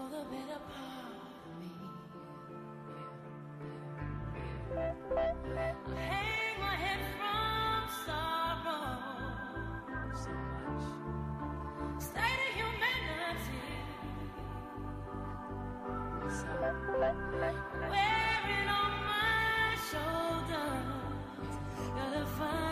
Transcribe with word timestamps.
For 0.00 0.08
the 0.16 0.22
better 0.30 0.60
part 0.72 1.42
of 1.46 1.52
me. 1.60 1.74
I 4.76 5.74
hang 5.94 6.60
my 6.60 6.74
head 6.84 7.02
from 7.18 7.80
sorrow. 8.06 8.94
State 11.98 12.40
of 12.46 12.52
humanity. 12.60 13.64
Wearing 17.90 18.68
on 18.80 18.92
my 19.10 19.64
shoulders, 19.90 21.10
gotta 21.96 22.24
find 22.38 22.69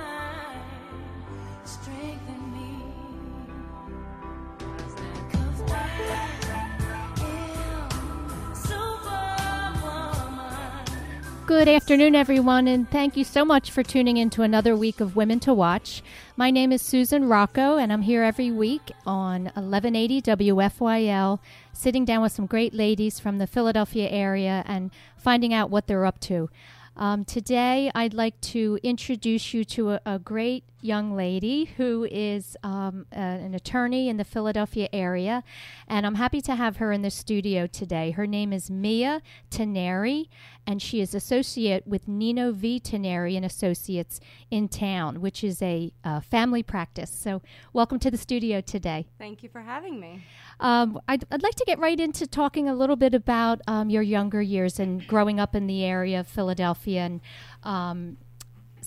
Good 11.48 11.66
afternoon, 11.66 12.14
everyone, 12.14 12.68
and 12.68 12.90
thank 12.90 13.16
you 13.16 13.24
so 13.24 13.42
much 13.42 13.70
for 13.70 13.82
tuning 13.82 14.18
in 14.18 14.28
to 14.30 14.42
another 14.42 14.76
week 14.76 15.00
of 15.00 15.16
Women 15.16 15.40
to 15.40 15.54
Watch. 15.54 16.02
My 16.36 16.50
name 16.50 16.72
is 16.72 16.82
Susan 16.82 17.26
Rocco, 17.26 17.78
and 17.78 17.90
I'm 17.90 18.02
here 18.02 18.22
every 18.22 18.50
week 18.50 18.92
on 19.06 19.44
1180 19.44 20.20
WFYL, 20.20 21.38
sitting 21.72 22.04
down 22.04 22.20
with 22.20 22.32
some 22.32 22.44
great 22.44 22.74
ladies 22.74 23.18
from 23.18 23.38
the 23.38 23.46
Philadelphia 23.46 24.10
area 24.10 24.62
and 24.66 24.90
finding 25.16 25.54
out 25.54 25.70
what 25.70 25.86
they're 25.86 26.04
up 26.04 26.20
to. 26.20 26.50
Um, 26.98 27.24
today, 27.24 27.90
I'd 27.94 28.12
like 28.12 28.38
to 28.52 28.78
introduce 28.82 29.54
you 29.54 29.64
to 29.64 29.92
a, 29.92 30.00
a 30.04 30.18
great 30.18 30.64
young 30.80 31.14
lady 31.16 31.66
who 31.76 32.06
is 32.10 32.56
um, 32.62 33.06
a- 33.12 33.16
an 33.16 33.54
attorney 33.54 34.08
in 34.08 34.16
the 34.16 34.24
Philadelphia 34.24 34.88
area, 34.92 35.42
and 35.86 36.06
I'm 36.06 36.14
happy 36.16 36.40
to 36.42 36.54
have 36.54 36.76
her 36.76 36.92
in 36.92 37.02
the 37.02 37.10
studio 37.10 37.66
today. 37.66 38.12
Her 38.12 38.26
name 38.26 38.52
is 38.52 38.70
Mia 38.70 39.20
Tinari, 39.50 40.28
and 40.66 40.80
she 40.80 41.00
is 41.00 41.14
associate 41.14 41.86
with 41.86 42.06
Nino 42.06 42.52
V. 42.52 42.78
Tinari 42.78 43.36
and 43.36 43.44
Associates 43.44 44.20
in 44.50 44.68
town, 44.68 45.20
which 45.20 45.42
is 45.42 45.60
a 45.62 45.92
uh, 46.04 46.20
family 46.20 46.62
practice. 46.62 47.10
So, 47.10 47.42
welcome 47.72 47.98
to 48.00 48.10
the 48.10 48.18
studio 48.18 48.60
today. 48.60 49.06
Thank 49.18 49.42
you 49.42 49.48
for 49.48 49.62
having 49.62 49.98
me. 49.98 50.24
Um, 50.60 51.00
I'd, 51.08 51.24
I'd 51.30 51.42
like 51.42 51.54
to 51.56 51.64
get 51.64 51.78
right 51.78 51.98
into 51.98 52.26
talking 52.26 52.68
a 52.68 52.74
little 52.74 52.96
bit 52.96 53.14
about 53.14 53.60
um, 53.66 53.90
your 53.90 54.02
younger 54.02 54.42
years 54.42 54.78
and 54.78 55.06
growing 55.06 55.40
up 55.40 55.54
in 55.54 55.66
the 55.66 55.84
area 55.84 56.20
of 56.20 56.28
Philadelphia 56.28 57.00
and 57.02 57.20
um, 57.62 58.16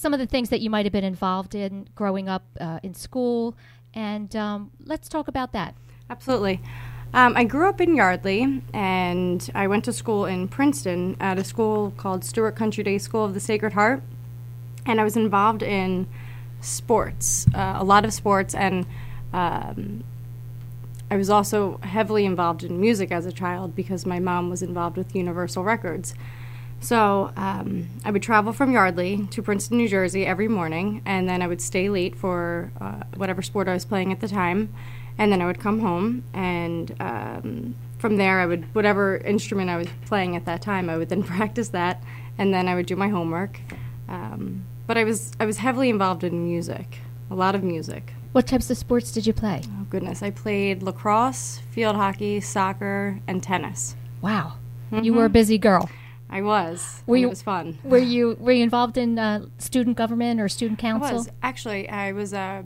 some 0.01 0.13
of 0.13 0.19
the 0.19 0.25
things 0.25 0.49
that 0.49 0.61
you 0.61 0.69
might 0.69 0.85
have 0.85 0.91
been 0.91 1.03
involved 1.03 1.53
in 1.53 1.87
growing 1.95 2.27
up 2.27 2.43
uh, 2.59 2.79
in 2.81 2.93
school. 2.95 3.55
And 3.93 4.35
um, 4.35 4.71
let's 4.83 5.07
talk 5.07 5.27
about 5.27 5.53
that. 5.53 5.75
Absolutely. 6.09 6.59
Um, 7.13 7.33
I 7.35 7.43
grew 7.43 7.67
up 7.69 7.79
in 7.81 7.95
Yardley, 7.95 8.63
and 8.73 9.49
I 9.53 9.67
went 9.67 9.83
to 9.85 9.93
school 9.93 10.25
in 10.25 10.47
Princeton 10.47 11.17
at 11.19 11.37
a 11.37 11.43
school 11.43 11.93
called 11.97 12.23
Stuart 12.23 12.55
Country 12.55 12.83
Day 12.83 12.97
School 12.97 13.25
of 13.25 13.33
the 13.33 13.39
Sacred 13.39 13.73
Heart, 13.73 14.01
and 14.85 14.99
I 14.99 15.03
was 15.03 15.17
involved 15.17 15.61
in 15.61 16.07
sports, 16.61 17.47
uh, 17.53 17.75
a 17.77 17.83
lot 17.83 18.05
of 18.05 18.13
sports, 18.13 18.55
and 18.55 18.85
um, 19.33 20.05
I 21.09 21.17
was 21.17 21.29
also 21.29 21.79
heavily 21.83 22.25
involved 22.25 22.63
in 22.63 22.79
music 22.79 23.11
as 23.11 23.25
a 23.25 23.31
child 23.33 23.75
because 23.75 24.05
my 24.05 24.19
mom 24.19 24.49
was 24.49 24.63
involved 24.63 24.95
with 24.95 25.13
Universal 25.13 25.65
Records. 25.65 26.13
So 26.81 27.31
um, 27.37 27.87
I 28.03 28.11
would 28.11 28.23
travel 28.23 28.53
from 28.53 28.71
Yardley 28.71 29.27
to 29.31 29.43
Princeton, 29.43 29.77
New 29.77 29.87
Jersey 29.87 30.25
every 30.25 30.47
morning, 30.47 31.03
and 31.05 31.29
then 31.29 31.43
I 31.43 31.47
would 31.47 31.61
stay 31.61 31.89
late 31.89 32.15
for 32.15 32.71
uh, 32.81 33.03
whatever 33.15 33.43
sport 33.43 33.67
I 33.67 33.73
was 33.73 33.85
playing 33.85 34.11
at 34.11 34.19
the 34.19 34.27
time, 34.27 34.73
and 35.17 35.31
then 35.31 35.41
I 35.41 35.45
would 35.45 35.59
come 35.59 35.79
home, 35.79 36.23
and 36.33 36.93
um, 36.99 37.75
from 37.99 38.17
there 38.17 38.39
I 38.39 38.47
would 38.47 38.73
whatever 38.73 39.17
instrument 39.17 39.69
I 39.69 39.77
was 39.77 39.87
playing 40.07 40.35
at 40.35 40.45
that 40.45 40.63
time, 40.63 40.89
I 40.89 40.97
would 40.97 41.09
then 41.09 41.21
practice 41.37 41.69
that, 41.69 42.03
and 42.39 42.51
then 42.51 42.67
I 42.67 42.73
would 42.73 42.87
do 42.87 42.95
my 42.95 43.09
homework. 43.09 43.59
Um, 44.09 44.65
but 44.87 44.97
I 44.97 45.03
was 45.03 45.33
I 45.39 45.45
was 45.45 45.57
heavily 45.57 45.89
involved 45.89 46.23
in 46.23 46.43
music, 46.43 46.97
a 47.29 47.35
lot 47.35 47.53
of 47.53 47.63
music. 47.63 48.11
What 48.31 48.47
types 48.47 48.71
of 48.71 48.77
sports 48.77 49.11
did 49.11 49.27
you 49.27 49.33
play? 49.33 49.61
Oh 49.65 49.85
goodness, 49.89 50.23
I 50.23 50.31
played 50.31 50.81
lacrosse, 50.81 51.59
field 51.69 51.95
hockey, 51.95 52.41
soccer, 52.41 53.19
and 53.27 53.43
tennis. 53.43 53.95
Wow. 54.21 54.53
You 54.91 55.13
were 55.13 55.25
a 55.25 55.29
busy 55.29 55.57
girl. 55.57 55.89
I 56.31 56.41
was. 56.41 57.03
Were 57.05 57.17
you- 57.17 57.27
it 57.27 57.29
was 57.29 57.41
fun. 57.41 57.77
Were 57.83 57.97
you 57.97 58.37
were 58.39 58.53
you 58.53 58.63
involved 58.63 58.97
in 58.97 59.19
uh, 59.19 59.45
student 59.57 59.97
government 59.97 60.39
or 60.39 60.47
student 60.47 60.79
I 60.79 60.81
council? 60.81 61.17
was 61.17 61.29
actually. 61.43 61.89
I 61.89 62.13
was. 62.13 62.33
Uh, 62.33 62.63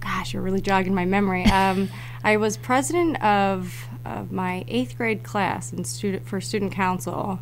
gosh, 0.00 0.32
you're 0.32 0.42
really 0.42 0.60
jogging 0.60 0.94
my 0.94 1.04
memory. 1.04 1.44
Um, 1.44 1.88
I 2.24 2.36
was 2.36 2.56
president 2.56 3.22
of, 3.22 3.88
of 4.04 4.32
my 4.32 4.64
eighth 4.68 4.96
grade 4.96 5.22
class 5.22 5.72
in 5.72 5.84
student 5.84 6.26
for 6.26 6.40
student 6.40 6.72
council, 6.72 7.40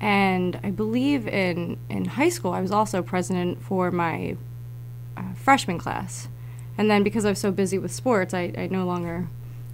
and 0.00 0.58
I 0.62 0.70
believe 0.70 1.26
in 1.28 1.78
in 1.90 2.04
high 2.06 2.28
school 2.30 2.52
I 2.52 2.60
was 2.62 2.70
also 2.70 3.02
president 3.02 3.62
for 3.62 3.90
my 3.90 4.36
uh, 5.16 5.34
freshman 5.34 5.78
class. 5.78 6.28
And 6.78 6.88
then 6.90 7.02
because 7.02 7.24
I 7.24 7.30
was 7.30 7.40
so 7.40 7.50
busy 7.50 7.76
with 7.76 7.92
sports, 7.92 8.32
I, 8.32 8.52
I 8.56 8.68
no 8.70 8.86
longer 8.86 9.28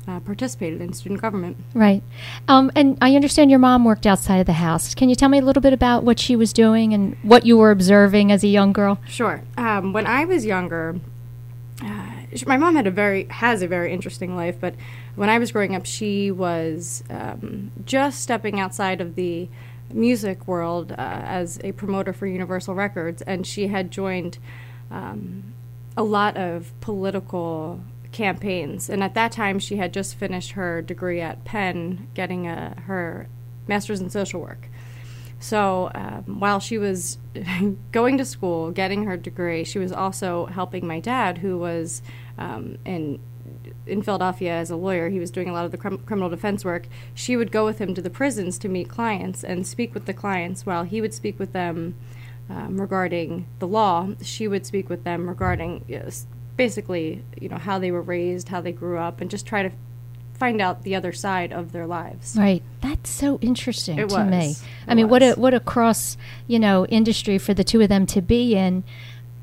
uh, 0.07 0.21
participated 0.21 0.81
in 0.81 0.93
student 0.93 1.21
government. 1.21 1.57
Right. 1.75 2.03
Um, 2.49 2.71
and 2.75 2.99
I 3.01 3.15
understand 3.15 3.51
your 3.51 3.59
mom 3.59 3.85
worked 3.85 4.07
outside 4.07 4.39
of 4.39 4.47
the 4.47 4.55
house. 4.55 4.95
Can 4.95 5.09
you 5.09 5.15
tell 5.15 5.29
me 5.29 5.39
a 5.39 5.43
little 5.43 5.63
bit 5.63 5.73
about 5.73 6.05
what 6.05 6.19
she 6.19 6.37
was 6.37 6.53
doing 6.53 6.93
and 6.93 7.17
what 7.23 7.47
you 7.47 7.57
were 7.57 7.71
observing 7.71 8.31
as 8.31 8.45
a 8.45 8.49
young 8.49 8.73
girl? 8.73 8.99
Sure. 9.09 9.43
Um, 9.57 9.93
when 9.93 10.07
I 10.07 10.25
was 10.25 10.45
younger, 10.45 11.01
uh, 11.83 12.11
my 12.47 12.57
mom 12.57 12.77
had 12.77 12.87
a 12.87 12.91
very 12.91 13.25
has 13.31 13.63
a 13.63 13.69
very 13.69 13.93
interesting 13.93 14.37
life. 14.37 14.57
But 14.61 14.75
when 15.15 15.29
I 15.29 15.39
was 15.39 15.53
growing 15.53 15.75
up, 15.75 15.87
she 15.87 16.31
was 16.31 17.03
um, 17.11 17.71
just 17.85 18.21
stepping 18.21 18.61
outside 18.61 19.01
of 19.01 19.15
the 19.15 19.49
music 19.93 20.47
world 20.49 20.93
uh, 20.93 20.95
as 20.99 21.61
a 21.63 21.73
promoter 21.73 22.13
for 22.13 22.27
Universal 22.27 22.75
Records, 22.75 23.23
and 23.23 23.47
she 23.47 23.69
had 23.69 23.91
joined 23.91 24.39
um, 24.91 25.55
a 25.97 26.03
lot 26.03 26.37
of 26.37 26.73
political 26.81 27.81
campaigns. 28.15 28.89
And 28.89 29.03
at 29.03 29.13
that 29.15 29.33
time, 29.33 29.59
she 29.59 29.77
had 29.77 29.93
just 29.93 30.15
finished 30.15 30.53
her 30.53 30.81
degree 30.81 31.21
at 31.21 31.45
Penn, 31.45 32.09
getting 32.15 32.47
a, 32.47 32.81
her 32.87 33.29
master's 33.67 34.01
in 34.01 34.09
social 34.09 34.41
work. 34.41 34.71
So 35.41 35.91
um, 35.95 36.39
while 36.41 36.61
she 36.61 36.79
was 36.79 37.19
going 37.93 38.17
to 38.17 38.25
school, 38.25 38.71
getting 38.71 39.05
her 39.05 39.19
degree, 39.19 39.65
she 39.65 39.79
was 39.79 39.93
also 39.93 40.47
helping 40.47 40.87
my 40.87 41.01
dad, 41.01 41.39
who 41.39 41.59
was 41.59 42.01
um, 42.39 42.79
in 42.87 43.21
in 43.87 44.01
Philadelphia 44.03 44.53
as 44.53 44.71
a 44.71 44.77
lawyer. 44.77 45.11
He 45.11 45.19
was 45.19 45.31
doing 45.31 45.51
a 45.51 45.53
lot 45.53 45.67
of 45.67 45.71
the 45.71 45.77
crim- 45.77 45.99
criminal 45.99 46.31
defense 46.31 46.65
work. 46.65 46.87
She 47.13 47.37
would 47.37 47.53
go 47.53 47.67
with 47.67 47.79
him 47.79 47.95
to 47.95 48.01
the 48.01 48.09
prisons 48.09 48.57
to 48.61 48.69
meet 48.69 48.89
clients 48.89 49.45
and 49.45 49.67
speak 49.67 49.93
with 49.93 50.07
the 50.07 50.15
clients, 50.15 50.65
while 50.65 50.85
he 50.85 51.03
would 51.03 51.13
speak 51.13 51.39
with 51.39 51.53
them 51.53 51.95
um, 52.49 52.81
regarding 52.81 53.47
the 53.59 53.69
law. 53.69 54.09
She 54.23 54.49
would 54.49 54.65
speak 54.65 54.89
with 54.89 55.05
them 55.05 55.29
regarding 55.29 55.85
yes, 55.87 56.27
basically, 56.57 57.23
you 57.41 57.49
know, 57.49 57.57
how 57.59 57.79
they 57.79 57.91
were 57.91 58.03
raised, 58.03 58.49
how 58.49 58.61
they 58.61 58.73
grew 58.73 58.99
up, 58.99 59.21
and 59.21 59.31
just 59.31 59.47
try 59.47 59.63
to 59.63 59.71
find 60.35 60.61
out 60.61 60.83
the 60.83 60.95
other 60.95 61.13
side 61.13 61.53
of 61.53 61.73
their 61.73 61.87
lives. 61.87 62.37
Right. 62.37 62.63
That's 62.81 63.09
so 63.09 63.39
interesting 63.41 63.99
It 63.99 64.09
to 64.11 64.25
me. 64.25 64.49
was. 64.49 64.63
I 64.89 64.93
It 64.93 64.95
mean, 64.97 65.09
what 65.09 65.23
a 65.23 65.33
what 65.35 65.55
a 65.55 65.61
cross, 65.61 66.17
you 66.47 66.59
know, 66.59 66.87
industry 66.87 67.39
for 67.39 67.55
the 67.55 67.65
two 67.65 67.81
of 67.81 67.89
them 67.89 68.05
to 68.07 68.21
be 68.21 68.55
in. 68.57 68.85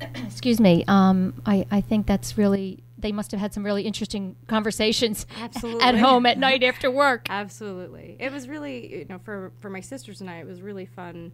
Excuse 0.00 0.60
me. 0.60 0.84
Um, 0.88 1.34
I 1.46 1.66
I 1.70 1.80
think 1.80 2.06
that's 2.06 2.36
really. 2.36 2.78
They 2.98 3.10
must 3.10 3.32
have 3.32 3.40
had 3.40 3.52
some 3.52 3.64
really 3.64 3.82
interesting 3.82 4.36
conversations 4.46 5.26
Absolutely. 5.40 5.82
at 5.82 5.96
home 5.96 6.24
at 6.24 6.38
night 6.38 6.62
after 6.62 6.88
work. 6.88 7.26
Absolutely. 7.28 8.16
It 8.20 8.30
was 8.30 8.46
really, 8.46 8.98
you 9.00 9.06
know, 9.08 9.18
for 9.24 9.50
for 9.58 9.68
my 9.70 9.80
sisters 9.80 10.20
and 10.20 10.30
I, 10.30 10.36
it 10.36 10.46
was 10.46 10.60
really 10.62 10.86
fun 10.86 11.32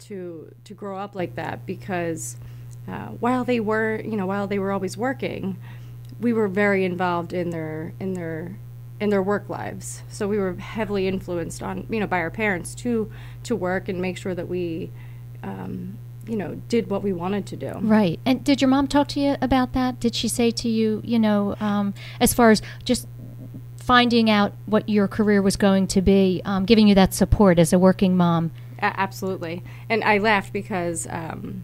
to 0.00 0.52
to 0.64 0.74
grow 0.74 0.98
up 0.98 1.14
like 1.14 1.36
that 1.36 1.64
because 1.64 2.36
uh, 2.88 3.08
while 3.08 3.44
they 3.44 3.60
were, 3.60 4.00
you 4.04 4.16
know, 4.16 4.26
while 4.26 4.46
they 4.46 4.58
were 4.58 4.72
always 4.72 4.96
working, 4.96 5.56
we 6.20 6.32
were 6.32 6.48
very 6.48 6.84
involved 6.84 7.32
in 7.32 7.50
their 7.50 7.92
in 8.00 8.14
their 8.14 8.56
in 9.00 9.10
their 9.10 9.22
work 9.22 9.48
lives. 9.48 10.02
So 10.08 10.26
we 10.28 10.38
were 10.38 10.54
heavily 10.54 11.06
influenced 11.06 11.62
on, 11.62 11.86
you 11.90 12.00
know, 12.00 12.06
by 12.06 12.18
our 12.18 12.30
parents 12.30 12.74
to 12.76 13.10
to 13.44 13.56
work 13.56 13.88
and 13.88 14.00
make 14.00 14.16
sure 14.16 14.34
that 14.34 14.48
we, 14.48 14.90
um, 15.42 15.98
you 16.26 16.36
know, 16.36 16.54
did 16.68 16.88
what 16.88 17.02
we 17.02 17.12
wanted 17.12 17.46
to 17.46 17.56
do. 17.56 17.72
Right. 17.80 18.18
And 18.24 18.42
did 18.42 18.60
your 18.60 18.68
mom 18.68 18.86
talk 18.86 19.08
to 19.08 19.20
you 19.20 19.36
about 19.42 19.72
that? 19.74 20.00
Did 20.00 20.14
she 20.14 20.28
say 20.28 20.50
to 20.52 20.68
you, 20.68 21.02
you 21.04 21.18
know, 21.18 21.56
um, 21.60 21.94
as 22.20 22.32
far 22.32 22.50
as 22.50 22.62
just 22.84 23.06
finding 23.76 24.28
out 24.28 24.52
what 24.66 24.88
your 24.88 25.06
career 25.06 25.40
was 25.40 25.54
going 25.56 25.86
to 25.86 26.02
be, 26.02 26.42
um, 26.44 26.64
giving 26.64 26.88
you 26.88 26.94
that 26.94 27.14
support 27.14 27.58
as 27.58 27.72
a 27.72 27.78
working 27.78 28.16
mom? 28.16 28.50
A- 28.78 28.98
absolutely. 28.98 29.62
And 29.88 30.02
I 30.02 30.18
laughed 30.18 30.52
because 30.52 31.06
um, 31.08 31.62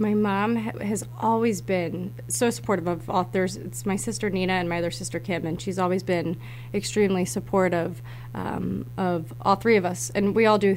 my 0.00 0.14
mom 0.14 0.56
ha- 0.56 0.78
has 0.80 1.06
always 1.18 1.60
been 1.60 2.14
so 2.26 2.50
supportive 2.50 2.86
of 2.86 3.08
authors. 3.08 3.56
It's 3.56 3.84
my 3.84 3.96
sister 3.96 4.30
Nina 4.30 4.54
and 4.54 4.68
my 4.68 4.78
other 4.78 4.90
sister 4.90 5.20
Kim, 5.20 5.46
and 5.46 5.60
she's 5.60 5.78
always 5.78 6.02
been 6.02 6.36
extremely 6.72 7.24
supportive 7.24 8.00
um, 8.34 8.86
of 8.96 9.34
all 9.42 9.56
three 9.56 9.76
of 9.76 9.84
us. 9.84 10.10
And 10.14 10.34
we 10.34 10.46
all 10.46 10.58
do 10.58 10.76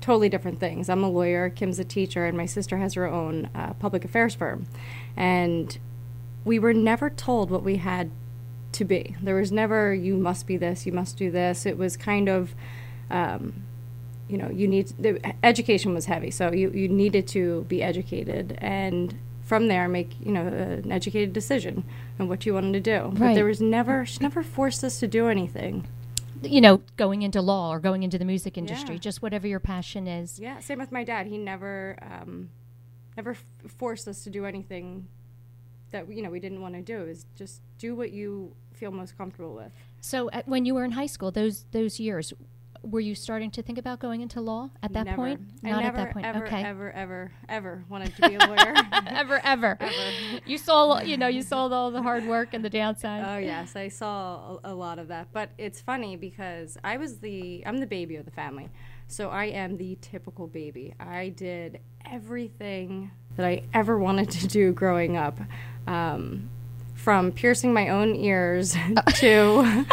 totally 0.00 0.28
different 0.28 0.58
things. 0.58 0.88
I'm 0.88 1.04
a 1.04 1.08
lawyer, 1.10 1.50
Kim's 1.50 1.78
a 1.78 1.84
teacher, 1.84 2.26
and 2.26 2.36
my 2.36 2.46
sister 2.46 2.78
has 2.78 2.94
her 2.94 3.06
own 3.06 3.50
uh, 3.54 3.74
public 3.74 4.04
affairs 4.04 4.34
firm. 4.34 4.66
And 5.16 5.78
we 6.44 6.58
were 6.58 6.74
never 6.74 7.10
told 7.10 7.50
what 7.50 7.62
we 7.62 7.76
had 7.76 8.10
to 8.72 8.84
be. 8.84 9.14
There 9.22 9.36
was 9.36 9.52
never, 9.52 9.94
you 9.94 10.16
must 10.16 10.46
be 10.46 10.56
this, 10.56 10.86
you 10.86 10.92
must 10.92 11.16
do 11.16 11.30
this. 11.30 11.66
It 11.66 11.78
was 11.78 11.96
kind 11.96 12.28
of, 12.28 12.54
um, 13.10 13.64
you 14.28 14.38
know, 14.38 14.48
you 14.50 14.66
need, 14.68 14.88
the 14.98 15.20
education 15.44 15.92
was 15.94 16.06
heavy, 16.06 16.30
so 16.30 16.52
you, 16.52 16.70
you 16.70 16.88
needed 16.88 17.26
to 17.28 17.62
be 17.68 17.82
educated 17.82 18.56
and 18.60 19.14
from 19.44 19.68
there 19.68 19.88
make, 19.88 20.10
you 20.24 20.32
know, 20.32 20.46
an 20.46 20.90
educated 20.90 21.32
decision 21.32 21.84
on 22.18 22.28
what 22.28 22.46
you 22.46 22.54
wanted 22.54 22.72
to 22.72 22.80
do. 22.80 23.10
But 23.12 23.20
Right. 23.20 23.34
there 23.34 23.44
was 23.44 23.60
never, 23.60 24.06
she 24.06 24.18
never 24.20 24.42
forced 24.42 24.82
us 24.84 24.98
to 25.00 25.06
do 25.08 25.28
anything. 25.28 25.86
You 26.42 26.60
know, 26.60 26.80
going 26.96 27.22
into 27.22 27.42
law 27.42 27.72
or 27.72 27.78
going 27.78 28.02
into 28.02 28.18
the 28.18 28.24
music 28.24 28.56
industry, 28.56 28.94
Yeah. 28.94 29.00
just 29.00 29.20
whatever 29.22 29.46
your 29.46 29.60
passion 29.60 30.06
is. 30.08 30.38
Yeah, 30.40 30.58
same 30.60 30.78
with 30.78 30.90
my 30.90 31.04
dad. 31.04 31.26
He 31.26 31.36
never, 31.38 31.96
um, 32.02 32.48
never 33.16 33.32
f- 33.32 33.44
forced 33.68 34.08
us 34.08 34.24
to 34.24 34.30
do 34.30 34.46
anything 34.46 35.06
that, 35.90 36.10
you 36.10 36.22
know, 36.22 36.30
we 36.30 36.40
didn't 36.40 36.62
want 36.62 36.74
to 36.74 36.80
do. 36.82 37.02
Is 37.02 37.26
just 37.36 37.60
do 37.78 37.94
what 37.94 38.10
you 38.12 38.54
feel 38.72 38.90
most 38.90 39.16
comfortable 39.18 39.54
with. 39.54 39.72
So, 40.00 40.30
at, 40.30 40.48
when 40.48 40.64
you 40.64 40.74
were 40.74 40.84
in 40.84 40.92
high 40.92 41.06
school, 41.06 41.30
those 41.30 41.64
those 41.72 42.00
years, 42.00 42.32
were 42.82 43.00
you 43.00 43.14
starting 43.14 43.50
to 43.52 43.62
think 43.62 43.78
about 43.78 44.00
going 44.00 44.20
into 44.20 44.40
law 44.40 44.70
at 44.82 44.92
that 44.92 45.04
Never. 45.04 45.16
point? 45.16 45.40
I 45.64 45.70
Not 45.70 45.82
never, 45.82 45.98
at 45.98 46.04
that 46.04 46.12
point. 46.12 46.26
Ever, 46.26 46.46
okay. 46.46 46.62
ever, 46.64 46.90
ever, 46.92 47.32
ever 47.48 47.84
wanted 47.88 48.14
to 48.16 48.28
be 48.28 48.34
a 48.34 48.38
lawyer. 48.38 48.74
ever, 48.92 49.40
ever, 49.44 49.76
ever. 49.80 50.40
You 50.46 50.58
saw, 50.58 51.00
you 51.00 51.16
know, 51.16 51.28
you 51.28 51.42
saw 51.42 51.68
all 51.68 51.90
the 51.90 52.02
hard 52.02 52.26
work 52.26 52.54
and 52.54 52.64
the 52.64 52.70
downside. 52.70 53.24
oh 53.26 53.38
yes, 53.38 53.76
I 53.76 53.88
saw 53.88 54.58
a, 54.64 54.72
a 54.72 54.74
lot 54.74 54.98
of 54.98 55.08
that. 55.08 55.28
But 55.32 55.50
it's 55.58 55.80
funny 55.80 56.16
because 56.16 56.76
I 56.82 56.96
was 56.96 57.18
the 57.18 57.62
I'm 57.66 57.78
the 57.78 57.86
baby 57.86 58.16
of 58.16 58.24
the 58.24 58.30
family, 58.30 58.68
so 59.06 59.30
I 59.30 59.44
am 59.46 59.76
the 59.76 59.96
typical 60.00 60.46
baby. 60.46 60.94
I 60.98 61.28
did 61.28 61.80
everything 62.10 63.10
that 63.36 63.46
I 63.46 63.62
ever 63.72 63.98
wanted 63.98 64.30
to 64.30 64.46
do 64.46 64.72
growing 64.72 65.16
up. 65.16 65.38
Um, 65.86 66.50
from 67.02 67.32
piercing 67.32 67.72
my 67.72 67.88
own 67.88 68.14
ears 68.14 68.76
to 69.16 69.84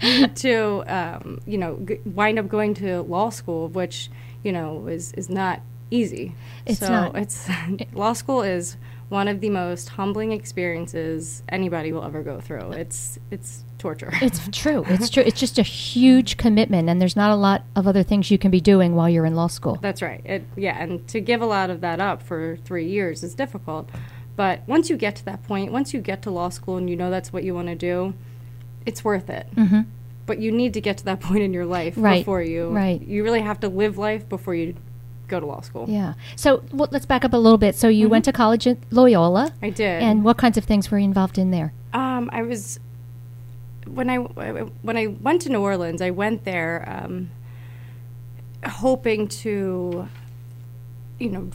to 0.34 0.84
um, 0.86 1.40
you 1.46 1.56
know 1.56 1.78
g- 1.86 1.98
wind 2.04 2.38
up 2.38 2.48
going 2.48 2.74
to 2.74 3.00
law 3.02 3.30
school, 3.30 3.68
which 3.68 4.10
you 4.42 4.52
know 4.52 4.86
is 4.86 5.12
is 5.14 5.30
not 5.30 5.60
easy. 5.90 6.34
It's 6.66 6.80
so 6.80 6.88
not. 6.88 7.16
It's 7.16 7.48
law 7.94 8.12
school 8.12 8.42
is 8.42 8.76
one 9.08 9.26
of 9.26 9.40
the 9.40 9.50
most 9.50 9.88
humbling 9.88 10.32
experiences 10.32 11.42
anybody 11.48 11.92
will 11.92 12.04
ever 12.04 12.22
go 12.22 12.40
through. 12.40 12.72
It's 12.72 13.18
it's 13.30 13.64
torture. 13.78 14.10
It's 14.20 14.46
true. 14.52 14.84
It's 14.86 15.08
true. 15.08 15.22
It's 15.24 15.40
just 15.40 15.58
a 15.58 15.62
huge 15.62 16.36
commitment, 16.36 16.90
and 16.90 17.00
there's 17.00 17.16
not 17.16 17.30
a 17.30 17.36
lot 17.36 17.64
of 17.74 17.86
other 17.86 18.02
things 18.02 18.30
you 18.30 18.36
can 18.36 18.50
be 18.50 18.60
doing 18.60 18.94
while 18.94 19.08
you're 19.08 19.24
in 19.24 19.34
law 19.34 19.46
school. 19.46 19.78
That's 19.80 20.02
right. 20.02 20.20
It, 20.26 20.44
yeah, 20.56 20.80
and 20.80 21.08
to 21.08 21.20
give 21.20 21.40
a 21.40 21.46
lot 21.46 21.70
of 21.70 21.80
that 21.80 22.00
up 22.00 22.22
for 22.22 22.58
three 22.64 22.86
years 22.86 23.22
is 23.22 23.34
difficult. 23.34 23.88
But 24.40 24.66
once 24.66 24.88
you 24.88 24.96
get 24.96 25.16
to 25.16 25.24
that 25.26 25.42
point, 25.42 25.70
once 25.70 25.92
you 25.92 26.00
get 26.00 26.22
to 26.22 26.30
law 26.30 26.48
school 26.48 26.78
and 26.78 26.88
you 26.88 26.96
know 26.96 27.10
that's 27.10 27.30
what 27.30 27.44
you 27.44 27.54
want 27.54 27.68
to 27.68 27.74
do, 27.74 28.14
it's 28.86 29.04
worth 29.04 29.28
it. 29.28 29.46
Mm-hmm. 29.54 29.82
But 30.24 30.38
you 30.38 30.50
need 30.50 30.72
to 30.72 30.80
get 30.80 30.96
to 30.96 31.04
that 31.04 31.20
point 31.28 31.42
in 31.42 31.52
your 31.52 31.66
life 31.66 31.92
Right, 31.98 32.20
before 32.22 32.40
you. 32.40 32.70
right. 32.70 33.02
You 33.02 33.22
really 33.22 33.42
have 33.42 33.60
to 33.60 33.68
live 33.68 33.98
life 33.98 34.26
before 34.30 34.54
you 34.54 34.76
go 35.28 35.40
to 35.40 35.44
law 35.44 35.60
school. 35.60 35.84
Yeah. 35.90 36.14
So 36.36 36.64
well, 36.72 36.88
let's 36.90 37.04
back 37.04 37.22
up 37.22 37.34
a 37.34 37.36
little 37.36 37.58
bit. 37.58 37.74
So 37.74 37.88
you 37.88 38.08
went 38.08 38.24
to 38.24 38.32
college 38.32 38.66
at 38.66 38.78
Loyola, 38.90 39.52
I 39.60 39.68
did. 39.68 40.02
and 40.02 40.24
what 40.24 40.38
kinds 40.38 40.56
of 40.56 40.64
things 40.64 40.90
were 40.90 40.98
you 40.98 41.04
involved 41.04 41.36
in 41.36 41.50
there? 41.50 41.74
Um, 41.92 42.30
I 42.32 42.40
was 42.40 42.80
when 43.86 44.08
I 44.08 44.16
when 44.16 44.96
I 44.96 45.08
went 45.08 45.42
to 45.42 45.50
New 45.50 45.60
Orleans. 45.60 46.00
I 46.00 46.12
went 46.12 46.44
there 46.44 46.82
um, 46.88 47.28
hoping 48.64 49.28
to, 49.44 50.08
you 51.18 51.28
know, 51.28 51.50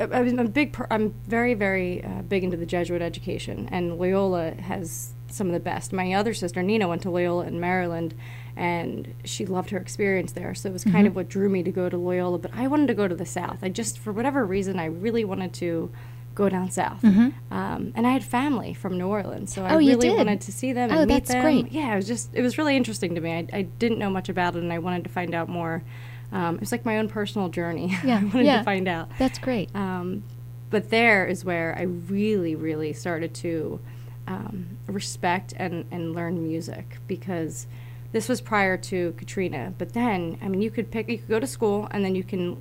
I- 0.00 0.18
I 0.18 0.20
was 0.22 0.32
a 0.32 0.44
big. 0.44 0.76
I'm 0.90 1.14
very 1.28 1.54
very 1.54 2.02
uh, 2.02 2.22
big 2.22 2.42
into 2.44 2.56
the 2.56 2.66
Jesuit 2.66 3.02
education, 3.02 3.68
and 3.70 3.98
Loyola 3.98 4.52
has 4.54 5.12
some 5.28 5.46
of 5.46 5.52
the 5.52 5.60
best. 5.60 5.92
My 5.92 6.12
other 6.14 6.34
sister 6.34 6.62
Nina 6.62 6.88
went 6.88 7.02
to 7.02 7.10
Loyola 7.10 7.46
in 7.46 7.60
Maryland, 7.60 8.14
and 8.56 9.14
she 9.24 9.46
loved 9.46 9.70
her 9.70 9.78
experience 9.78 10.32
there. 10.32 10.54
So 10.54 10.68
it 10.68 10.72
was 10.72 10.84
kind 10.84 11.06
of 11.06 11.14
what 11.14 11.28
drew 11.28 11.48
me 11.48 11.62
to 11.62 11.70
go 11.70 11.88
to 11.88 11.96
Loyola. 11.96 12.38
But 12.38 12.50
I 12.54 12.66
wanted 12.66 12.88
to 12.88 12.94
go 12.94 13.06
to 13.06 13.14
the 13.14 13.26
South. 13.26 13.58
I 13.62 13.68
just, 13.68 13.98
for 13.98 14.12
whatever 14.12 14.44
reason, 14.44 14.78
I 14.80 14.86
really 14.86 15.24
wanted 15.24 15.52
to 15.54 15.90
go 16.34 16.48
down 16.48 16.70
south. 16.70 17.04
Um, 17.04 17.92
and 17.94 18.06
I 18.06 18.10
had 18.12 18.24
family 18.24 18.72
from 18.72 18.96
New 18.98 19.06
Orleans, 19.08 19.52
so 19.54 19.64
I 19.64 19.74
Oh, 19.74 19.78
really 19.78 20.10
wanted 20.10 20.40
to 20.42 20.52
see 20.52 20.72
them 20.72 20.90
and 20.90 20.98
Oh, 21.00 21.02
meet 21.04 21.08
that's 21.26 21.30
them. 21.30 21.42
great. 21.42 21.70
Yeah, 21.72 21.92
it 21.92 21.96
was 21.96 22.06
just 22.06 22.30
it 22.34 22.42
was 22.42 22.56
really 22.58 22.76
interesting 22.76 23.14
to 23.14 23.20
me. 23.20 23.32
I, 23.32 23.46
I 23.52 23.62
didn't 23.62 23.98
know 23.98 24.10
much 24.10 24.28
about 24.28 24.56
it, 24.56 24.62
and 24.62 24.72
I 24.72 24.78
wanted 24.78 25.04
to 25.04 25.10
find 25.10 25.34
out 25.34 25.48
more. 25.48 25.82
Um, 26.32 26.56
it 26.56 26.60
was 26.60 26.72
like 26.72 26.84
my 26.84 26.98
own 26.98 27.08
personal 27.08 27.48
journey. 27.48 27.96
Yeah, 28.04 28.18
I 28.20 28.24
wanted 28.24 28.46
yeah. 28.46 28.58
to 28.58 28.64
find 28.64 28.88
out. 28.88 29.10
That's 29.18 29.38
great. 29.38 29.74
Um, 29.74 30.22
but 30.70 30.90
there 30.90 31.26
is 31.26 31.44
where 31.44 31.76
I 31.76 31.82
really, 31.82 32.54
really 32.54 32.92
started 32.92 33.34
to 33.36 33.80
um, 34.26 34.78
respect 34.86 35.52
and, 35.56 35.84
and 35.90 36.14
learn 36.14 36.42
music 36.42 36.98
because 37.08 37.66
this 38.12 38.28
was 38.28 38.40
prior 38.40 38.76
to 38.76 39.12
Katrina. 39.16 39.74
But 39.76 39.92
then, 39.92 40.38
I 40.42 40.48
mean, 40.48 40.62
you 40.62 40.70
could 40.70 40.90
pick, 40.90 41.08
you 41.08 41.18
could 41.18 41.28
go 41.28 41.40
to 41.40 41.46
school 41.46 41.88
and 41.90 42.04
then 42.04 42.14
you 42.14 42.24
can 42.24 42.60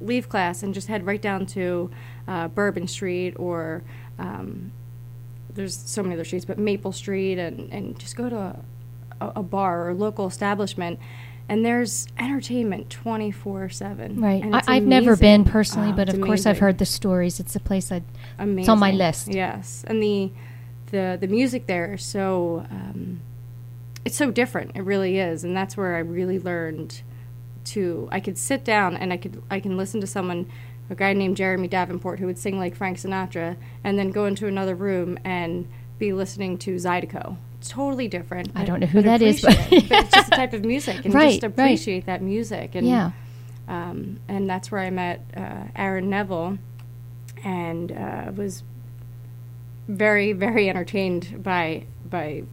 leave 0.00 0.28
class 0.28 0.62
and 0.62 0.72
just 0.72 0.88
head 0.88 1.06
right 1.06 1.20
down 1.20 1.46
to 1.46 1.90
uh, 2.26 2.48
Bourbon 2.48 2.86
Street 2.86 3.34
or 3.36 3.82
um, 4.18 4.72
there's 5.50 5.76
so 5.76 6.02
many 6.02 6.14
other 6.14 6.24
streets, 6.24 6.44
but 6.44 6.58
Maple 6.58 6.92
Street 6.92 7.38
and, 7.38 7.72
and 7.72 7.98
just 7.98 8.16
go 8.16 8.28
to 8.28 8.36
a, 9.20 9.32
a, 9.36 9.42
bar 9.42 9.88
or 9.88 9.94
local 9.94 10.26
establishment. 10.26 10.98
And 11.48 11.64
there's 11.64 12.06
entertainment 12.18 12.90
24 12.90 13.70
7. 13.70 14.20
Right. 14.20 14.44
I, 14.52 14.62
I've 14.68 14.82
never 14.82 15.16
been 15.16 15.44
personally, 15.44 15.90
Oh, 15.90 15.92
but 15.96 16.08
of 16.10 16.20
course 16.20 16.44
I've 16.44 16.58
heard 16.58 16.76
the 16.78 16.86
stories. 16.86 17.40
It's 17.40 17.56
a 17.56 17.60
place 17.60 17.90
I. 17.90 18.02
Amazing. 18.38 18.58
It's 18.60 18.68
on 18.68 18.78
my 18.78 18.90
list. 18.92 19.28
Yes, 19.28 19.84
and 19.86 20.02
the 20.02 20.30
the 20.90 21.16
the 21.20 21.26
music 21.26 21.66
there 21.66 21.94
is 21.94 22.04
so 22.04 22.66
um, 22.70 23.20
it's 24.04 24.16
so 24.16 24.30
different. 24.30 24.72
It 24.74 24.82
really 24.82 25.18
is, 25.18 25.42
and 25.44 25.56
that's 25.56 25.76
where 25.76 25.96
I 25.96 26.00
really 26.00 26.38
learned 26.38 27.00
to. 27.66 28.08
I 28.12 28.20
could 28.20 28.36
sit 28.38 28.64
down 28.64 28.96
and 28.96 29.12
I 29.12 29.16
could 29.16 29.42
I 29.50 29.58
can 29.60 29.76
listen 29.76 30.00
to 30.02 30.06
someone, 30.06 30.50
a 30.90 30.94
guy 30.94 31.14
named 31.14 31.36
Jeremy 31.38 31.68
Davenport 31.68 32.18
who 32.18 32.26
would 32.26 32.38
sing 32.38 32.58
like 32.58 32.74
Frank 32.76 32.98
Sinatra, 32.98 33.56
and 33.82 33.98
then 33.98 34.10
go 34.10 34.26
into 34.26 34.46
another 34.46 34.74
room 34.74 35.18
and 35.24 35.66
be 35.98 36.12
listening 36.12 36.58
to 36.58 36.74
Zydeco. 36.76 37.36
Totally 37.66 38.08
different. 38.08 38.50
I 38.54 38.64
don't 38.64 38.80
know 38.80 38.86
who 38.86 39.02
that 39.02 39.20
is, 39.22 39.40
but- 39.42 39.56
but 39.70 39.72
it's 39.72 40.14
just 40.14 40.28
a 40.32 40.36
type 40.36 40.52
of 40.52 40.64
music, 40.64 41.04
and 41.04 41.12
Right, 41.14 41.40
just 41.40 41.42
right. 41.42 41.50
appreciate 41.52 42.06
that 42.06 42.22
music. 42.22 42.74
And 42.74 42.86
Yeah. 42.86 43.10
um, 43.66 44.20
and 44.28 44.48
that's 44.48 44.70
where 44.70 44.80
I 44.80 44.90
met 44.90 45.24
uh, 45.36 45.64
Aaron 45.76 46.08
Neville, 46.08 46.58
and 47.44 47.90
uh, 47.92 48.32
was 48.34 48.62
very 49.88 50.32
very 50.32 50.68
entertained 50.68 51.42
by 51.42 51.84
by 52.08 52.44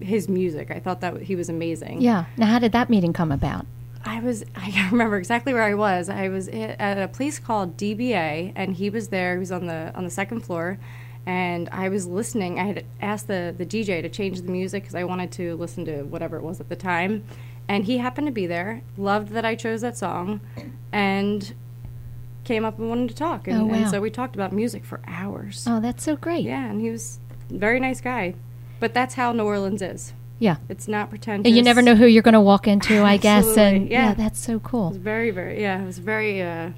his 0.00 0.28
music. 0.28 0.70
I 0.70 0.78
thought 0.80 1.00
that 1.02 1.22
he 1.22 1.36
was 1.36 1.48
amazing. 1.48 2.00
Yeah. 2.00 2.24
Now, 2.36 2.46
how 2.46 2.58
did 2.58 2.72
that 2.72 2.88
meeting 2.88 3.12
come 3.12 3.30
about? 3.32 3.66
I 4.04 4.20
was 4.20 4.44
I 4.56 4.70
can't 4.70 4.90
remember 4.92 5.16
exactly 5.16 5.52
where 5.54 5.62
I 5.62 5.74
was. 5.74 6.08
I 6.08 6.28
was 6.28 6.48
at 6.48 6.98
a 6.98 7.08
place 7.08 7.38
called 7.38 7.76
DBA 7.76 8.52
and 8.56 8.74
he 8.74 8.90
was 8.90 9.08
there. 9.08 9.34
He 9.34 9.38
was 9.38 9.52
on 9.52 9.66
the 9.66 9.92
on 9.94 10.04
the 10.04 10.10
second 10.10 10.40
floor 10.40 10.78
and 11.26 11.68
I 11.70 11.88
was 11.88 12.06
listening. 12.06 12.58
I 12.58 12.64
had 12.66 12.84
asked 13.00 13.26
the 13.28 13.54
the 13.56 13.66
DJ 13.66 14.02
to 14.02 14.08
change 14.08 14.40
the 14.40 14.50
music 14.50 14.84
cuz 14.84 14.94
I 14.94 15.04
wanted 15.04 15.30
to 15.32 15.56
listen 15.56 15.84
to 15.86 16.02
whatever 16.04 16.36
it 16.36 16.42
was 16.42 16.60
at 16.60 16.68
the 16.68 16.76
time. 16.76 17.24
And 17.68 17.84
he 17.84 17.98
happened 17.98 18.26
to 18.26 18.32
be 18.32 18.46
there. 18.46 18.82
Loved 18.96 19.30
that 19.32 19.44
I 19.44 19.54
chose 19.54 19.82
that 19.82 19.96
song 19.96 20.40
and 20.90 21.52
came 22.44 22.64
up 22.64 22.78
and 22.78 22.88
wanted 22.88 23.10
to 23.10 23.14
talk. 23.14 23.46
And, 23.46 23.60
Oh, 23.60 23.64
wow. 23.66 23.74
and 23.74 23.90
so 23.90 24.00
we 24.00 24.08
talked 24.10 24.34
about 24.34 24.52
music 24.52 24.84
for 24.86 25.00
hours. 25.06 25.66
Oh, 25.68 25.78
that's 25.80 26.02
so 26.02 26.16
great. 26.16 26.44
Yeah, 26.44 26.64
and 26.64 26.80
he 26.80 26.88
was 26.88 27.18
a 27.50 27.58
very 27.58 27.78
nice 27.78 28.00
guy. 28.00 28.34
But 28.80 28.94
that's 28.94 29.14
how 29.14 29.32
New 29.32 29.44
Orleans 29.44 29.82
is. 29.82 30.14
Yeah. 30.38 30.56
It's 30.68 30.88
not 30.88 31.10
pretentious. 31.10 31.46
And 31.46 31.56
you 31.56 31.62
never 31.62 31.82
know 31.82 31.94
who 31.94 32.06
you're 32.06 32.22
going 32.22 32.32
to 32.34 32.40
walk 32.40 32.66
into, 32.68 33.02
I 33.02 33.16
guess. 33.16 33.56
And 33.56 33.90
yeah. 33.90 34.08
yeah. 34.08 34.14
that's 34.14 34.38
so 34.38 34.60
cool. 34.60 34.86
It 34.86 34.90
was 34.90 34.96
very, 34.98 35.30
very, 35.30 35.60
yeah, 35.60 35.82
it 35.82 35.86
was 35.86 35.98
a 35.98 36.02
very 36.02 36.40
uh, 36.40 36.70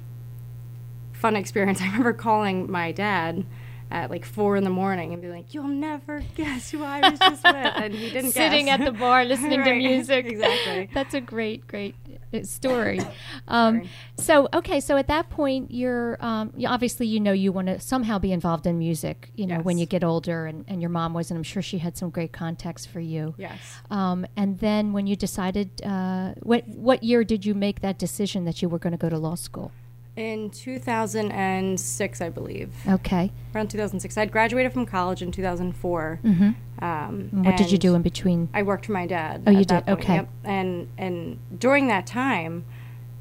fun 1.13 1.35
experience. 1.35 1.79
I 1.81 1.85
remember 1.85 2.13
calling 2.13 2.69
my 2.69 2.91
dad 2.91 3.45
at 3.91 4.09
like 4.09 4.25
four 4.25 4.55
in 4.55 4.63
the 4.63 4.69
morning 4.69 5.13
and 5.13 5.21
be 5.21 5.27
like, 5.27 5.53
"You'll 5.53 5.67
never 5.67 6.23
guess 6.35 6.71
who 6.71 6.83
I 6.83 7.09
was 7.09 7.19
just 7.19 7.43
with," 7.43 7.55
and 7.55 7.93
he 7.93 8.09
didn't 8.09 8.31
Sitting 8.31 8.65
guess. 8.65 8.79
at 8.79 8.85
the 8.85 8.91
bar 8.91 9.25
listening 9.25 9.63
to 9.63 9.73
music. 9.87 10.25
exactly. 10.25 10.89
That's 10.93 11.13
a 11.13 11.21
great, 11.21 11.67
great 11.67 11.95
uh, 12.33 12.43
story. 12.43 13.01
Um, 13.47 13.83
so, 14.17 14.47
okay, 14.53 14.79
so 14.79 14.97
at 14.97 15.07
that 15.07 15.29
point, 15.29 15.71
you're 15.71 16.17
um, 16.23 16.53
you, 16.55 16.67
obviously 16.67 17.07
you 17.07 17.19
know 17.19 17.33
you 17.33 17.51
want 17.51 17.67
to 17.67 17.79
somehow 17.79 18.17
be 18.17 18.31
involved 18.31 18.65
in 18.65 18.79
music. 18.79 19.31
You 19.35 19.47
know, 19.47 19.59
when 19.59 19.77
you 19.77 19.85
get 19.85 20.03
older, 20.03 20.45
and, 20.45 20.63
and 20.67 20.81
your 20.81 20.89
mom 20.89 21.13
was, 21.13 21.29
and 21.29 21.37
I'm 21.37 21.43
sure 21.43 21.61
she 21.61 21.79
had 21.79 21.97
some 21.97 22.09
great 22.09 22.31
context 22.31 22.87
for 22.89 22.99
you. 22.99 23.35
Yes. 23.37 23.59
Um, 23.89 24.25
and 24.37 24.59
then 24.59 24.93
when 24.93 25.07
you 25.07 25.15
decided, 25.15 25.81
uh, 25.83 26.33
what 26.41 26.67
what 26.67 27.03
year 27.03 27.23
did 27.23 27.45
you 27.45 27.53
make 27.53 27.81
that 27.81 27.99
decision 27.99 28.45
that 28.45 28.61
you 28.61 28.69
were 28.69 28.79
going 28.79 28.91
to 28.91 28.97
go 28.97 29.09
to 29.09 29.17
law 29.17 29.35
school? 29.35 29.71
In 30.17 30.49
2006, 30.49 32.21
I 32.21 32.29
believe, 32.29 32.69
Okay. 32.87 33.31
around 33.55 33.69
2006, 33.69 34.17
I'd 34.17 34.31
graduated 34.31 34.73
from 34.73 34.85
college 34.85 35.21
in 35.21 35.31
2004. 35.31 36.19
Mm-hmm. 36.23 36.83
Um, 36.83 37.29
what 37.43 37.55
did 37.55 37.71
you 37.71 37.77
do 37.77 37.95
in 37.95 38.01
between? 38.01 38.49
I 38.53 38.63
worked 38.63 38.87
for 38.87 38.91
my 38.91 39.07
dad. 39.07 39.43
Oh, 39.47 39.51
you 39.51 39.63
did? 39.63 39.87
Okay. 39.87 40.15
Yep. 40.15 40.29
And 40.43 40.89
and 40.97 41.39
during 41.57 41.87
that 41.87 42.05
time 42.07 42.65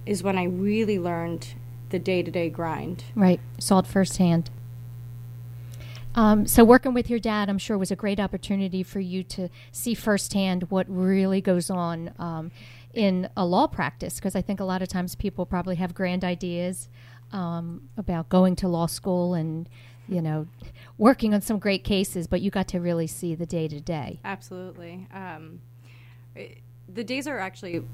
is 0.04 0.23
when 0.25 0.37
I 0.37 0.44
really 0.44 0.99
learned 0.99 1.54
the 1.90 1.99
day 2.00 2.23
to 2.23 2.30
day 2.30 2.49
grind. 2.49 3.04
Right, 3.14 3.40
saw 3.59 3.78
it 3.80 3.87
firsthand. 3.87 4.50
Um, 6.14 6.47
so 6.47 6.64
working 6.64 6.92
with 6.92 7.09
your 7.09 7.20
dad, 7.20 7.49
I'm 7.49 7.59
sure, 7.59 7.78
was 7.78 7.92
a 7.92 7.97
great 7.97 8.18
opportunity 8.18 8.82
for 8.82 8.99
you 8.99 9.23
to 9.25 9.49
see 9.70 9.94
firsthand 9.94 10.64
what 10.70 10.87
really 10.88 11.40
goes 11.40 11.70
on 11.70 12.12
um, 12.18 12.50
in 12.94 13.28
a 13.37 13.44
law 13.44 13.66
practice. 13.66 14.16
Because 14.16 14.35
I 14.35 14.42
think 14.42 14.61
a 14.61 14.64
lot 14.64 14.82
of 14.82 14.88
times 14.88 15.14
people 15.14 15.47
probably 15.47 15.76
have 15.76 15.94
grand 15.94 16.25
ideas 16.25 16.88
um, 17.32 17.88
about 17.97 18.28
going 18.28 18.56
to 18.56 18.68
law 18.68 18.87
school 18.87 19.35
and 19.35 19.68
you 20.09 20.20
know 20.20 20.49
working 20.99 21.32
on 21.35 21.40
some 21.40 21.59
great 21.59 21.85
cases, 21.85 22.26
but 22.26 22.40
you 22.40 22.50
got 22.50 22.66
to 22.68 22.80
really 22.80 23.06
see 23.06 23.35
the 23.35 23.47
day 23.47 23.68
to 23.68 23.80
day. 23.80 24.20
Absolutely. 24.25 25.06
Um, 25.12 25.61
it- 26.35 26.59
the 26.92 27.04
days 27.04 27.28
are 27.28 27.38
actually, 27.38 27.85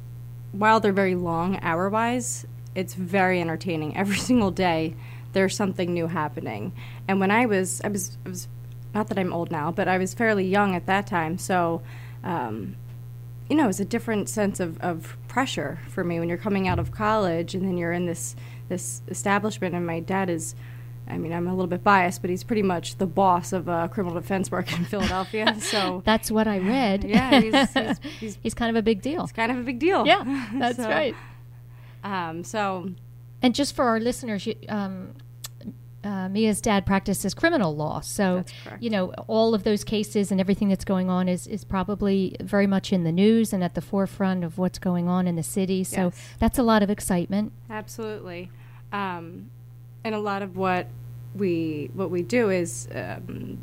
while 0.52 0.80
they're 0.80 0.90
very 0.90 1.14
long 1.14 1.58
hour 1.60 1.90
wise, 1.90 2.46
it's 2.74 2.94
very 2.94 3.42
entertaining. 3.42 3.94
Every 4.02 4.16
single 4.16 4.50
day, 4.50 4.94
there's 5.34 5.54
something 5.54 5.92
new 5.92 6.06
happening. 6.06 6.72
And 7.06 7.20
when 7.20 7.30
I 7.30 7.44
was, 7.44 7.82
I 7.84 7.88
was, 7.88 8.16
I 8.24 8.30
was, 8.30 8.48
not 8.94 9.08
that 9.08 9.18
I'm 9.18 9.34
old 9.34 9.50
now, 9.50 9.70
but 9.70 9.86
I 9.86 9.98
was 9.98 10.14
fairly 10.14 10.46
young 10.48 10.74
at 10.74 10.86
that 10.86 11.06
time. 11.06 11.36
So, 11.36 11.82
um, 12.24 12.76
you 13.48 13.56
know, 13.56 13.64
it 13.64 13.68
was 13.68 13.80
a 13.80 13.84
different 13.84 14.28
sense 14.28 14.60
of, 14.60 14.80
of 14.80 15.16
pressure 15.28 15.78
for 15.88 16.02
me 16.04 16.18
when 16.18 16.28
you're 16.28 16.38
coming 16.38 16.66
out 16.68 16.78
of 16.78 16.90
college 16.92 17.54
and 17.54 17.64
then 17.66 17.76
you're 17.78 17.92
in 17.92 18.06
this 18.06 18.34
this 18.68 19.02
establishment. 19.08 19.74
And 19.74 19.86
my 19.86 20.00
dad 20.00 20.28
is, 20.28 20.56
I 21.08 21.18
mean, 21.18 21.32
I'm 21.32 21.46
a 21.46 21.50
little 21.54 21.68
bit 21.68 21.84
biased, 21.84 22.20
but 22.20 22.30
he's 22.30 22.42
pretty 22.42 22.62
much 22.62 22.96
the 22.96 23.06
boss 23.06 23.52
of 23.52 23.68
uh, 23.68 23.86
criminal 23.88 24.18
defense 24.20 24.50
work 24.50 24.72
in 24.76 24.84
Philadelphia. 24.92 25.56
So 25.60 26.02
That's 26.04 26.30
what 26.30 26.48
I 26.48 26.58
read. 26.58 27.04
yeah, 27.04 27.40
he's, 27.40 27.72
he's, 27.72 27.98
he's 28.20 28.38
He's 28.42 28.54
kind 28.54 28.70
of 28.70 28.76
a 28.76 28.82
big 28.82 29.02
deal. 29.02 29.22
It's 29.22 29.32
kind 29.32 29.52
of 29.52 29.58
a 29.58 29.62
big 29.62 29.78
deal. 29.78 30.04
Yeah, 30.06 30.48
that's 30.58 30.78
So, 30.78 30.88
right. 30.88 31.14
Um, 32.02 32.42
so 32.44 32.90
And 33.42 33.54
just 33.54 33.76
for 33.76 33.84
our 33.84 34.00
listeners, 34.00 34.46
you, 34.46 34.56
um, 34.68 35.14
uh, 36.06 36.28
Mia's 36.28 36.60
dad 36.60 36.86
practices 36.86 37.34
criminal 37.34 37.74
law, 37.74 38.00
so 38.00 38.44
you 38.80 38.90
know 38.90 39.10
all 39.26 39.54
of 39.54 39.64
those 39.64 39.82
cases 39.84 40.30
and 40.30 40.40
everything 40.40 40.68
that's 40.68 40.84
going 40.84 41.10
on 41.10 41.28
is 41.28 41.46
is 41.46 41.64
probably 41.64 42.36
very 42.40 42.66
much 42.66 42.92
in 42.92 43.02
the 43.04 43.12
news 43.12 43.52
and 43.52 43.64
at 43.64 43.74
the 43.74 43.80
forefront 43.80 44.44
of 44.44 44.56
what's 44.56 44.78
going 44.78 45.08
on 45.08 45.26
in 45.26 45.34
the 45.36 45.42
city. 45.42 45.82
So 45.84 46.04
Yes. 46.06 46.20
that's 46.38 46.58
a 46.58 46.62
lot 46.62 46.82
of 46.82 46.90
excitement. 46.90 47.52
Absolutely, 47.68 48.50
um, 48.92 49.50
and 50.04 50.14
a 50.14 50.20
lot 50.20 50.42
of 50.42 50.56
what 50.56 50.86
we 51.34 51.90
what 51.94 52.10
we 52.10 52.22
do 52.22 52.50
is, 52.50 52.88
um, 52.94 53.58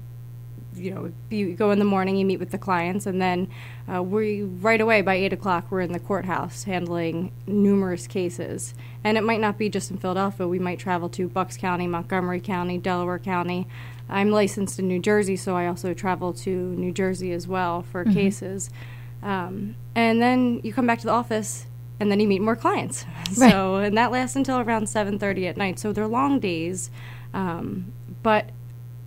you 0.75 0.91
know, 0.91 1.11
you 1.29 1.53
go 1.53 1.71
in 1.71 1.79
the 1.79 1.85
morning, 1.85 2.15
you 2.15 2.25
meet 2.25 2.39
with 2.39 2.51
the 2.51 2.57
clients, 2.57 3.05
and 3.05 3.21
then 3.21 3.49
uh, 3.93 4.01
we 4.01 4.43
right 4.43 4.81
away 4.81 5.01
by 5.01 5.15
eight 5.15 5.33
o'clock 5.33 5.67
we're 5.69 5.81
in 5.81 5.91
the 5.91 5.99
courthouse 5.99 6.63
handling 6.63 7.31
numerous 7.47 8.07
cases, 8.07 8.73
and 9.03 9.17
it 9.17 9.23
might 9.23 9.39
not 9.39 9.57
be 9.57 9.69
just 9.69 9.91
in 9.91 9.97
Philadelphia. 9.97 10.47
We 10.47 10.59
might 10.59 10.79
travel 10.79 11.09
to 11.09 11.27
Bucks 11.27 11.57
County, 11.57 11.87
Montgomery 11.87 12.41
County, 12.41 12.77
Delaware 12.77 13.19
County. 13.19 13.67
I'm 14.09 14.31
licensed 14.31 14.79
in 14.79 14.87
New 14.87 14.99
Jersey, 14.99 15.35
so 15.35 15.55
I 15.55 15.67
also 15.67 15.93
travel 15.93 16.33
to 16.33 16.49
New 16.49 16.91
Jersey 16.91 17.31
as 17.31 17.47
well 17.47 17.81
for 17.81 18.03
cases. 18.03 18.69
Um, 19.23 19.75
and 19.95 20.21
then 20.21 20.59
you 20.63 20.73
come 20.73 20.85
back 20.85 20.99
to 20.99 21.05
the 21.05 21.11
office, 21.11 21.65
and 21.99 22.11
then 22.11 22.19
you 22.19 22.27
meet 22.27 22.41
more 22.41 22.55
clients. 22.55 23.05
Right. 23.37 23.51
So, 23.51 23.75
and 23.77 23.97
that 23.97 24.11
lasts 24.11 24.35
until 24.35 24.59
around 24.59 24.87
7:30 24.87 25.47
at 25.47 25.57
night. 25.57 25.79
So 25.79 25.93
they're 25.93 26.07
long 26.07 26.39
days, 26.39 26.91
um, 27.33 27.93
but 28.21 28.49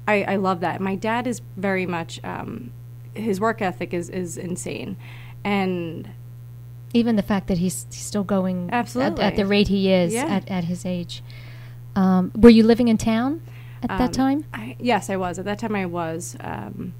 I, 0.06 0.22
I 0.22 0.36
love 0.36 0.60
that. 0.60 0.80
My 0.80 0.94
dad 0.94 1.26
is 1.26 1.40
very 1.56 1.86
much 1.86 2.20
um, 2.24 2.70
his 3.14 3.40
work 3.40 3.60
ethic 3.62 3.92
is 3.94 4.08
is 4.10 4.36
insane, 4.36 4.96
and 5.44 6.10
Even 6.94 7.16
the 7.16 7.22
fact 7.22 7.48
that 7.48 7.58
he's, 7.58 7.86
he's 7.90 8.04
still 8.04 8.24
going 8.24 8.68
at, 8.70 8.74
Absolutely. 8.74 9.24
at 9.24 9.36
the 9.36 9.44
rate 9.46 9.68
he 9.68 9.90
is 9.92 10.14
Yeah. 10.14 10.26
at, 10.26 10.48
at 10.50 10.64
his 10.64 10.86
age. 10.86 11.22
Um, 11.94 12.30
were 12.34 12.50
you 12.50 12.62
living 12.62 12.88
in 12.88 12.96
town 12.98 13.40
at 13.82 13.90
Um, 13.90 13.98
that 13.98 14.12
time? 14.12 14.44
I, 14.54 14.76
yes, 14.78 15.10
I 15.10 15.16
was. 15.16 15.38
At 15.38 15.44
that 15.46 15.58
time, 15.58 15.74
I 15.74 15.86
was. 15.86 16.36
Um, 16.40 16.94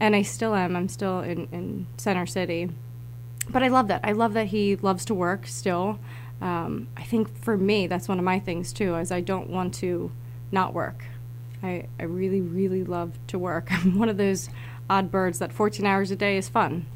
and 0.00 0.14
I 0.16 0.22
still 0.22 0.54
am. 0.54 0.74
I'm 0.76 0.88
still 0.88 1.20
in, 1.20 1.48
in 1.52 1.86
Center 1.96 2.26
City. 2.26 2.70
But 3.48 3.62
I 3.62 3.68
love 3.68 3.88
that. 3.88 4.00
I 4.04 4.12
love 4.12 4.34
that 4.34 4.48
he 4.48 4.76
loves 4.76 5.04
to 5.06 5.14
work 5.14 5.46
still. 5.46 5.98
Um, 6.40 6.88
I 6.96 7.02
think 7.04 7.36
for 7.42 7.56
me, 7.56 7.86
that's 7.86 8.08
one 8.08 8.18
of 8.18 8.24
my 8.24 8.38
things 8.38 8.72
too, 8.72 8.96
is 8.96 9.10
I 9.10 9.20
don't 9.20 9.48
want 9.50 9.74
to 9.74 10.10
not 10.52 10.72
work. 10.74 11.04
I, 11.62 11.86
I 11.98 12.04
really, 12.04 12.40
really 12.40 12.84
love 12.84 13.18
to 13.28 13.38
work. 13.38 13.68
I'm 13.70 13.98
one 13.98 14.08
of 14.08 14.16
those 14.16 14.48
odd 14.88 15.10
birds 15.10 15.38
that 15.38 15.52
14 15.52 15.84
hours 15.86 16.10
a 16.10 16.16
day 16.16 16.36
is 16.36 16.48
fun. 16.48 16.86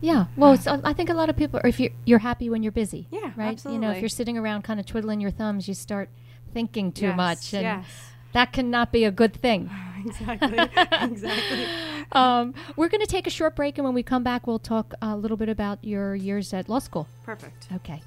Yeah. 0.00 0.26
Well, 0.36 0.58
I 0.84 0.92
think 0.92 1.08
a 1.08 1.14
lot 1.14 1.30
of 1.30 1.36
people, 1.36 1.60
or 1.62 1.68
if 1.68 1.80
you're, 1.80 1.92
you're 2.04 2.18
happy 2.18 2.50
when 2.50 2.62
you're 2.62 2.72
busy. 2.72 3.06
Yeah, 3.10 3.32
Right. 3.36 3.62
You 3.64 3.78
know, 3.78 3.90
if 3.90 4.00
you're 4.00 4.08
sitting 4.08 4.36
around 4.36 4.62
kind 4.62 4.78
of 4.78 4.86
twiddling 4.86 5.20
your 5.20 5.30
thumbs, 5.30 5.66
you 5.66 5.74
start 5.74 6.10
thinking 6.52 6.92
too 6.92 7.06
Yes, 7.06 7.16
much. 7.16 7.54
And 7.54 7.62
yes. 7.62 7.86
that 8.32 8.52
cannot 8.52 8.92
be 8.92 9.04
a 9.04 9.10
good 9.10 9.34
thing. 9.34 9.70
Exactly. 10.06 10.58
exactly. 11.00 11.66
Um, 12.12 12.52
we're 12.76 12.90
going 12.90 13.00
to 13.00 13.06
take 13.06 13.26
a 13.26 13.30
short 13.30 13.56
break, 13.56 13.78
and 13.78 13.86
when 13.86 13.94
we 13.94 14.02
come 14.02 14.22
back, 14.22 14.46
we'll 14.46 14.58
talk 14.58 14.92
a 15.00 15.16
little 15.16 15.38
bit 15.38 15.48
about 15.48 15.82
your 15.82 16.14
years 16.14 16.52
at 16.52 16.68
law 16.68 16.78
school. 16.78 17.08
Perfect. 17.24 17.68
Okay. 17.76 18.02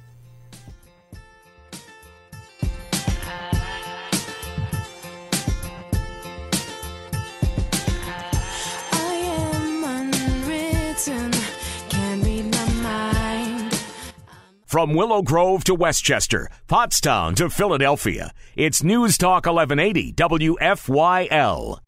From 14.78 14.94
Willow 14.94 15.24
Grove 15.24 15.64
to 15.64 15.74
Westchester, 15.74 16.52
Pottstown 16.68 17.36
to 17.38 17.50
Philadelphia, 17.50 18.32
it's 18.56 18.84
News 18.84 19.18
Talk 19.18 19.48
1180 19.48 20.14
WFYL. 20.14 21.80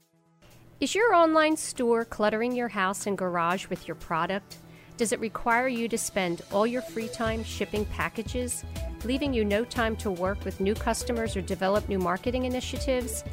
Is 0.80 0.96
your 0.96 1.14
online 1.14 1.56
store 1.56 2.04
cluttering 2.04 2.56
your 2.56 2.70
house 2.70 3.06
and 3.06 3.16
garage 3.16 3.68
with 3.68 3.88
your 3.88 3.94
product? 3.94 4.58
Does 4.98 5.12
it 5.12 5.20
require 5.20 5.68
you 5.68 5.88
to 5.88 6.00
spend 6.00 6.42
all 6.52 6.66
your 6.66 6.82
free 6.82 7.10
time 7.10 7.44
shipping 7.44 7.86
packages, 7.86 8.66
leaving 9.04 9.36
you 9.36 9.46
no 9.46 9.64
time 9.64 9.96
to 9.98 10.10
work 10.10 10.44
with 10.44 10.60
new 10.60 10.74
customers 10.74 11.38
or 11.38 11.42
develop 11.42 11.88
new 11.90 12.00
marketing 12.00 12.46
initiatives? 12.46 13.24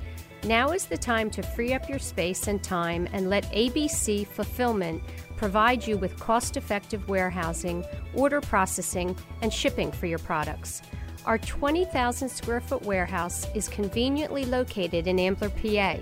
Now 0.45 0.73
is 0.73 0.85
the 0.85 0.99
time 0.99 1.31
to 1.31 1.43
free 1.43 1.73
up 1.73 1.89
your 1.89 1.99
space 1.99 2.47
and 2.47 2.63
time 2.63 3.09
and 3.15 3.31
let 3.31 3.51
ABC 3.53 4.27
Fulfillment 4.27 5.03
provide 5.37 5.87
you 5.87 5.99
with 5.99 6.19
cost 6.19 6.57
effective 6.57 7.09
warehousing, 7.09 7.85
order 8.15 8.41
processing, 8.41 9.17
and 9.43 9.53
shipping 9.53 9.93
for 9.93 10.07
your 10.07 10.19
products. 10.19 10.83
Our 11.25 11.39
20,000 11.39 12.29
square 12.29 12.61
foot 12.61 12.83
warehouse 12.83 13.47
is 13.55 13.69
conveniently 13.69 14.45
located 14.45 15.07
in 15.07 15.19
Ambler, 15.19 15.51
PA. 15.51 15.99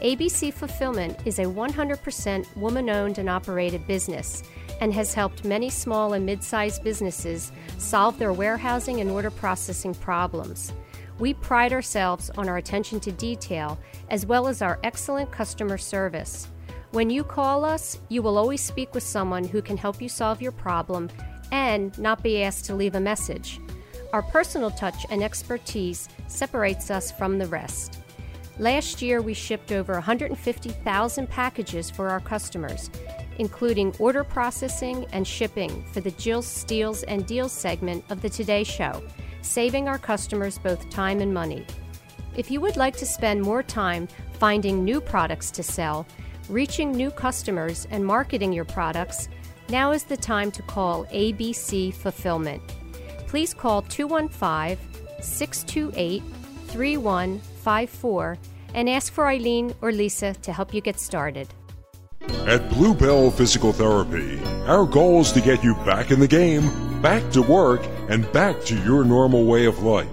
ABC 0.00 0.52
Fulfillment 0.52 1.18
is 1.24 1.38
a 1.38 1.44
100% 1.44 2.56
woman 2.56 2.90
owned 2.90 3.18
and 3.18 3.30
operated 3.30 3.86
business 3.86 4.42
and 4.80 4.92
has 4.92 5.14
helped 5.14 5.44
many 5.44 5.70
small 5.70 6.14
and 6.14 6.26
mid 6.26 6.42
sized 6.42 6.82
businesses 6.82 7.52
solve 7.78 8.18
their 8.18 8.32
warehousing 8.32 9.00
and 9.00 9.10
order 9.10 9.30
processing 9.30 9.94
problems. 9.94 10.72
We 11.18 11.34
pride 11.34 11.72
ourselves 11.72 12.30
on 12.36 12.48
our 12.48 12.56
attention 12.56 12.98
to 13.00 13.12
detail 13.12 13.78
as 14.10 14.26
well 14.26 14.48
as 14.48 14.60
our 14.60 14.80
excellent 14.82 15.30
customer 15.30 15.78
service. 15.78 16.48
When 16.92 17.08
you 17.08 17.24
call 17.24 17.64
us, 17.64 17.98
you 18.10 18.20
will 18.20 18.36
always 18.36 18.60
speak 18.60 18.92
with 18.92 19.02
someone 19.02 19.44
who 19.44 19.62
can 19.62 19.78
help 19.78 20.02
you 20.02 20.10
solve 20.10 20.42
your 20.42 20.52
problem 20.52 21.08
and 21.50 21.98
not 21.98 22.22
be 22.22 22.42
asked 22.42 22.66
to 22.66 22.74
leave 22.74 22.94
a 22.94 23.00
message. 23.00 23.60
Our 24.12 24.20
personal 24.20 24.70
touch 24.70 25.06
and 25.08 25.22
expertise 25.22 26.10
separates 26.26 26.90
us 26.90 27.10
from 27.10 27.38
the 27.38 27.46
rest. 27.46 28.00
Last 28.58 29.00
year, 29.00 29.22
we 29.22 29.32
shipped 29.32 29.72
over 29.72 29.94
150,000 29.94 31.30
packages 31.30 31.90
for 31.90 32.10
our 32.10 32.20
customers, 32.20 32.90
including 33.38 33.94
order 33.98 34.22
processing 34.22 35.06
and 35.12 35.26
shipping 35.26 35.86
for 35.92 36.02
the 36.02 36.10
Jill 36.10 36.42
Steals 36.42 37.04
and 37.04 37.26
Deals 37.26 37.52
segment 37.52 38.04
of 38.10 38.20
the 38.20 38.28
Today 38.28 38.64
Show, 38.64 39.02
saving 39.40 39.88
our 39.88 39.98
customers 39.98 40.58
both 40.58 40.90
time 40.90 41.22
and 41.22 41.32
money. 41.32 41.64
If 42.36 42.50
you 42.50 42.60
would 42.60 42.76
like 42.76 42.96
to 42.98 43.06
spend 43.06 43.40
more 43.40 43.62
time 43.62 44.08
finding 44.34 44.84
new 44.84 45.00
products 45.00 45.50
to 45.52 45.62
sell, 45.62 46.06
reaching 46.48 46.92
new 46.92 47.10
customers, 47.10 47.86
and 47.90 48.04
marketing 48.04 48.52
your 48.52 48.64
products, 48.64 49.28
now 49.68 49.92
is 49.92 50.04
the 50.04 50.16
time 50.16 50.50
to 50.52 50.62
call 50.62 51.06
ABC 51.06 51.94
Fulfillment. 51.94 52.62
Please 53.26 53.54
call 53.54 53.82
215 53.82 54.76
628 55.22 56.22
3154 56.66 58.38
and 58.74 58.88
ask 58.88 59.12
for 59.12 59.28
Eileen 59.28 59.74
or 59.80 59.92
Lisa 59.92 60.34
to 60.34 60.52
help 60.52 60.74
you 60.74 60.80
get 60.80 60.98
started. 60.98 61.48
At 62.46 62.68
Bluebell 62.70 63.30
Physical 63.30 63.72
Therapy, 63.72 64.38
our 64.66 64.86
goal 64.86 65.20
is 65.20 65.32
to 65.32 65.40
get 65.40 65.62
you 65.62 65.74
back 65.86 66.10
in 66.10 66.20
the 66.20 66.28
game, 66.28 67.00
back 67.02 67.28
to 67.32 67.42
work, 67.42 67.82
and 68.08 68.30
back 68.32 68.62
to 68.64 68.76
your 68.84 69.04
normal 69.04 69.44
way 69.44 69.66
of 69.66 69.82
life. 69.82 70.08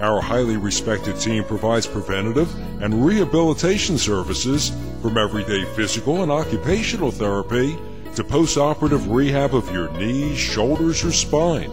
Our 0.00 0.20
highly 0.20 0.56
respected 0.56 1.20
team 1.20 1.44
provides 1.44 1.86
preventative 1.86 2.54
and 2.82 3.04
rehabilitation 3.04 3.98
services 3.98 4.70
from 5.00 5.16
everyday 5.16 5.64
physical 5.74 6.22
and 6.22 6.30
occupational 6.30 7.10
therapy 7.10 7.76
to 8.14 8.24
post 8.24 8.58
operative 8.58 9.08
rehab 9.08 9.54
of 9.54 9.70
your 9.72 9.90
knees, 9.92 10.38
shoulders, 10.38 11.04
or 11.04 11.12
spine. 11.12 11.70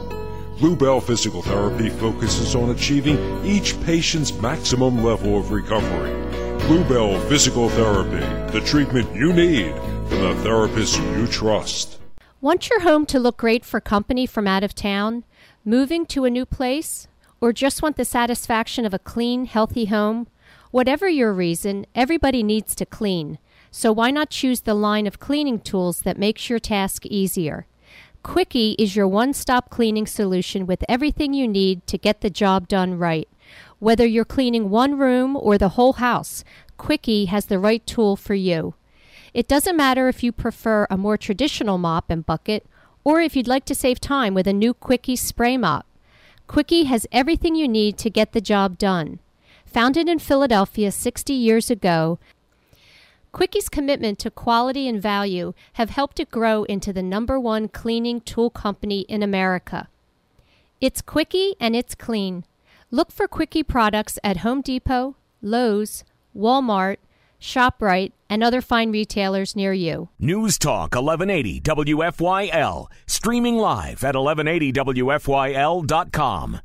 Bluebell 0.60 1.02
Physical 1.02 1.42
Therapy 1.42 1.90
focuses 1.90 2.56
on 2.56 2.72
achieving 2.72 3.46
each 3.46 3.80
patient's 3.82 4.34
maximum 4.34 5.04
level 5.04 5.38
of 5.38 5.52
recovery. 5.52 6.12
Bluebell 6.68 7.20
Physical 7.28 7.70
Therapy, 7.70 8.26
the 8.52 8.66
treatment 8.66 9.14
you 9.16 9.34
need 9.34 9.76
from 10.10 10.22
the 10.22 10.36
therapist 10.44 11.00
you 11.00 11.28
trust. 11.28 12.00
Want 12.42 12.70
your 12.70 12.82
home 12.82 13.06
to 13.08 13.20
look 13.20 13.38
great 13.38 13.66
for 13.66 13.80
company 13.80 14.26
from 14.26 14.48
out 14.48 14.64
of 14.64 14.74
town? 14.74 15.26
Moving 15.66 16.06
to 16.08 16.26
a 16.26 16.30
new 16.30 16.46
place? 16.46 17.08
Or 17.40 17.54
just 17.54 17.84
want 17.84 17.98
the 17.98 18.06
satisfaction 18.06 18.86
of 18.86 18.94
a 18.94 19.00
clean, 19.00 19.46
healthy 19.46 19.86
home? 19.86 20.28
Whatever 20.72 21.08
your 21.08 21.34
reason, 21.34 21.86
everybody 21.96 22.44
needs 22.44 22.76
to 22.76 22.86
clean. 22.86 23.40
So 23.72 23.92
why 23.92 24.12
not 24.12 24.30
choose 24.30 24.62
the 24.62 24.74
line 24.74 25.08
of 25.08 25.20
cleaning 25.20 25.60
tools 25.60 26.02
that 26.02 26.18
makes 26.18 26.50
your 26.50 26.60
task 26.60 27.06
easier? 27.06 27.68
Quickie 28.24 28.76
is 28.78 28.96
your 28.96 29.08
one 29.08 29.34
stop 29.34 29.70
cleaning 29.70 30.06
solution 30.06 30.66
with 30.66 30.84
everything 30.90 31.34
you 31.34 31.48
need 31.48 31.88
to 31.88 31.98
get 31.98 32.20
the 32.20 32.30
job 32.30 32.68
done 32.68 32.98
right. 32.98 33.30
Whether 33.80 34.06
you're 34.06 34.26
cleaning 34.26 34.70
one 34.70 34.98
room 34.98 35.38
or 35.38 35.58
the 35.58 35.70
whole 35.70 35.94
house, 35.94 36.44
Quickie 36.78 37.26
has 37.26 37.46
the 37.46 37.60
right 37.60 37.86
tool 37.86 38.18
for 38.18 38.36
you. 38.36 38.74
It 39.34 39.48
doesn't 39.48 39.78
matter 39.78 40.10
if 40.10 40.24
you 40.24 40.32
prefer 40.32 40.88
a 40.90 40.98
more 40.98 41.18
traditional 41.18 41.78
mop 41.78 42.10
and 42.10 42.26
bucket 42.26 42.66
or 43.04 43.22
if 43.22 43.36
you'd 43.36 43.48
like 43.48 43.64
to 43.66 43.76
save 43.76 44.02
time 44.02 44.34
with 44.34 44.48
a 44.48 44.54
new 44.54 44.74
Quickie 44.74 45.16
spray 45.16 45.56
mop. 45.56 45.86
Quickie 46.48 46.86
has 46.86 47.08
everything 47.12 47.56
you 47.56 47.68
need 47.68 47.98
to 48.00 48.10
get 48.10 48.34
the 48.34 48.42
job 48.42 48.78
done. 48.78 49.20
Founded 49.68 50.10
in 50.10 50.20
Philadelphia 50.20 50.92
60 50.92 51.34
years 51.34 51.70
ago, 51.70 52.20
Quickie's 53.32 53.70
commitment 53.70 54.18
to 54.20 54.30
quality 54.32 54.88
and 54.88 55.02
value 55.02 55.54
have 55.74 55.90
helped 55.92 56.20
it 56.20 56.32
grow 56.32 56.64
into 56.64 56.92
the 56.94 57.04
number 57.04 57.40
one 57.40 57.68
cleaning 57.68 58.22
tool 58.22 58.50
company 58.50 59.02
in 59.02 59.22
America. 59.22 59.88
It's 60.82 61.02
Quickie 61.02 61.54
and 61.60 61.76
it's 61.76 61.94
clean. 61.94 62.46
Look 62.90 63.12
for 63.12 63.28
Quickie 63.28 63.62
products 63.64 64.18
at 64.24 64.38
Home 64.38 64.62
Depot, 64.62 65.16
Lowe's, 65.42 66.04
Walmart, 66.36 66.98
ShopRite, 67.40 68.14
and 68.30 68.44
other 68.44 68.62
fine 68.62 68.92
retailers 68.92 69.56
near 69.56 69.74
you. 69.74 70.10
News 70.18 70.58
Talk 70.58 70.96
1180 70.96 71.62
WFYL. 71.62 72.88
Streaming 73.06 73.58
live 73.58 74.04
at 74.04 74.16
1180WFYL.com. 74.16 76.62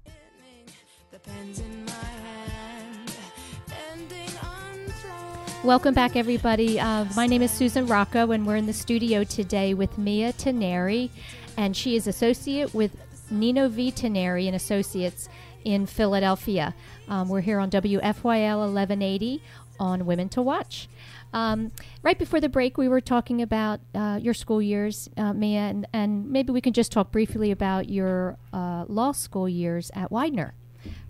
Welcome 5.65 5.95
back, 5.95 6.17
everybody. 6.17 6.81
Uh, 6.81 7.05
my 7.15 7.29
name 7.29 7.41
is 7.41 7.53
Susan 7.53 7.87
Rocco, 7.87 8.33
and 8.33 8.45
we're 8.45 8.57
in 8.57 8.67
the 8.67 8.73
studio 8.73 9.23
today 9.23 9.75
with 9.75 9.97
Mia 9.97 10.33
Tinari, 10.33 11.11
and 11.57 11.77
she 11.77 11.95
is 11.95 12.09
associate 12.09 12.75
with 12.75 12.97
Nino 13.31 13.69
V. 13.69 13.93
Tinari 13.93 14.49
and 14.49 14.57
Associates 14.57 15.29
in 15.65 15.87
Philadelphia. 15.87 16.75
Um, 17.09 17.29
we're 17.29 17.43
here 17.43 17.61
on 17.61 17.71
WFYL 17.71 18.59
1180 18.59 19.41
on 19.79 20.05
Women 20.05 20.29
to 20.31 20.43
Watch. 20.43 20.89
Um, 21.33 21.71
right 22.03 22.19
before 22.19 22.41
the 22.41 22.49
break, 22.49 22.77
we 22.77 22.89
were 22.89 23.01
talking 23.01 23.41
about 23.41 23.79
uh, 23.95 24.19
your 24.21 24.35
school 24.35 24.61
years, 24.61 25.09
uh, 25.17 25.33
Mia, 25.33 25.61
and, 25.61 25.87
and 25.93 26.29
maybe 26.29 26.53
we 26.53 26.61
can 26.61 26.73
just 26.73 26.91
talk 26.91 27.13
briefly 27.13 27.53
about 27.53 27.89
your 27.89 28.37
uh, 28.53 28.85
law 28.89 29.13
school 29.13 29.49
years 29.49 29.93
at 29.95 30.11
Widener. 30.11 30.55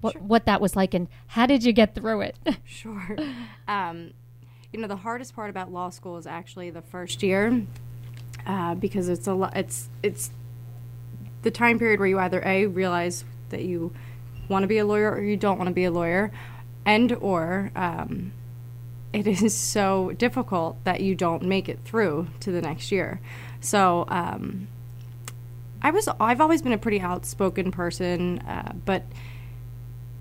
What, 0.03 0.21
what 0.21 0.45
that 0.45 0.61
was 0.61 0.77
like, 0.77 0.93
and 0.93 1.09
how 1.29 1.47
did 1.47 1.65
you 1.65 1.73
get 1.73 1.95
through 1.95 2.21
it? 2.21 2.37
Sure. 2.67 3.17
Um, 3.69 4.13
you 4.73 4.81
know, 4.81 4.89
the 4.89 4.97
hardest 4.97 5.37
part 5.37 5.51
about 5.51 5.71
law 5.71 5.91
school 5.91 6.17
is 6.17 6.27
actually 6.27 6.71
the 6.71 6.83
first 6.83 7.23
year, 7.23 7.63
uh, 8.47 8.75
because 8.75 9.09
it's 9.09 9.27
a 9.27 9.35
lot. 9.35 9.57
It's 9.57 9.89
it's 10.03 10.31
the 11.43 11.51
time 11.51 11.79
period 11.79 12.01
where 12.01 12.09
you 12.09 12.19
either 12.19 12.43
a 12.45 12.67
realize 12.67 13.25
that 13.51 13.63
you 13.65 13.93
want 14.49 14.63
to 14.63 14.67
be 14.67 14.79
a 14.79 14.87
lawyer 14.87 15.11
or 15.11 15.21
you 15.21 15.37
don't 15.37 15.59
want 15.59 15.69
to 15.69 15.75
be 15.75 15.85
a 15.85 15.91
lawyer, 15.91 16.33
and 16.87 17.13
or 17.13 17.71
um, 17.77 18.33
it 19.13 19.27
is 19.27 19.57
so 19.57 20.13
difficult 20.13 20.83
that 20.85 21.01
you 21.01 21.15
don't 21.15 21.43
make 21.43 21.69
it 21.69 21.81
through 21.85 22.29
to 22.41 22.51
the 22.51 22.61
next 22.61 22.91
year. 22.93 23.21
So. 23.61 24.05
Um, 24.09 24.69
I 25.85 25.91
was 25.91 26.09
I've 26.21 26.41
always 26.41 26.63
been 26.63 26.73
a 26.73 26.79
pretty 26.79 27.01
outspoken 27.01 27.73
person, 27.73 28.39
uh, 28.39 28.73
but 28.85 29.03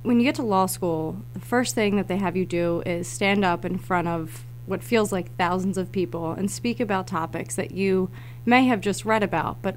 when 0.03 0.19
you 0.19 0.23
get 0.25 0.35
to 0.35 0.43
law 0.43 0.65
school, 0.65 1.17
the 1.33 1.39
first 1.39 1.75
thing 1.75 1.95
that 1.95 2.07
they 2.07 2.17
have 2.17 2.35
you 2.35 2.45
do 2.45 2.81
is 2.85 3.07
stand 3.07 3.45
up 3.45 3.65
in 3.65 3.77
front 3.77 4.07
of 4.07 4.43
what 4.65 4.83
feels 4.83 5.11
like 5.11 5.35
thousands 5.37 5.77
of 5.77 5.91
people 5.91 6.31
and 6.31 6.49
speak 6.49 6.79
about 6.79 7.07
topics 7.07 7.55
that 7.55 7.71
you 7.71 8.09
may 8.45 8.65
have 8.65 8.81
just 8.81 9.05
read 9.05 9.23
about, 9.23 9.61
but 9.61 9.75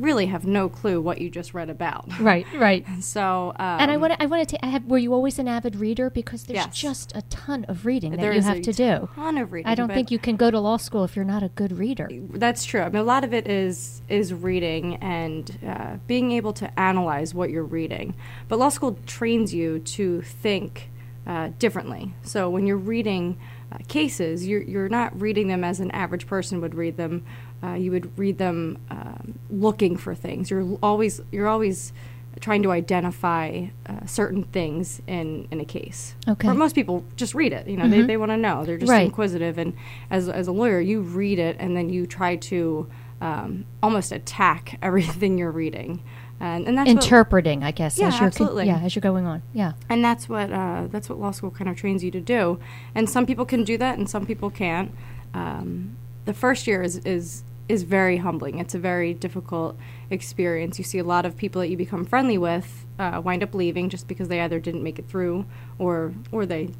really 0.00 0.26
have 0.26 0.44
no 0.46 0.68
clue 0.68 1.00
what 1.00 1.20
you 1.20 1.30
just 1.30 1.54
read 1.54 1.70
about. 1.70 2.06
right, 2.20 2.46
right. 2.56 2.84
So, 3.00 3.52
um, 3.56 3.80
And 3.80 3.90
I 3.90 3.96
want 3.96 4.12
to, 4.14 4.22
I 4.22 4.26
wanted 4.26 4.48
to, 4.50 4.64
I 4.64 4.68
have, 4.68 4.84
were 4.86 4.98
you 4.98 5.12
always 5.12 5.38
an 5.38 5.48
avid 5.48 5.76
reader? 5.76 6.10
Because 6.10 6.44
there's 6.44 6.56
Yes. 6.56 6.76
just 6.76 7.16
a 7.16 7.22
ton 7.22 7.64
of 7.68 7.84
reading 7.86 8.12
that 8.12 8.20
there 8.20 8.32
you 8.32 8.40
have 8.42 8.62
to 8.62 8.72
do. 8.72 9.08
ton 9.14 9.38
of 9.38 9.52
reading. 9.52 9.70
I 9.70 9.74
don't 9.74 9.92
think 9.92 10.10
you 10.10 10.18
can 10.18 10.36
go 10.36 10.50
to 10.50 10.58
law 10.60 10.76
school 10.76 11.04
if 11.04 11.16
you're 11.16 11.24
not 11.24 11.42
a 11.42 11.48
good 11.50 11.72
reader. 11.72 12.08
That's 12.30 12.64
true. 12.64 12.80
I 12.80 12.88
mean, 12.88 12.96
a 12.96 13.02
lot 13.02 13.24
of 13.24 13.32
it 13.34 13.48
is 13.48 14.02
is 14.08 14.32
reading 14.32 14.96
and 14.96 15.58
uh, 15.66 15.96
being 16.06 16.32
able 16.32 16.52
to 16.54 16.80
analyze 16.80 17.34
what 17.34 17.50
you're 17.50 17.62
reading. 17.64 18.14
But 18.48 18.58
law 18.58 18.68
school 18.70 18.98
trains 19.06 19.52
you 19.54 19.78
to 19.80 20.22
think 20.22 20.90
uh, 21.26 21.50
differently. 21.58 22.14
So 22.22 22.48
when 22.48 22.66
you're 22.66 22.76
reading 22.78 23.38
uh, 23.70 23.78
cases, 23.86 24.46
you're 24.46 24.62
you're 24.62 24.88
not 24.88 25.20
reading 25.20 25.48
them 25.48 25.62
as 25.62 25.78
an 25.80 25.90
average 25.90 26.26
person 26.26 26.60
would 26.62 26.74
read 26.74 26.96
them. 26.96 27.24
Uh, 27.62 27.74
you 27.74 27.90
would 27.90 28.16
read 28.18 28.38
them 28.38 28.78
um, 28.90 29.38
looking 29.50 29.96
for 29.96 30.14
things. 30.14 30.50
You're 30.50 30.78
always 30.82 31.20
you're 31.32 31.48
always 31.48 31.92
trying 32.40 32.62
to 32.62 32.70
identify 32.70 33.66
uh, 33.86 34.06
certain 34.06 34.44
things 34.44 35.02
in, 35.08 35.48
in 35.50 35.60
a 35.60 35.64
case. 35.64 36.14
Okay. 36.28 36.46
Where 36.46 36.54
most 36.56 36.74
people 36.76 37.02
just 37.16 37.34
read 37.34 37.52
it. 37.52 37.66
You 37.66 37.76
know, 37.76 37.88
they, 37.88 38.02
they 38.02 38.16
want 38.16 38.30
to 38.30 38.36
know. 38.36 38.64
They're 38.64 38.78
just 38.78 38.88
Right. 38.90 39.06
inquisitive. 39.06 39.58
And 39.58 39.74
as, 40.08 40.28
as 40.28 40.46
a 40.46 40.52
lawyer, 40.52 40.78
you 40.78 41.00
read 41.00 41.40
it 41.40 41.56
and 41.58 41.76
then 41.76 41.88
you 41.88 42.06
try 42.06 42.36
to 42.36 42.88
um, 43.20 43.64
almost 43.82 44.12
attack 44.12 44.78
everything 44.82 45.36
you're 45.36 45.50
reading. 45.50 46.00
And, 46.38 46.68
and 46.68 46.78
that's 46.78 46.86
what, 46.86 47.02
Interpreting, 47.02 47.64
I 47.64 47.72
guess. 47.72 47.98
Yeah, 47.98 48.06
as 48.06 48.12
you're 48.14 48.18
con- 48.20 48.26
absolutely. 48.28 48.66
yeah, 48.66 48.78
as 48.82 48.94
you're 48.94 49.00
going 49.00 49.26
on. 49.26 49.42
Yeah. 49.52 49.72
and 49.88 50.04
that's 50.04 50.28
what 50.28 50.52
uh, 50.52 50.86
that's 50.92 51.08
what 51.08 51.18
law 51.18 51.32
school 51.32 51.50
kind 51.50 51.68
of 51.68 51.76
trains 51.76 52.04
you 52.04 52.12
to 52.12 52.20
do. 52.20 52.60
And 52.94 53.10
some 53.10 53.26
people 53.26 53.44
can 53.46 53.64
do 53.64 53.76
that, 53.78 53.98
and 53.98 54.08
some 54.08 54.24
people 54.24 54.48
can't. 54.48 54.92
Um, 55.34 55.96
the 56.26 56.34
first 56.34 56.68
year 56.68 56.82
is, 56.82 56.98
is 56.98 57.42
is 57.68 57.82
very 57.82 58.16
humbling. 58.16 58.58
It's 58.58 58.74
a 58.74 58.78
very 58.78 59.12
difficult 59.12 59.76
experience. 60.10 60.78
You 60.78 60.84
see 60.84 60.98
a 60.98 61.04
lot 61.04 61.26
of 61.26 61.36
people 61.36 61.60
that 61.60 61.68
you 61.68 61.76
become 61.76 62.04
friendly 62.04 62.38
with 62.38 62.86
uh, 62.98 63.20
wind 63.22 63.42
up 63.42 63.54
leaving 63.54 63.88
just 63.90 64.08
because 64.08 64.28
they 64.28 64.40
either 64.40 64.58
didn't 64.58 64.82
make 64.82 64.98
it 64.98 65.08
through 65.08 65.44
or 65.78 66.14
or 66.32 66.46
they 66.46 66.70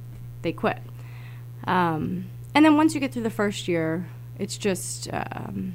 they 0.43 0.53
quit. 0.53 0.79
Um, 1.67 2.27
and 2.55 2.65
then 2.65 2.77
once 2.77 2.95
you 2.95 3.01
get 3.01 3.13
through 3.13 3.25
the 3.25 3.31
first 3.31 3.69
year, 3.69 4.09
it's 4.39 4.57
just 4.57 5.09
um, 5.13 5.75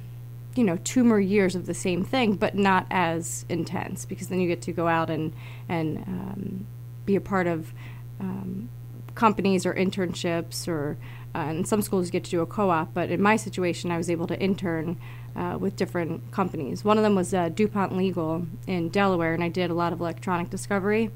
you 0.55 0.63
know 0.63 0.77
two 0.83 1.03
more 1.03 1.19
years 1.19 1.55
of 1.55 1.65
the 1.65 1.73
same 1.73 2.03
thing, 2.03 2.35
but 2.35 2.55
not 2.55 2.87
as 2.89 3.45
intense 3.49 4.05
because 4.05 4.27
then 4.27 4.39
you 4.39 4.47
get 4.47 4.61
to 4.63 4.71
go 4.71 4.87
out 4.87 5.09
and 5.09 5.33
and 5.69 5.97
um, 6.07 6.67
be 7.05 7.15
a 7.15 7.21
part 7.21 7.47
of 7.47 7.73
um, 8.19 8.69
companies 9.15 9.65
or 9.65 9.73
internships 9.73 10.67
or 10.67 10.97
uh, 11.35 11.39
and 11.39 11.67
some 11.67 11.81
schools 11.81 12.09
get 12.09 12.23
to 12.23 12.31
do 12.31 12.41
a 12.41 12.45
co-op 12.45 12.93
but 12.93 13.09
in 13.09 13.21
my 13.21 13.35
situation 13.35 13.91
i 13.91 13.97
was 13.97 14.09
able 14.09 14.27
to 14.27 14.39
intern 14.39 14.97
uh, 15.35 15.57
with 15.59 15.75
different 15.75 16.31
companies. 16.31 16.83
One 16.83 16.97
of 16.97 17.03
them 17.03 17.15
was 17.15 17.33
uh, 17.33 17.49
dupont 17.49 17.95
legal 17.97 18.45
in 18.67 18.89
delaware 18.89 19.33
and 19.33 19.43
i 19.43 19.49
did 19.49 19.69
a 19.69 19.73
lot 19.73 19.93
of 19.93 19.99
electronic 19.99 20.49
discovery 20.49 21.11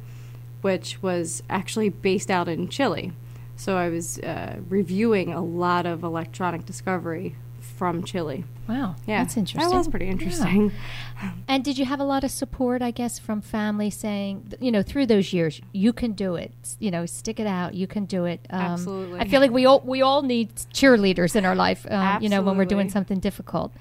which 0.61 1.01
was 1.03 1.43
actually 1.49 1.89
based 1.89 2.31
out 2.31 2.47
in 2.47 2.67
chile. 2.67 3.11
So 3.55 3.77
i 3.77 3.89
was 3.89 4.19
uh, 4.19 4.59
reviewing 4.69 5.33
a 5.33 5.43
lot 5.43 5.85
of 5.85 6.03
electronic 6.03 6.65
discovery 6.65 7.35
from 7.77 8.03
chile 8.03 8.43
Wow, 8.67 8.95
yeah 9.05 9.23
that's 9.23 9.37
interesting. 9.37 9.69
that 9.71 9.77
was 9.77 9.87
pretty 9.87 10.05
Yeah. 10.07 10.11
interesting 10.13 10.71
And 11.47 11.63
did 11.63 11.77
you 11.79 11.85
have 11.85 11.99
a 11.99 12.03
lot 12.03 12.23
of 12.23 12.29
support, 12.29 12.81
I 12.83 12.91
guess, 12.91 13.17
from 13.17 13.41
family 13.41 13.89
saying, 13.89 14.53
you 14.59 14.71
know, 14.71 14.83
through 14.83 15.07
those 15.07 15.33
years, 15.33 15.59
you 15.71 15.91
can 15.91 16.11
do 16.11 16.35
it. 16.35 16.51
You 16.79 16.91
know, 16.91 17.07
stick 17.07 17.39
it 17.39 17.47
out. 17.47 17.73
You 17.73 17.87
can 17.87 18.05
do 18.05 18.25
it. 18.25 18.45
Um, 18.51 18.61
Absolutely. 18.61 19.19
I 19.21 19.27
feel 19.27 19.41
like 19.41 19.49
we 19.49 19.65
all 19.65 19.79
we 19.79 20.03
all 20.03 20.21
need 20.21 20.53
cheerleaders 20.79 21.35
in 21.35 21.43
our 21.43 21.55
life. 21.55 21.87
Um, 21.89 22.21
you 22.21 22.29
know, 22.29 22.41
when 22.43 22.55
we're 22.55 22.65
doing 22.65 22.89
something 22.91 23.19
difficult. 23.19 23.71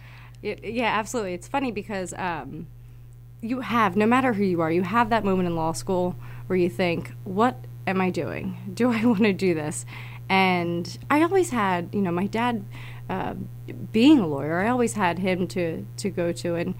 It, 0.43 0.65
yeah, 0.65 0.99
absolutely. 0.99 1.35
It's 1.35 1.49
funny 1.49 1.73
because 1.73 2.15
um, 2.15 2.69
you 3.43 3.61
have, 3.61 3.97
no 3.97 4.07
matter 4.07 4.33
who 4.33 4.45
you 4.45 4.63
are, 4.63 4.71
you 4.73 4.83
have 4.85 5.11
that 5.11 5.23
moment 5.25 5.47
in 5.47 5.57
law 5.57 5.73
school 5.73 6.17
where 6.47 6.57
you 6.59 6.71
think, 6.71 7.13
what 7.25 7.57
am 7.87 8.01
I 8.01 8.09
doing? 8.09 8.57
Do 8.73 8.91
I 8.93 9.05
want 9.13 9.25
to 9.25 9.35
do 9.35 9.53
this? 9.53 9.85
And 10.31 10.97
I 11.11 11.23
always 11.23 11.51
had, 11.51 11.91
you 11.93 12.01
know, 12.01 12.13
my 12.13 12.27
dad 12.27 12.65
uh, 13.09 13.35
being 13.92 14.19
a 14.19 14.27
lawyer, 14.27 14.61
I 14.61 14.69
always 14.69 14.95
had 14.95 15.19
him 15.19 15.47
to, 15.49 15.87
to 15.97 16.11
go 16.11 16.33
to. 16.33 16.55
And 16.55 16.75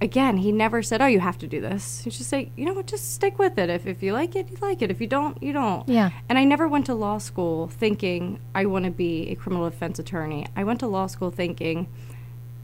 again, 0.00 0.38
he 0.38 0.52
never 0.52 0.82
said, 0.82 1.00
oh, 1.02 1.06
you 1.06 1.20
have 1.20 1.38
to 1.38 1.46
do 1.46 1.60
this. 1.60 2.02
He'd 2.02 2.10
just 2.10 2.28
say, 2.28 2.50
you 2.56 2.64
know 2.64 2.72
what, 2.72 2.86
just 2.86 3.14
stick 3.14 3.38
with 3.38 3.58
it. 3.58 3.70
If, 3.70 3.86
if 3.86 4.02
you 4.02 4.12
like 4.12 4.36
it, 4.36 4.50
you 4.50 4.56
like 4.60 4.82
it. 4.82 4.90
If 4.90 5.00
you 5.00 5.06
don't, 5.06 5.42
you 5.42 5.52
don't. 5.52 5.88
Yeah. 5.88 6.10
And 6.28 6.38
I 6.38 6.44
never 6.44 6.68
went 6.68 6.86
to 6.86 6.94
law 6.94 7.18
school 7.18 7.68
thinking 7.68 8.40
I 8.54 8.66
want 8.66 8.84
to 8.84 8.90
be 8.90 9.30
a 9.30 9.34
criminal 9.34 9.68
defense 9.68 9.98
attorney. 9.98 10.46
I 10.56 10.64
went 10.64 10.80
to 10.80 10.86
law 10.86 11.06
school 11.06 11.30
thinking, 11.30 11.88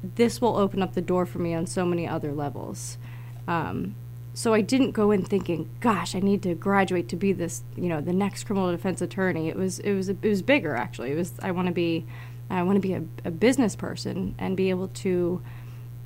this 0.03 0.41
will 0.41 0.57
open 0.57 0.83
up 0.83 0.95
the 0.95 1.01
door 1.01 1.27
for 1.27 1.39
me 1.39 1.55
on 1.55 1.67
so 1.67 1.85
many 1.85 2.09
other 2.09 2.33
levels. 2.33 2.99
Um, 3.47 3.95
so 4.35 4.55
I 4.55 4.63
didn't 4.63 4.93
go 4.93 5.11
in 5.11 5.25
thinking, 5.25 5.69
"Gosh, 5.81 6.15
I 6.15 6.21
need 6.21 6.43
to 6.43 6.55
graduate 6.55 7.09
to 7.11 7.17
be 7.17 7.33
this, 7.33 7.63
you 7.77 7.89
know, 7.89 8.01
the 8.01 8.15
next 8.15 8.45
criminal 8.45 8.71
defense 8.71 9.03
attorney." 9.03 9.49
It 9.49 9.57
was, 9.57 9.79
it 9.81 9.93
was, 9.93 10.09
it 10.09 10.23
was 10.23 10.43
bigger 10.43 10.75
actually. 10.75 11.13
It 11.13 11.17
was, 11.17 11.35
I 11.43 11.51
want 11.51 11.69
to 11.69 11.75
be, 11.75 12.07
I 12.51 12.63
want 12.63 12.77
to 12.77 12.81
be 12.81 12.93
a, 12.95 13.03
a 13.25 13.31
business 13.31 13.75
person 13.77 14.35
and 14.39 14.57
be 14.57 14.71
able 14.71 14.89
to, 14.89 15.43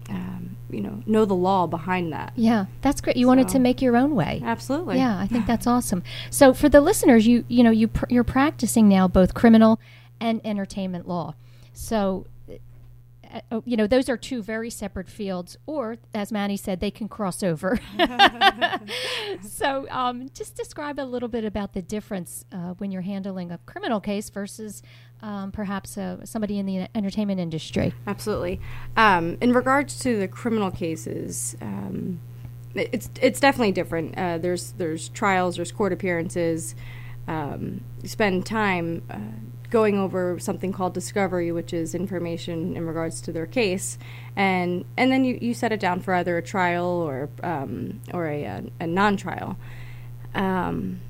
um, 0.09 0.57
you 0.70 0.81
know, 0.81 1.03
know 1.07 1.25
the 1.25 1.35
law 1.35 1.66
behind 1.66 2.12
that. 2.12 2.33
Yeah, 2.37 2.66
that's 2.83 3.01
great. 3.01 3.16
You 3.16 3.27
wanted 3.27 3.49
to 3.49 3.59
make 3.59 3.83
your 3.83 3.96
own 3.96 4.14
way. 4.14 4.42
Absolutely. 4.44 4.99
Yeah, 4.99 5.18
I 5.18 5.27
think 5.27 5.46
that's 5.51 5.66
awesome. 5.66 6.03
So 6.31 6.55
for 6.55 6.68
the 6.68 6.81
listeners, 6.81 7.27
you 7.27 7.44
you 7.49 7.62
know 7.62 7.70
you 7.70 7.88
pr- 7.88 8.07
you're 8.09 8.25
practicing 8.25 8.88
now 8.88 9.09
both 9.09 9.35
criminal 9.35 9.81
and 10.20 10.40
entertainment 10.44 11.09
law. 11.09 11.35
So 11.72 12.27
uh, 13.33 13.41
uh, 13.51 13.61
you 13.65 13.77
know 13.77 13.87
those 13.87 14.09
are 14.09 14.17
two 14.17 14.43
very 14.43 14.71
separate 14.71 15.09
fields, 15.09 15.57
or 15.67 15.97
as 16.15 16.33
Manny 16.33 16.57
said, 16.57 16.81
they 16.81 16.91
can 16.91 17.09
cross 17.09 17.43
over. 17.43 17.79
so 19.43 19.87
um, 19.91 20.29
just 20.35 20.57
describe 20.57 20.99
a 20.99 21.05
little 21.05 21.29
bit 21.29 21.45
about 21.45 21.73
the 21.73 21.83
difference 21.83 22.45
uh, 22.53 22.75
when 22.79 22.91
you're 22.91 23.03
handling 23.03 23.51
a 23.51 23.59
criminal 23.59 24.01
case 24.01 24.31
versus 24.31 24.83
um, 25.23 25.53
perhaps 25.53 25.97
uh, 25.97 26.25
somebody 26.25 26.59
in 26.59 26.67
the 26.67 26.89
entertainment 26.95 27.41
industry. 27.41 27.95
Absolutely. 28.07 28.61
Um, 28.97 29.39
in 29.41 29.53
regards 29.53 29.99
to 30.01 30.19
the 30.19 30.29
criminal 30.29 30.71
cases, 30.71 31.57
um, 31.61 32.21
it's 32.75 33.11
it's 33.21 33.41
definitely 33.41 33.73
different. 33.73 34.17
Uh, 34.17 34.39
there's 34.39 34.73
there's 34.73 35.09
trials, 35.11 35.57
there's 35.57 35.73
court 35.73 35.93
appearances. 35.93 36.75
Um, 37.29 37.81
you 38.03 38.09
spend 38.09 38.47
time 38.47 39.03
uh, 39.11 39.19
going 39.70 39.98
over 39.98 40.38
something 40.38 40.72
called 40.72 40.94
discovery, 40.94 41.52
which 41.52 41.72
is 41.72 41.94
information 41.94 42.76
in 42.76 42.87
regards 42.87 43.20
to 43.22 43.33
their 43.33 43.46
case, 43.46 43.98
and 44.35 44.85
and 44.96 45.11
then 45.11 45.24
you, 45.24 45.38
you 45.40 45.55
set 45.55 45.72
it 45.72 45.81
down 45.81 46.00
for 46.00 46.14
either 46.14 46.37
a 46.38 46.42
trial 46.42 46.87
or 46.87 47.29
um, 47.42 48.00
or 48.12 48.26
a, 48.26 48.44
a, 48.44 48.64
a 48.81 48.87
non-trial. 48.87 49.57
Um, 50.35 51.00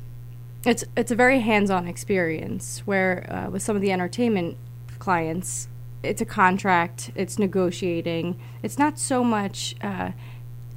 it's 0.64 0.84
it's 0.96 1.10
a 1.10 1.14
very 1.14 1.40
hands-on 1.40 1.86
experience 1.86 2.82
where 2.84 3.26
uh, 3.30 3.50
with 3.50 3.62
some 3.62 3.76
of 3.76 3.82
the 3.82 3.92
entertainment 3.92 4.56
clients 4.98 5.68
it's 6.02 6.20
a 6.20 6.24
contract 6.24 7.10
it's 7.14 7.38
negotiating 7.38 8.38
it's 8.62 8.78
not 8.78 8.98
so 8.98 9.22
much 9.22 9.76
uh, 9.82 10.10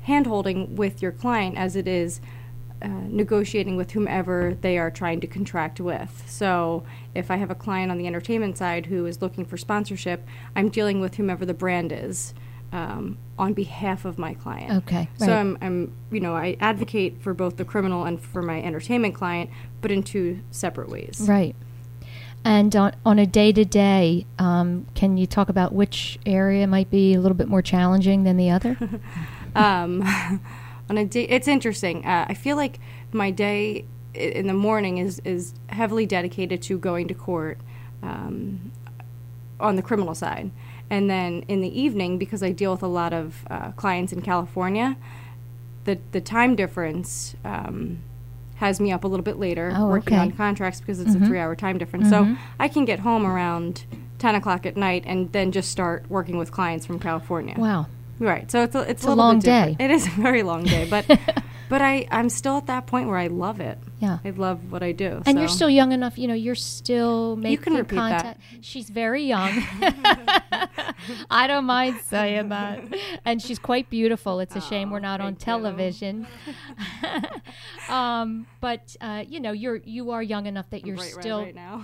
hand-holding 0.03 0.75
with 0.75 1.01
your 1.01 1.11
client 1.11 1.57
as 1.57 1.75
it 1.75 1.87
is 1.87 2.21
uh, 2.81 2.87
negotiating 2.87 3.75
with 3.75 3.91
whomever 3.91 4.57
they 4.61 4.77
are 4.77 4.89
trying 4.89 5.19
to 5.19 5.27
contract 5.27 5.79
with 5.79 6.23
so 6.27 6.83
if 7.13 7.29
i 7.29 7.35
have 7.35 7.51
a 7.51 7.55
client 7.55 7.91
on 7.91 7.97
the 7.97 8.07
entertainment 8.07 8.57
side 8.57 8.85
who 8.85 9.05
is 9.05 9.21
looking 9.21 9.45
for 9.45 9.57
sponsorship 9.57 10.25
i'm 10.55 10.69
dealing 10.69 10.99
with 10.99 11.15
whomever 11.15 11.45
the 11.45 11.53
brand 11.53 11.91
is 11.91 12.33
um, 12.71 13.17
on 13.37 13.53
behalf 13.53 14.05
of 14.05 14.17
my 14.17 14.33
client 14.35 14.71
Okay, 14.83 15.09
so 15.17 15.27
right. 15.27 15.37
I'm, 15.37 15.57
I'm, 15.59 15.95
you 16.11 16.19
know, 16.19 16.35
I 16.35 16.55
advocate 16.59 17.19
for 17.19 17.33
both 17.33 17.57
the 17.57 17.65
criminal 17.65 18.05
and 18.05 18.21
for 18.21 18.43
my 18.43 18.61
entertainment 18.61 19.15
client, 19.15 19.49
but 19.81 19.89
in 19.89 20.03
two 20.03 20.41
separate 20.51 20.87
ways. 20.87 21.25
Right. 21.27 21.55
And 22.45 22.73
on, 22.75 22.95
on 23.05 23.19
a 23.19 23.25
day 23.25 23.51
to 23.51 23.65
day, 23.65 24.25
can 24.37 25.17
you 25.17 25.25
talk 25.25 25.49
about 25.49 25.73
which 25.73 26.19
area 26.25 26.67
might 26.67 26.89
be 26.89 27.13
a 27.13 27.19
little 27.19 27.35
bit 27.35 27.47
more 27.47 27.61
challenging 27.61 28.23
than 28.23 28.37
the 28.37 28.49
other? 28.49 28.77
Um, 29.55 30.03
on 30.89 30.97
a 30.97 31.05
day, 31.05 31.23
it's 31.23 31.47
interesting. 31.47 32.05
Uh, 32.05 32.25
I 32.27 32.33
feel 32.33 32.55
like 32.57 32.79
my 33.11 33.31
day 33.31 33.85
in 34.13 34.47
the 34.47 34.53
morning 34.53 34.97
is 34.97 35.21
is 35.23 35.53
heavily 35.67 36.05
dedicated 36.05 36.61
to 36.63 36.77
going 36.79 37.07
to 37.07 37.13
court 37.13 37.59
um, 38.01 38.71
on 39.59 39.75
the 39.75 39.81
criminal 39.81 40.15
side, 40.15 40.51
and 40.89 41.09
then 41.09 41.43
in 41.47 41.61
the 41.61 41.79
evening, 41.79 42.17
because 42.17 42.41
I 42.41 42.51
deal 42.51 42.71
with 42.71 42.83
a 42.83 42.87
lot 42.87 43.13
of 43.13 43.45
uh, 43.49 43.71
clients 43.71 44.11
in 44.13 44.21
California, 44.21 44.97
the 45.85 45.99
the 46.11 46.21
time 46.21 46.55
difference. 46.55 47.35
Um, 47.45 47.99
has 48.55 48.81
me 48.81 48.91
up 48.91 49.05
a 49.05 49.07
little 49.07 49.23
bit 49.23 49.39
later 49.39 49.71
Oh, 49.73 49.87
working 49.87 50.15
okay. 50.15 50.21
on 50.21 50.31
contracts 50.33 50.81
because 50.81 50.99
it's 50.99 51.15
a 51.15 51.19
three 51.19 51.39
hour 51.39 51.55
time 51.55 51.77
difference. 51.77 52.09
So 52.09 52.35
I 52.59 52.67
can 52.67 52.83
get 52.83 52.99
home 52.99 53.25
around 53.25 53.85
10 54.17 54.35
o'clock 54.35 54.65
at 54.65 54.75
night 54.75 55.05
and 55.07 55.31
then 55.31 55.53
just 55.53 55.71
start 55.71 56.03
working 56.09 56.37
with 56.37 56.51
clients 56.51 56.85
from 56.85 56.99
California. 56.99 57.55
wow. 57.57 57.87
Right. 58.19 58.51
So 58.51 58.63
it's 58.63 58.75
a, 58.75 58.89
it's, 58.89 59.05
a 59.05 59.09
a, 59.09 59.15
long 59.15 59.39
day. 59.39 59.75
It 59.79 59.91
is 59.91 60.05
a 60.05 60.11
very 60.11 60.43
long 60.43 60.63
day, 60.63 60.87
but 60.89 61.05
but 61.69 61.81
I 61.81 62.05
I'm 62.11 62.29
still 62.29 62.57
at 62.57 62.67
that 62.67 62.85
point 62.85 63.07
where 63.07 63.17
I 63.17 63.27
love 63.27 63.61
it. 63.61 63.77
Yeah. 63.99 64.19
I 64.25 64.31
love 64.31 64.71
what 64.71 64.83
I 64.83 64.91
do. 64.91 65.21
And 65.25 65.39
you're 65.39 65.47
still 65.47 65.69
young 65.69 65.91
enough, 65.91 66.17
you 66.17 66.27
know, 66.27 66.33
you're 66.33 66.55
still 66.55 67.35
making 67.37 67.63
can 67.63 67.75
repeat 67.75 67.95
that. 67.95 68.37
She's 68.61 68.89
very 68.89 69.23
young. 69.23 69.63
I 71.31 71.47
don't 71.47 71.65
mind 71.65 72.01
saying 72.05 72.49
that. 72.49 72.83
And 73.23 73.41
she's 73.41 73.59
quite 73.59 73.89
beautiful. 73.89 74.39
It's 74.39 74.55
a 74.55 74.61
shame 74.61 74.89
we're 74.89 74.99
not 74.99 75.21
on 75.21 75.35
television. 75.35 76.27
um, 77.89 78.47
but 78.59 78.95
uh, 78.99 79.23
you 79.27 79.39
know, 79.39 79.51
you're 79.51 79.77
you 79.77 80.11
are 80.11 80.23
young 80.23 80.45
enough 80.45 80.69
that 80.71 80.85
you're 80.85 80.97
right, 80.97 81.13
right, 81.13 81.23
still 81.23 81.43
right 81.43 81.55
now. 81.55 81.81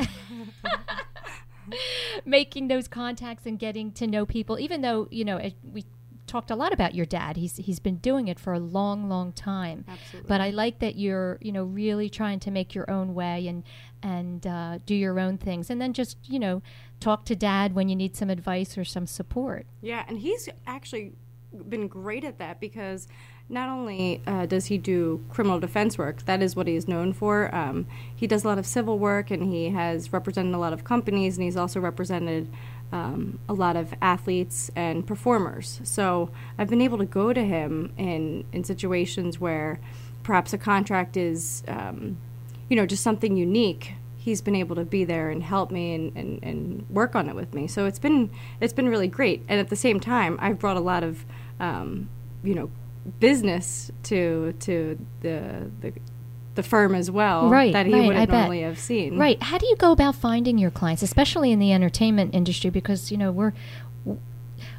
making 2.26 2.68
those 2.68 2.88
contacts 2.88 3.48
and 3.48 3.58
getting 3.58 3.92
to 3.92 4.06
know 4.06 4.24
people 4.24 4.60
even 4.60 4.82
though 4.82 5.08
you 5.10 5.26
know 5.26 5.42
we 5.74 5.84
talked 6.36 6.52
a 6.52 6.56
lot 6.56 6.74
about 6.74 6.94
your 6.94 7.06
dad 7.06 7.38
he's 7.38 7.56
he's 7.56 7.80
been 7.80 7.96
doing 7.96 8.28
it 8.28 8.38
for 8.38 8.52
a 8.52 8.60
long 8.60 9.08
long 9.08 9.32
time 9.32 9.86
Absolutely. 9.88 10.28
but 10.28 10.42
i 10.42 10.50
like 10.50 10.80
that 10.80 10.98
you're 10.98 11.38
you 11.40 11.54
know 11.54 11.64
really 11.64 12.10
trying 12.10 12.42
to 12.42 12.52
make 12.52 12.76
your 12.76 12.90
own 12.92 13.14
way 13.14 13.48
and 13.48 13.64
and 14.04 14.46
uh, 14.46 14.78
do 14.86 14.94
your 14.94 15.18
own 15.18 15.38
things 15.38 15.70
and 15.70 15.80
then 15.82 15.94
just 15.94 16.18
you 16.26 16.38
know 16.38 16.62
talk 17.00 17.24
to 17.24 17.38
dad 17.38 17.74
when 17.74 17.88
you 17.88 17.96
need 17.96 18.18
some 18.18 18.30
advice 18.30 18.78
or 18.78 18.84
some 18.84 19.08
support 19.08 19.66
Yeah, 19.82 20.04
and 20.10 20.20
he's 20.20 20.50
actually 20.68 21.14
been 21.70 21.88
great 21.88 22.26
at 22.26 22.38
that 22.40 22.60
because 22.60 23.08
not 23.48 23.70
only 23.70 24.22
uh, 24.26 24.46
does 24.48 24.66
he 24.66 24.78
do 24.78 25.24
criminal 25.30 25.60
defense 25.60 25.98
work, 25.98 26.26
that 26.26 26.42
is 26.42 26.56
what 26.56 26.68
he 26.68 26.76
is 26.76 26.88
known 26.88 27.14
for. 27.14 27.54
Um, 27.54 27.86
he 28.16 28.26
does 28.26 28.44
a 28.44 28.48
lot 28.48 28.58
of 28.58 28.66
civil 28.66 28.98
work, 28.98 29.30
and 29.30 29.44
he 29.44 29.70
has 29.70 30.12
represented 30.12 30.56
a 30.56 30.58
lot 30.58 30.74
of 30.74 30.84
companies, 30.84 31.38
and 31.38 31.44
he's 31.44 31.56
also 31.56 31.80
represented 31.80 32.52
um, 32.92 33.40
a 33.50 33.54
lot 33.54 33.76
of 33.76 33.94
athletes 34.02 34.72
and 34.76 35.06
performers. 35.06 35.82
So 35.84 36.30
I've 36.58 36.70
been 36.70 36.82
able 36.82 36.98
to 37.00 37.06
go 37.06 37.34
to 37.34 37.44
him 37.44 37.92
in 37.98 38.46
in 38.52 38.64
situations 38.64 39.40
where 39.40 39.80
perhaps 40.24 40.54
a 40.54 40.58
contract 40.58 41.18
is, 41.18 41.64
um, 41.68 42.18
you 42.70 42.76
know, 42.76 42.86
just 42.86 43.04
something 43.04 43.38
unique 43.38 43.94
he's 44.26 44.42
been 44.42 44.56
able 44.56 44.76
to 44.76 44.84
be 44.84 45.06
there 45.06 45.30
and 45.30 45.44
help 45.44 45.70
me 45.70 45.94
and, 45.94 46.18
and, 46.18 46.40
and 46.42 46.90
work 46.90 47.16
on 47.16 47.30
it 47.30 47.36
with 47.36 47.54
me. 47.54 47.68
So 47.68 47.86
it's 47.86 48.00
been 48.00 48.32
it's 48.60 48.74
been 48.74 48.90
really 48.90 49.08
great. 49.08 49.44
And 49.48 49.60
at 49.60 49.70
the 49.70 49.76
same 49.76 50.00
time, 50.00 50.40
I've 50.42 50.58
brought 50.58 50.78
a 50.78 50.82
lot 50.82 51.04
of 51.04 51.24
um, 51.60 52.10
you 52.44 52.56
know, 52.56 52.72
business 53.20 53.92
to 54.04 54.54
to 54.62 54.98
the 55.22 55.70
the, 55.82 55.94
the 56.56 56.64
firm 56.64 56.96
as 56.96 57.12
well 57.12 57.50
Right, 57.50 57.72
that 57.74 57.86
he 57.86 57.94
right, 57.94 58.08
wouldn't 58.08 58.30
bet. 58.30 58.38
normally 58.40 58.62
have 58.62 58.80
seen. 58.80 59.18
Right. 59.18 59.42
How 59.44 59.58
do 59.58 59.66
you 59.68 59.76
go 59.76 59.92
about 59.92 60.16
finding 60.16 60.58
your 60.58 60.72
clients, 60.72 61.04
especially 61.04 61.52
in 61.52 61.60
the 61.60 61.72
entertainment 61.74 62.34
industry? 62.34 62.70
Because 62.70 63.12
you 63.12 63.18
know 63.18 63.32
we're 63.32 63.54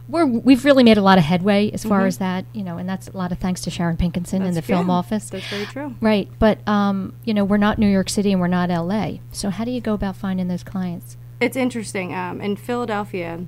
we're 0.08 0.24
we've 0.24 0.64
really 0.64 0.84
made 0.84 0.96
a 0.98 1.02
lot 1.02 1.18
of 1.18 1.24
headway 1.24 1.70
as 1.72 1.82
far 1.84 2.06
as 2.06 2.18
that, 2.18 2.44
you 2.52 2.62
know, 2.62 2.78
and 2.78 2.88
that's 2.88 3.08
a 3.08 3.16
lot 3.16 3.32
of 3.32 3.38
thanks 3.38 3.60
to 3.62 3.70
Sharon 3.70 3.96
Pinkenson 3.96 4.44
in 4.44 4.54
the 4.54 4.60
Mm-hmm. 4.60 4.66
Film 4.72 4.90
office. 4.90 5.28
That's 5.30 5.46
very 5.48 5.66
true. 5.66 5.96
Right. 6.00 6.28
But 6.38 6.66
um, 6.68 7.14
you 7.24 7.34
know, 7.34 7.44
we're 7.44 7.56
not 7.56 7.78
New 7.78 7.88
York 7.88 8.08
City 8.08 8.30
and 8.32 8.40
we're 8.40 8.46
not 8.46 8.70
L.A. 8.70 9.20
So 9.32 9.50
how 9.50 9.64
do 9.64 9.70
you 9.72 9.80
go 9.80 9.94
about 9.94 10.14
finding 10.16 10.46
those 10.48 10.62
clients? 10.62 11.16
It's 11.40 11.56
interesting. 11.56 12.14
Um, 12.14 12.40
in 12.40 12.54
Philadelphia, 12.56 13.44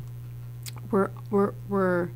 we're 0.91 1.11
we're 1.31 1.53
we're 1.69 2.09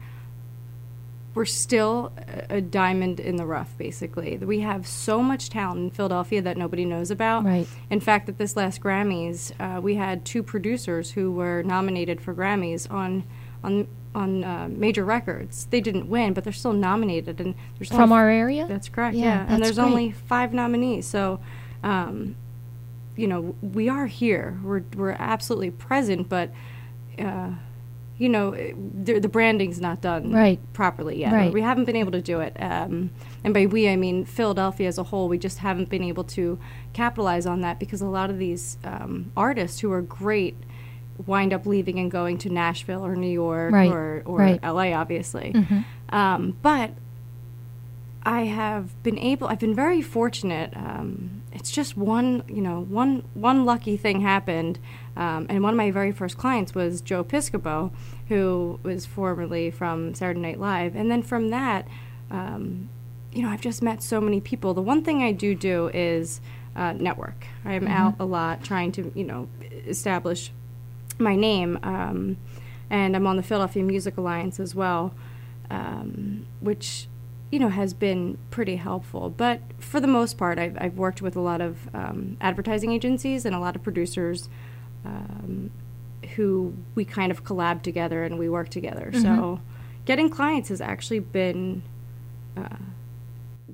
we're 1.34 1.44
still 1.44 2.12
a, 2.50 2.60
diamond 2.60 3.18
in 3.18 3.36
the 3.36 3.46
rough. 3.46 3.76
Basically, 3.78 4.36
we 4.36 4.60
have 4.60 4.86
so 4.86 5.22
much 5.22 5.48
talent 5.48 5.78
in 5.80 5.90
Philadelphia 5.90 6.42
that 6.42 6.56
nobody 6.56 6.84
knows 6.84 7.10
about. 7.10 7.44
Right. 7.44 7.66
In 7.90 8.00
fact, 8.00 8.28
at 8.28 8.38
this 8.38 8.56
last 8.56 8.80
Grammys, 8.80 9.52
uh, 9.58 9.80
we 9.80 9.94
had 9.94 10.24
two 10.24 10.42
producers 10.42 11.12
who 11.12 11.32
were 11.32 11.62
nominated 11.62 12.20
for 12.20 12.34
Grammys 12.34 12.90
on 12.90 13.24
on 13.64 13.88
on 14.14 14.44
uh, 14.44 14.68
major 14.70 15.04
records. 15.04 15.66
They 15.70 15.80
didn't 15.80 16.06
win, 16.08 16.34
but 16.34 16.44
they're 16.44 16.52
still 16.52 16.74
nominated. 16.74 17.40
And 17.40 17.54
there's 17.78 17.88
From 17.88 18.12
our 18.12 18.28
area? 18.28 18.66
That's 18.66 18.90
correct. 18.90 19.16
Yeah, 19.16 19.24
Yeah, 19.24 19.38
that's 19.38 19.52
and 19.52 19.64
there's 19.64 19.76
great. 19.76 19.84
only 19.84 20.12
five 20.12 20.52
nominees. 20.52 21.06
So, 21.06 21.40
um, 21.82 22.36
you 23.16 23.26
know, 23.26 23.54
we 23.62 23.88
are 23.88 24.06
here. 24.06 24.58
We're 24.62 24.82
we're 24.96 25.16
absolutely 25.18 25.70
present, 25.70 26.28
but. 26.28 26.50
Uh, 27.18 27.52
you 28.22 28.28
know, 28.28 28.52
the, 28.52 29.18
the 29.18 29.28
branding's 29.28 29.80
not 29.80 30.00
done 30.00 30.30
Right. 30.32 30.60
properly 30.72 31.18
yet. 31.18 31.32
Right. 31.32 31.52
We 31.52 31.60
haven't 31.60 31.86
been 31.86 31.96
able 31.96 32.12
to 32.12 32.20
do 32.22 32.38
it. 32.40 32.54
Um, 32.60 33.10
and 33.42 33.52
by 33.52 33.66
we, 33.66 33.88
I 33.88 33.96
mean 33.96 34.24
Philadelphia 34.24 34.86
as 34.86 34.96
a 34.96 35.02
whole. 35.02 35.28
We 35.28 35.38
just 35.38 35.58
haven't 35.58 35.88
been 35.88 36.04
able 36.04 36.22
to 36.38 36.58
capitalize 36.92 37.46
on 37.46 37.62
that 37.62 37.80
because 37.80 38.00
a 38.00 38.06
lot 38.06 38.30
of 38.30 38.38
these 38.38 38.78
um, 38.84 39.32
artists 39.36 39.80
who 39.80 39.90
are 39.90 40.02
great 40.02 40.56
wind 41.26 41.52
up 41.52 41.66
leaving 41.66 41.98
and 41.98 42.10
going 42.12 42.38
to 42.38 42.48
Nashville 42.48 43.04
or 43.04 43.16
New 43.16 43.30
York 43.30 43.72
Right. 43.72 43.90
or, 43.90 44.22
or 44.24 44.38
Right. 44.38 44.62
LA, 44.62 44.92
obviously. 44.92 45.52
Um, 46.10 46.56
but 46.62 46.92
I 48.22 48.42
have 48.44 49.02
been 49.02 49.18
able. 49.18 49.48
I've 49.48 49.58
been 49.58 49.74
very 49.74 50.00
fortunate. 50.00 50.72
Um, 50.76 51.41
it's 51.62 51.70
just 51.70 51.96
one, 51.96 52.42
you 52.48 52.60
know, 52.60 52.80
one 52.80 53.22
one 53.34 53.64
lucky 53.64 53.96
thing 53.96 54.20
happened, 54.20 54.80
um, 55.16 55.46
and 55.48 55.62
one 55.62 55.74
of 55.74 55.76
my 55.76 55.92
very 55.92 56.10
first 56.10 56.36
clients 56.36 56.74
was 56.74 57.00
Joe 57.00 57.22
Piscopo, 57.22 57.92
who 58.26 58.80
was 58.82 59.06
formerly 59.06 59.70
from 59.70 60.12
Saturday 60.12 60.40
Night 60.40 60.58
Live, 60.58 60.96
and 60.96 61.08
then 61.08 61.22
from 61.22 61.50
that, 61.50 61.86
um, 62.32 62.88
you 63.30 63.42
know, 63.42 63.48
I've 63.48 63.60
just 63.60 63.80
met 63.80 64.02
so 64.02 64.20
many 64.20 64.40
people. 64.40 64.74
The 64.74 64.82
one 64.82 65.04
thing 65.04 65.22
I 65.22 65.30
do 65.30 65.54
do 65.54 65.88
is 65.94 66.40
uh, 66.74 66.94
network. 66.94 67.46
I 67.64 67.74
am 67.74 67.86
out 67.86 68.16
a 68.18 68.24
lot 68.24 68.64
trying 68.64 68.90
to, 68.92 69.12
you 69.14 69.22
know, 69.22 69.46
establish 69.86 70.50
my 71.20 71.36
name, 71.36 71.78
um, 71.84 72.38
and 72.90 73.14
I'm 73.14 73.24
on 73.28 73.36
the 73.36 73.42
Philadelphia 73.44 73.84
Music 73.84 74.16
Alliance 74.16 74.58
as 74.58 74.74
well, 74.74 75.14
um, 75.70 76.44
which 76.58 77.06
you 77.52 77.58
know 77.60 77.68
has 77.68 77.94
been 77.94 78.38
pretty 78.50 78.76
helpful. 78.76 79.30
But 79.30 79.60
for 79.78 80.00
the 80.00 80.08
most 80.08 80.36
part, 80.38 80.58
I've, 80.58 80.76
I've 80.80 80.96
worked 80.96 81.22
with 81.22 81.36
a 81.36 81.40
lot 81.40 81.60
of 81.60 81.88
um, 81.94 82.36
advertising 82.40 82.90
agencies 82.90 83.44
and 83.46 83.54
a 83.54 83.60
lot 83.60 83.76
of 83.76 83.82
producers 83.84 84.48
um, 85.04 85.70
who 86.34 86.74
we 86.94 87.04
kind 87.04 87.30
of 87.30 87.44
collab 87.44 87.82
together 87.82 88.24
and 88.24 88.38
we 88.38 88.48
work 88.48 88.70
together. 88.70 89.12
So 89.12 89.60
getting 90.06 90.30
clients 90.30 90.70
has 90.70 90.80
actually 90.80 91.20
been 91.20 91.82
uh, 92.56 92.76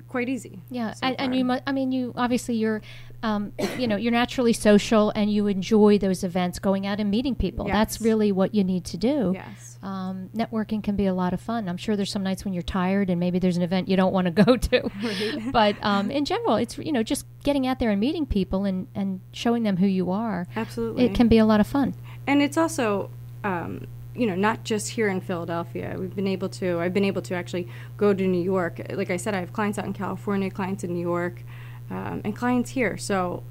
quite 0.09 0.27
easy. 0.27 0.61
Yeah, 0.69 0.91
so 0.93 1.07
and, 1.07 1.19
and 1.19 1.35
you, 1.35 1.45
mu- 1.45 1.59
I 1.65 1.71
mean, 1.71 1.91
you 1.91 2.13
obviously 2.17 2.55
you're, 2.55 2.81
um, 3.23 3.53
you 3.77 3.87
know, 3.87 3.95
you're 3.95 4.11
naturally 4.11 4.53
social 4.53 5.11
and 5.15 5.31
you 5.31 5.47
enjoy 5.47 5.97
those 5.99 6.23
events, 6.23 6.59
going 6.59 6.85
out 6.85 6.99
and 6.99 7.09
meeting 7.09 7.35
people. 7.35 7.65
That's 7.67 8.01
really 8.01 8.31
what 8.31 8.53
you 8.53 8.63
need 8.63 8.83
to 8.85 8.97
do. 8.97 9.31
Yes. 9.35 9.68
Um, 9.81 10.29
networking 10.35 10.83
can 10.83 10.97
be 10.97 11.05
a 11.05 11.13
lot 11.13 11.33
of 11.33 11.39
fun. 11.39 11.69
I'm 11.69 11.77
sure 11.77 11.95
there's 11.95 12.11
some 12.11 12.23
nights 12.23 12.43
when 12.43 12.53
you're 12.53 12.63
tired 12.63 13.09
and 13.09 13.17
maybe 13.17 13.39
there's 13.39 13.55
an 13.55 13.63
event 13.63 13.87
you 13.87 13.95
don't 13.95 14.11
want 14.11 14.25
to 14.25 14.31
go 14.45 14.57
to. 14.57 15.49
but 15.51 15.77
um, 15.81 16.11
in 16.11 16.25
general, 16.25 16.55
it's 16.55 16.77
you 16.77 16.91
know 16.91 17.03
just 17.03 17.25
getting 17.43 17.65
out 17.65 17.79
there 17.79 17.89
and 17.89 17.99
meeting 17.99 18.25
people 18.25 18.65
and, 18.65 18.87
and 18.93 19.21
showing 19.31 19.63
them 19.63 19.77
who 19.77 19.87
you 19.87 20.11
are. 20.11 20.47
Absolutely. 20.55 21.05
It 21.05 21.15
can 21.15 21.27
be 21.27 21.37
a 21.37 21.45
lot 21.45 21.59
of 21.61 21.67
fun. 21.67 21.95
and 22.27 22.41
it's 22.41 22.57
also 22.57 23.09
um, 23.43 23.87
you 24.13 24.27
know 24.27 24.35
not 24.35 24.65
just 24.65 24.89
here 24.89 25.07
in 25.07 25.21
Philadelphia. 25.21 25.95
We've 25.97 26.15
been 26.15 26.27
able 26.27 26.49
to. 26.49 26.79
I've 26.79 26.93
been 26.93 27.05
able 27.05 27.21
to 27.23 27.35
actually 27.35 27.69
go 27.95 28.13
to 28.13 28.27
New 28.27 28.43
York. 28.43 28.81
Like 28.91 29.09
I 29.09 29.17
said, 29.17 29.33
I 29.33 29.39
have 29.39 29.53
clients 29.53 29.79
out 29.79 29.85
in 29.85 29.93
California, 29.93 30.51
clients 30.51 30.83
in 30.83 30.93
New 30.93 31.01
York, 31.01 31.43
um, 31.89 32.21
and 32.25 32.35
clients 32.35 32.71
here. 32.71 32.97
So, 32.97 33.43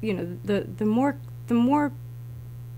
you 0.00 0.14
know, 0.14 0.38
the 0.44 0.68
the 0.76 0.86
more 0.86 1.18
the 1.48 1.54
more 1.54 1.92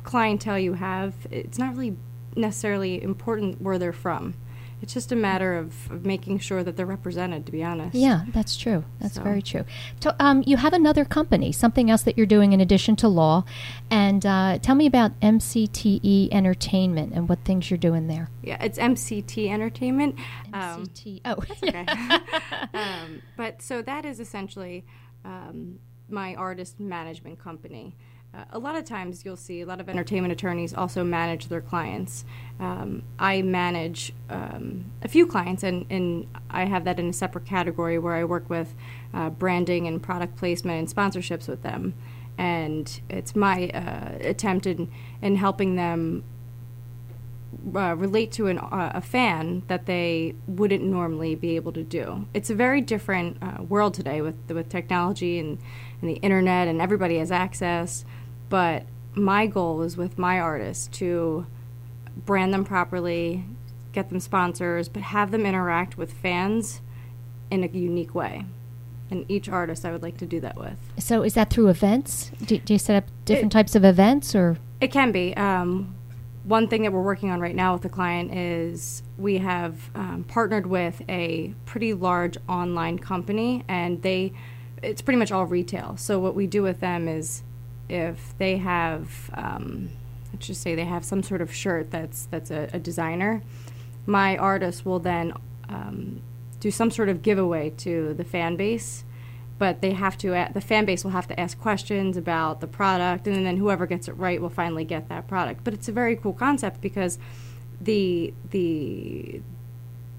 clientele 0.03 0.59
you 0.59 0.75
have, 0.75 1.13
it's 1.31 1.59
not 1.59 1.77
really 1.77 1.97
necessarily 2.37 3.03
important 3.03 3.61
where 3.61 3.79
they're 3.79 3.93
from. 3.93 4.35
It's 4.83 4.93
just 4.93 5.11
a 5.11 5.17
matter 5.17 5.57
of, 5.57 5.91
of 5.91 6.05
making 6.05 6.39
sure 6.41 6.63
that 6.63 6.77
they're 6.77 6.85
represented. 6.85 7.47
To 7.47 7.53
be 7.53 7.65
honest. 7.65 7.95
Yeah, 7.95 8.25
that's 8.35 8.57
true. 8.57 8.85
That's 9.01 9.15
So- 9.15 9.23
very 9.23 9.41
true. 9.41 9.65
So, 10.01 10.15
um, 10.21 10.45
you 10.47 10.59
have 10.59 10.75
another 10.75 11.07
company, 11.07 11.51
something 11.51 11.91
else 11.91 12.03
that 12.03 12.19
you're 12.19 12.27
doing 12.27 12.53
in 12.53 12.61
addition 12.61 12.95
to 12.97 13.09
law, 13.09 13.45
and 13.91 14.25
uh, 14.27 14.59
tell 14.61 14.75
me 14.75 14.85
about 14.87 15.19
MCTE 15.21 16.29
Entertainment 16.31 17.15
and 17.15 17.27
what 17.27 17.39
things 17.45 17.71
you're 17.71 17.79
doing 17.79 18.07
there. 18.07 18.29
Yeah, 18.43 18.63
it's 18.63 18.79
MCT 18.79 19.49
Entertainment. 19.51 20.17
Um, 20.53 20.85
MCT. 20.85 21.21
Oh, 21.25 21.37
okay. 21.51 21.87
um, 22.75 23.23
but 23.37 23.63
so 23.63 23.81
that 23.81 24.05
is 24.05 24.21
essentially 24.21 24.85
um, 25.25 25.79
my 26.11 26.35
artist 26.35 26.79
management 26.79 27.39
company. 27.39 27.97
Uh, 28.35 28.45
a 28.51 28.59
lot 28.59 28.77
of 28.77 28.85
times 28.85 29.25
you'll 29.25 29.37
see 29.37 29.61
a 29.63 29.67
lot 29.67 29.81
of 29.81 29.89
entertainment 29.89 30.33
attorneys 30.33 30.75
also 30.75 31.03
manage 31.03 31.49
their 31.49 31.61
clients. 31.61 32.25
Um, 32.61 33.03
I 33.19 33.43
manage 33.43 34.13
um, 34.29 34.93
a 35.03 35.09
few 35.09 35.27
clients, 35.27 35.63
and, 35.63 35.87
and 35.91 36.27
I 36.51 36.65
have 36.67 36.85
that 36.85 36.99
in 36.99 37.09
a 37.09 37.13
separate 37.13 37.47
category 37.47 37.99
where 37.99 38.15
I 38.15 38.25
work 38.25 38.51
with 38.51 38.75
uh, 39.15 39.31
branding 39.31 39.87
and 39.87 40.03
product 40.03 40.37
placement 40.37 40.79
and 40.79 40.89
sponsorships 40.89 41.49
with 41.49 41.63
them. 41.63 41.95
And 42.39 43.01
it's 43.09 43.35
my 43.35 43.71
uh, 43.71 44.19
attempt 44.21 44.67
in, 44.67 44.91
in 45.23 45.37
helping 45.37 45.77
them 45.77 46.25
uh, 47.75 47.95
relate 47.97 48.33
to 48.33 48.49
an, 48.49 48.59
uh, 48.59 48.93
a 48.95 49.01
fan 49.01 49.63
that 49.69 49.87
they 49.87 50.35
wouldn't 50.47 50.85
normally 50.85 51.35
be 51.35 51.57
able 51.57 51.73
to 51.73 51.83
do. 51.83 52.27
It's 52.35 52.51
a 52.51 52.55
very 52.55 52.81
different 52.81 53.39
uh, 53.41 53.63
world 53.63 53.95
today 53.95 54.21
with 54.21 54.37
with 54.51 54.69
technology 54.69 55.39
and, 55.39 55.59
and 56.01 56.11
the 56.11 56.15
internet, 56.15 56.69
and 56.69 56.81
everybody 56.81 57.19
has 57.19 57.31
access. 57.31 58.05
But 58.49 58.85
my 59.15 59.47
goal 59.47 59.83
is 59.83 59.97
with 59.97 60.19
my 60.19 60.39
artists 60.39 60.89
to 60.99 61.47
brand 62.25 62.53
them 62.53 62.65
properly, 62.65 63.45
get 63.93 64.09
them 64.09 64.21
sponsors, 64.21 64.89
but 64.89 65.03
have 65.03 65.31
them 65.31 65.47
interact 65.47 65.99
with 65.99 66.13
fans 66.13 66.81
in 67.51 67.65
a 67.65 67.67
unique 67.67 68.15
way. 68.15 68.45
And 69.11 69.25
each 69.29 69.49
artist 69.49 69.85
I 69.85 69.93
would 69.93 70.03
like 70.03 70.19
to 70.19 70.27
do 70.27 70.41
that 70.41 70.57
with. 70.57 70.77
So, 70.99 71.23
is 71.23 71.35
that 71.35 71.49
through 71.49 71.69
events? 71.69 72.33
Do, 72.45 72.59
do 72.59 72.73
you 72.73 72.79
set 72.79 72.97
up 72.97 73.09
different 73.25 73.53
types 73.53 73.77
of 73.77 73.85
events, 73.85 74.35
or 74.35 74.59
It 74.81 74.91
can 74.91 75.13
be. 75.13 75.35
Um, 75.37 75.95
one 76.43 76.69
thing 76.69 76.83
that 76.83 76.93
we're 76.93 77.03
working 77.03 77.31
on 77.31 77.41
right 77.41 77.55
now 77.55 77.73
with 77.73 77.83
the 77.83 77.89
client 77.89 78.33
is 78.35 79.03
we 79.19 79.39
have 79.39 79.91
um, 79.95 80.25
partnered 80.27 80.67
with 80.67 81.03
a 81.09 81.55
pretty 81.67 81.95
large 81.95 82.37
online 82.49 82.99
company, 82.99 83.65
and 83.69 84.03
they 84.03 84.33
it's 84.83 85.03
pretty 85.03 85.19
much 85.19 85.33
all 85.33 85.47
retail. 85.47 85.97
So 85.97 86.19
what 86.19 86.35
we 86.35 86.47
do 86.47 86.63
with 86.63 86.81
them 86.81 87.09
is 87.09 87.43
if 87.89 88.37
they 88.39 88.57
have 88.59 89.31
um, 89.35 89.91
let's 90.33 90.47
just 90.47 90.61
say 90.63 90.75
they 90.75 90.85
have 90.85 91.05
some 91.05 91.23
sort 91.23 91.41
of 91.41 91.53
shirt 91.53 91.91
that's 91.91 92.27
that's 92.27 92.51
a, 92.51 92.69
a 92.73 92.79
designer, 92.79 93.43
my 94.07 94.37
artist 94.37 94.85
will 94.85 94.99
then 94.99 95.33
um, 95.69 96.21
do 96.61 96.71
some 96.71 96.91
sort 96.91 97.09
of 97.09 97.23
giveaway 97.23 97.71
to 97.71 98.15
the 98.15 98.25
fan 98.25 98.57
base. 98.57 99.05
But 99.59 99.81
they 99.81 99.93
have 99.93 100.19
to 100.19 100.35
a- 100.35 100.53
the 100.53 100.61
fan 100.61 100.85
base 100.85 101.03
will 101.03 101.13
have 101.13 101.27
to 101.29 101.41
ask 101.41 101.59
questions 101.59 102.19
about 102.19 102.61
the 102.61 102.67
product 102.67 103.27
and 103.27 103.47
then 103.47 103.57
whoever 103.57 103.87
gets 103.87 104.07
it 104.07 104.13
right 104.13 104.41
will 104.41 104.51
finally 104.51 104.85
get 104.85 105.09
that 105.09 105.27
product. 105.27 105.65
But 105.65 105.73
it's 105.73 105.89
a 105.89 105.93
very 105.93 106.15
cool 106.15 106.35
concept 106.35 106.83
because 106.83 107.19
the 107.81 108.35
the 108.51 109.41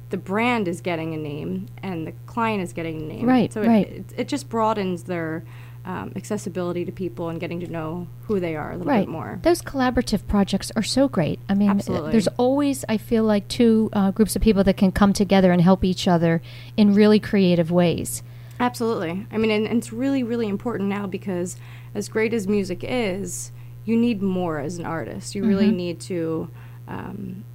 the 0.10 0.18
brand 0.18 0.68
is 0.68 0.82
getting 0.82 1.14
a 1.14 1.18
name 1.18 1.68
and 1.84 2.08
the 2.08 2.14
client 2.26 2.64
is 2.64 2.74
getting 2.74 3.02
a 3.02 3.06
name. 3.06 3.26
Right, 3.28 3.54
so 3.54 3.62
it, 3.62 3.68
right. 3.68 3.88
it, 3.88 4.06
it 4.18 4.28
just 4.28 4.50
broadens 4.50 5.04
their 5.04 5.44
um, 5.88 6.12
accessibility 6.18 6.84
to 6.84 6.92
people 6.92 7.30
and 7.30 7.40
getting 7.40 7.62
to 7.62 7.68
know 7.68 8.08
who 8.24 8.42
they 8.42 8.58
are 8.58 8.74
a 8.74 8.78
little 8.78 8.92
right? 8.92 9.06
bit 9.06 9.10
more 9.10 9.40
Those 9.42 9.62
collaborative 9.62 10.28
projects 10.28 10.70
are 10.76 10.84
so 10.84 11.08
great. 11.08 11.40
I 11.48 11.54
mean, 11.54 11.70
uh, 11.70 11.76
Absolutely. 11.76 12.12
there's 12.12 12.28
always 12.36 12.84
I 12.90 12.98
feel 12.98 13.24
like 13.24 13.48
two 13.48 13.90
uh, 13.94 14.12
groups 14.12 14.36
of 14.36 14.42
people 14.42 14.66
that 14.66 14.76
can 14.76 14.92
come 14.92 15.14
together 15.14 15.54
and 15.54 15.62
help 15.62 15.86
each 15.86 16.06
other 16.06 16.42
in 16.76 16.94
really 16.94 17.22
creative 17.22 17.72
ways. 17.72 18.22
Absolutely. 18.60 19.26
I 19.32 19.38
mean, 19.38 19.50
and, 19.50 19.66
and 19.66 19.78
it's 19.78 19.94
really, 19.94 20.24
really 20.24 20.50
important 20.50 20.90
now 20.90 21.08
because 21.08 21.56
as 21.96 22.10
great 22.10 22.34
as 22.34 22.50
music 22.50 22.80
is, 22.84 23.54
you 23.86 23.96
need 23.96 24.22
more 24.22 24.60
as 24.60 24.78
an 24.78 24.86
artist. 24.86 25.36
You 25.36 25.46
really 25.46 25.72
need 25.72 26.02
to 26.02 26.50
um, 26.90 27.46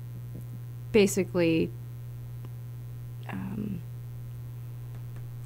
basically 0.90 1.71
um, 3.29 3.82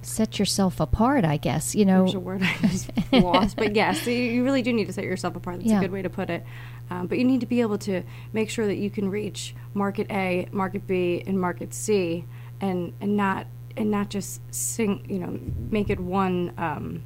Set 0.07 0.39
yourself 0.39 0.79
apart, 0.79 1.25
I 1.25 1.37
guess. 1.37 1.75
You 1.75 1.85
know, 1.85 2.05
there's 2.05 2.15
a 2.15 2.21
word 2.21 2.41
I 2.43 2.55
just 2.69 2.91
lost, 3.13 3.57
but 3.57 3.75
yes, 3.75 4.07
you, 4.07 4.45
really 4.45 4.63
do 4.63 4.73
need 4.73 4.87
to 4.87 4.93
set 4.93 5.03
yourself 5.05 5.35
apart. 5.35 5.57
That's 5.59 5.69
Yeah. 5.71 5.79
a 5.79 5.81
good 5.81 5.91
way 5.91 6.01
to 6.03 6.09
put 6.09 6.31
it. 6.31 6.45
Um, 6.91 7.09
but 7.09 7.19
you 7.19 7.25
need 7.25 7.41
to 7.41 7.47
be 7.47 7.61
able 7.61 7.77
to 7.79 8.03
make 8.33 8.49
sure 8.49 8.67
that 8.67 8.77
you 8.77 8.89
can 8.89 9.11
reach 9.11 9.55
market 9.75 10.07
A, 10.11 10.47
market 10.53 10.87
B, 10.87 11.25
and 11.27 11.41
market 11.41 11.75
C, 11.75 12.25
and 12.61 12.93
and 13.01 13.17
not 13.17 13.49
and 13.77 13.91
not 13.91 14.09
just 14.09 14.41
sing. 14.55 15.05
You 15.09 15.19
know, 15.19 15.41
make 15.71 15.91
it 15.91 15.99
one. 15.99 16.53
Um, 16.57 17.03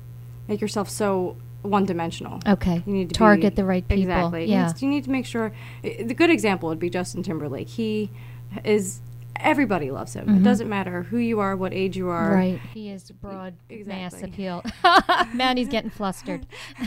make 0.47 0.61
yourself 0.61 0.91
so 0.91 1.37
one 1.63 1.87
dimensional. 1.87 2.41
Okay. 2.47 2.83
You 2.87 2.93
need 2.93 3.09
to 3.09 3.15
Target 3.15 3.53
be- 3.55 3.63
the 3.63 3.65
right 3.65 3.87
people. 3.89 4.03
Exactly. 4.03 4.45
Yeah. 4.45 4.73
You 4.79 4.89
need- 4.89 5.05
to 5.05 5.11
make 5.11 5.25
sure. 5.25 5.53
The 5.83 6.13
good 6.15 6.29
example 6.31 6.69
would 6.69 6.79
be 6.79 6.91
Justin 6.91 7.23
Timberlake. 7.23 7.69
He 7.69 8.11
is. 8.63 9.01
Everybody 9.37 9.91
loves 9.91 10.15
him. 10.15 10.29
It 10.37 10.43
doesn't 10.43 10.69
matter 10.69 11.03
who 11.05 11.17
you 11.19 11.41
are, 11.41 11.57
what 11.57 11.73
age 11.73 11.97
you 11.97 12.09
are. 12.11 12.27
Mm-hmm. 12.31 12.35
Right. 12.35 12.61
He 12.75 12.91
is 12.91 13.11
broad 13.11 13.55
mass 13.71 14.13
Exactly. 14.13 14.31
appeal. 14.31 14.65
Man, 15.35 15.57
he's 15.57 15.69
getting 15.69 15.91
flustered. 15.91 16.47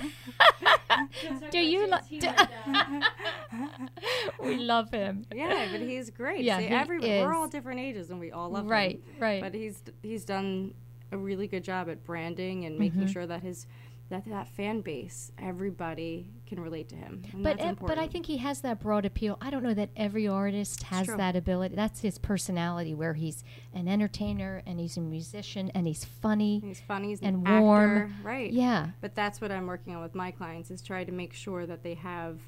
do 1.52 1.60
you 1.60 1.88
lo- 1.88 1.98
do- 2.10 2.30
We 4.44 4.58
love 4.58 4.92
him. 4.92 5.26
Yeah, 5.34 5.68
but 5.72 5.82
he's 5.82 6.10
great. 6.10 6.44
Yeah, 6.44 6.58
See, 6.60 6.66
he 6.66 6.70
every, 6.70 7.00
We're 7.00 7.34
all 7.34 7.48
different 7.48 7.80
ages, 7.80 8.10
and 8.12 8.20
we 8.20 8.32
all 8.32 8.50
love 8.50 8.68
Right, 8.68 8.96
him. 8.98 9.02
right. 9.20 9.42
But 9.42 9.54
he's 9.54 9.82
he's 10.02 10.26
done 10.26 10.74
a 11.12 11.18
really 11.18 11.48
good 11.48 11.64
job 11.64 11.90
at 11.90 12.04
branding 12.04 12.66
and 12.66 12.78
making 12.78 13.02
Mm-hmm. 13.02 13.12
sure 13.12 13.26
that 13.26 13.42
his 13.42 13.66
that 14.10 14.26
that 14.28 14.48
fan 14.50 14.82
base, 14.82 15.32
everybody 15.40 16.28
can 16.54 16.64
relate 16.64 16.90
to 16.90 16.96
him. 16.96 17.24
And 17.34 17.44
But 17.44 17.60
ev- 17.60 17.80
but 17.80 17.98
I 17.98 18.08
think 18.08 18.26
he 18.26 18.38
has 18.38 18.62
that 18.62 18.80
broad 18.80 19.06
appeal. 19.06 19.38
I 19.42 19.50
don't 19.50 19.64
know 19.64 19.74
that 19.74 19.90
every 19.96 20.28
artist 20.28 20.84
has 20.84 21.08
that 21.08 21.36
ability. 21.36 21.76
That's 21.76 22.02
his 22.02 22.18
personality, 22.18 22.94
where 22.94 23.14
he's 23.14 23.44
an 23.74 23.88
entertainer 23.88 24.62
and 24.66 24.80
he's 24.80 24.98
a 24.98 25.02
musician 25.02 25.72
and 25.74 25.88
he's 25.88 26.06
funny. 26.06 26.60
he's 26.64 26.82
funny, 26.82 27.10
he's 27.10 27.22
and 27.22 27.48
an 27.48 27.62
warm. 27.64 27.98
actor, 27.98 28.12
right? 28.24 28.52
Yeah. 28.52 28.90
But 29.02 29.16
that's 29.16 29.42
what 29.42 29.52
I'm 29.52 29.68
working 29.68 29.96
on 29.96 30.02
with 30.02 30.16
my 30.16 30.32
clients 30.32 30.70
is 30.72 30.82
try 30.82 31.04
to 31.04 31.12
make 31.12 31.34
sure 31.34 31.66
that 31.66 31.84
they 31.84 31.96
have. 31.96 32.40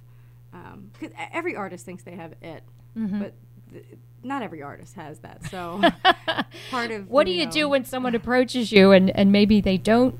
Um, 0.53 0.91
'cause 0.99 1.09
e- 1.09 1.29
every 1.33 1.55
artist 1.55 1.85
thinks 1.85 2.03
they 2.03 2.15
have 2.15 2.33
it, 2.41 2.63
Mm-hmm. 2.97 3.19
but 3.19 3.33
th- 3.73 3.85
not 4.23 4.41
every 4.41 4.61
artist 4.61 4.95
has 4.95 5.19
that. 5.19 5.43
So 5.51 5.81
part 6.71 6.91
of 6.91 7.09
What 7.09 7.25
do 7.25 7.31
you 7.33 7.45
know, 7.45 7.51
do 7.51 7.69
when 7.69 7.83
someone 7.83 8.15
approaches 8.15 8.71
you 8.71 8.91
and, 8.91 9.09
and 9.17 9.31
maybe 9.33 9.59
they 9.61 9.77
don't 9.77 10.17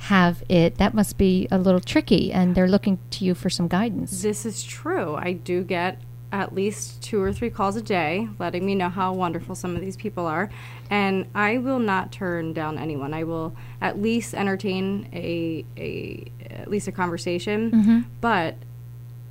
have 0.00 0.42
it? 0.48 0.76
That 0.78 0.94
must 0.94 1.18
be 1.18 1.46
a 1.50 1.58
little 1.58 1.80
tricky, 1.80 2.32
and 2.32 2.54
they're 2.54 2.68
looking 2.68 2.98
to 3.10 3.24
you 3.24 3.34
for 3.34 3.50
some 3.50 3.68
guidance. 3.68 4.22
This 4.22 4.44
is 4.46 4.62
true. 4.62 5.14
I 5.16 5.32
do 5.32 5.62
get 5.62 6.00
at 6.32 6.54
least 6.54 7.02
two 7.02 7.20
or 7.20 7.32
three 7.32 7.50
calls 7.50 7.74
a 7.74 7.82
day 7.82 8.28
letting 8.38 8.64
me 8.64 8.74
know 8.74 8.88
how 8.88 9.12
wonderful 9.12 9.54
some 9.56 9.74
of 9.74 9.80
these 9.80 9.96
people 9.96 10.26
are. 10.26 10.48
And 10.88 11.26
I 11.34 11.58
will 11.58 11.80
not 11.80 12.12
turn 12.12 12.52
down 12.52 12.78
anyone. 12.78 13.12
I 13.12 13.24
will 13.24 13.54
at 13.80 14.00
least 14.00 14.32
entertain 14.34 15.08
a, 15.12 15.64
a 15.76 16.30
at 16.50 16.68
least 16.70 16.86
a 16.88 16.92
conversation, 16.92 17.70
Mm-hmm. 17.72 18.00
but 18.20 18.54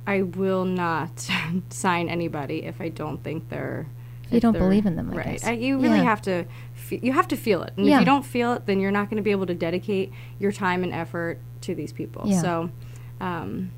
I 0.06 0.22
will 0.22 0.64
not 0.66 1.26
sign 1.70 2.08
anybody 2.08 2.64
if 2.64 2.80
I 2.80 2.90
don't 2.90 3.22
think 3.24 3.48
they're 3.48 3.86
you 4.30 4.40
don't 4.40 4.52
believe 4.52 4.86
in 4.86 4.96
them, 4.96 5.10
I 5.12 5.16
right? 5.16 5.46
Uh, 5.48 5.50
you 5.52 5.78
really 5.78 5.98
Yeah. 5.98 6.04
have 6.04 6.22
to. 6.22 6.44
Fe- 6.74 7.00
you 7.02 7.12
have 7.12 7.28
to 7.28 7.36
feel 7.36 7.62
it, 7.62 7.72
and 7.76 7.86
Yeah. 7.86 7.94
if 7.96 8.00
you 8.00 8.06
don't 8.06 8.24
feel 8.24 8.52
it, 8.54 8.66
then 8.66 8.80
you're 8.80 8.90
not 8.90 9.08
going 9.10 9.16
to 9.16 9.22
be 9.22 9.30
able 9.30 9.46
to 9.46 9.54
dedicate 9.54 10.12
your 10.38 10.52
time 10.52 10.82
and 10.82 10.92
effort 10.92 11.38
to 11.62 11.74
these 11.74 11.92
people. 11.92 12.22
Yeah. 12.26 12.40
So, 12.40 12.70
um, 13.20 13.70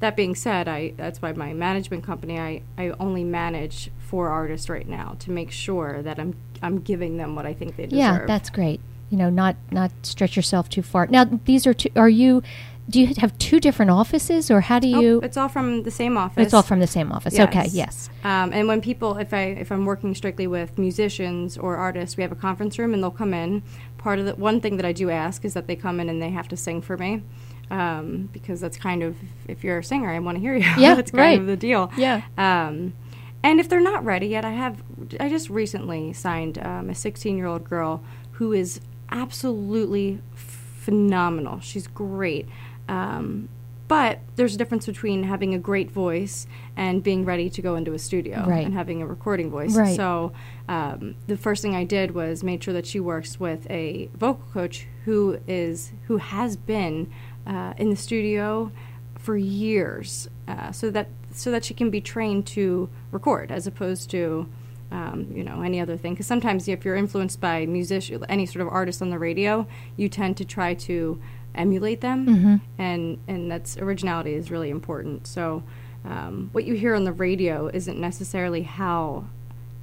that 0.00 0.16
being 0.16 0.34
said, 0.34 0.68
I 0.68 0.92
that's 0.96 1.20
why 1.20 1.32
my 1.32 1.52
management 1.52 2.04
company 2.04 2.38
I, 2.38 2.62
I 2.78 2.90
only 3.00 3.24
manage 3.24 3.90
four 3.98 4.28
artists 4.28 4.68
right 4.68 4.88
now 4.88 5.16
to 5.20 5.30
make 5.30 5.50
sure 5.50 6.02
that 6.02 6.18
I'm 6.18 6.34
I'm 6.62 6.80
giving 6.80 7.16
them 7.16 7.34
what 7.34 7.46
I 7.46 7.54
think 7.54 7.76
they 7.76 7.84
deserve. 7.86 7.98
Yeah, 7.98 8.26
that's 8.26 8.50
great. 8.50 8.80
You 9.10 9.18
know, 9.18 9.30
not 9.30 9.56
not 9.70 9.90
stretch 10.02 10.36
yourself 10.36 10.68
too 10.68 10.82
far. 10.82 11.06
Now, 11.06 11.24
these 11.44 11.66
are 11.66 11.74
two. 11.74 11.90
Are 11.96 12.08
you? 12.08 12.42
Do 12.90 13.00
you 13.00 13.14
have 13.18 13.36
two 13.38 13.60
different 13.60 13.90
offices, 13.90 14.50
or 14.50 14.60
how 14.60 14.78
do 14.78 14.88
you? 14.88 15.20
it's 15.22 15.36
all 15.36 15.48
from 15.48 15.84
the 15.84 15.90
same 15.90 16.16
office. 16.16 16.44
it's 16.44 16.54
all 16.54 16.62
from 16.62 16.80
the 16.80 16.86
same 16.86 17.12
office. 17.12 17.38
Okay. 17.38 17.68
Yes. 17.70 18.10
Um, 18.24 18.52
and 18.52 18.68
when 18.68 18.80
people, 18.80 19.16
if 19.16 19.32
I 19.32 19.42
if 19.64 19.70
I'm 19.70 19.86
working 19.86 20.14
strictly 20.14 20.46
with 20.46 20.76
musicians 20.76 21.56
or 21.56 21.76
artists, 21.76 22.16
we 22.16 22.22
have 22.22 22.32
a 22.32 22.36
conference 22.36 22.78
room 22.78 22.92
and 22.92 23.02
they'll 23.02 23.10
come 23.10 23.32
in. 23.32 23.62
Part 23.98 24.18
of 24.18 24.24
the 24.26 24.34
one 24.34 24.60
thing 24.60 24.76
that 24.76 24.86
I 24.86 24.92
do 24.92 25.10
ask 25.10 25.44
is 25.44 25.54
that 25.54 25.66
they 25.66 25.76
come 25.76 26.00
in 26.00 26.08
and 26.08 26.20
they 26.20 26.30
have 26.30 26.48
to 26.48 26.56
sing 26.56 26.82
for 26.82 26.96
me, 26.96 27.22
um, 27.70 28.28
because 28.32 28.60
that's 28.60 28.76
kind 28.76 29.02
of 29.02 29.16
if 29.46 29.62
you're 29.62 29.78
a 29.78 29.84
singer, 29.84 30.10
I 30.10 30.18
want 30.18 30.36
to 30.36 30.40
hear 30.40 30.56
you. 30.56 30.68
Yeah, 30.76 30.94
that's 30.96 31.10
kind 31.12 31.20
right. 31.20 31.40
of 31.40 31.46
the 31.46 31.56
deal. 31.56 31.92
Yeah. 31.96 32.22
Um, 32.36 32.94
and 33.42 33.60
if 33.60 33.68
they're 33.68 33.80
not 33.80 34.04
ready 34.04 34.28
yet, 34.28 34.44
I 34.44 34.50
have 34.50 34.82
I 35.18 35.28
just 35.28 35.48
recently 35.48 36.12
signed 36.12 36.58
um, 36.58 36.90
a 36.90 36.94
16 36.94 37.36
year 37.36 37.46
old 37.46 37.64
girl 37.64 38.02
who 38.32 38.52
is 38.52 38.80
absolutely 39.10 40.20
phenomenal. 40.34 41.60
She's 41.60 41.86
great. 41.86 42.48
Um, 42.90 43.48
but 43.88 44.20
there's 44.36 44.54
a 44.54 44.58
difference 44.58 44.86
between 44.86 45.24
having 45.24 45.52
a 45.52 45.58
great 45.58 45.90
voice 45.90 46.46
and 46.76 47.02
being 47.02 47.24
ready 47.24 47.50
to 47.50 47.60
go 47.60 47.74
into 47.74 47.92
a 47.92 47.98
studio 47.98 48.44
Right. 48.46 48.64
and 48.64 48.72
having 48.72 49.02
a 49.02 49.06
recording 49.06 49.50
voice. 49.50 49.74
Right. 49.74 49.96
So 49.96 50.32
um, 50.68 51.16
the 51.26 51.36
first 51.36 51.60
thing 51.60 51.74
I 51.74 51.82
did 51.82 52.12
was 52.14 52.44
made 52.44 52.62
sure 52.62 52.72
that 52.74 52.86
she 52.86 53.00
works 53.00 53.40
with 53.40 53.68
a 53.68 54.08
vocal 54.16 54.44
coach 54.52 54.86
who 55.06 55.40
is 55.48 55.90
who 56.06 56.18
has 56.18 56.56
been 56.56 57.10
uh, 57.46 57.74
in 57.78 57.90
the 57.90 57.96
studio 57.96 58.70
for 59.18 59.36
years, 59.36 60.28
uh, 60.46 60.70
so 60.70 60.90
that 60.90 61.08
so 61.32 61.50
that 61.50 61.64
she 61.64 61.74
can 61.74 61.90
be 61.90 62.00
trained 62.00 62.46
to 62.46 62.88
record 63.10 63.50
as 63.50 63.66
opposed 63.66 64.08
to 64.10 64.46
um, 64.92 65.26
you 65.34 65.42
know 65.42 65.62
any 65.62 65.80
other 65.80 65.96
thing. 65.96 66.12
Because 66.14 66.26
sometimes 66.28 66.68
if 66.68 66.84
you're 66.84 66.96
influenced 66.96 67.40
by 67.40 67.66
musician, 67.66 68.24
any 68.28 68.46
sort 68.46 68.62
of 68.64 68.68
artist 68.68 69.02
on 69.02 69.10
the 69.10 69.18
radio, 69.18 69.66
you 69.96 70.08
tend 70.08 70.36
to 70.36 70.44
try 70.44 70.74
to 70.74 71.20
emulate 71.54 72.00
them, 72.00 72.60
and 72.78 73.18
and 73.28 73.50
that's 73.50 73.76
originality 73.78 74.34
is 74.34 74.50
really 74.50 74.70
important. 74.70 75.26
So 75.26 75.62
um, 76.04 76.48
what 76.52 76.64
you 76.64 76.74
hear 76.74 76.94
on 76.94 77.04
the 77.04 77.12
radio 77.12 77.68
isn't 77.68 77.98
necessarily 78.00 78.62
how 78.62 79.24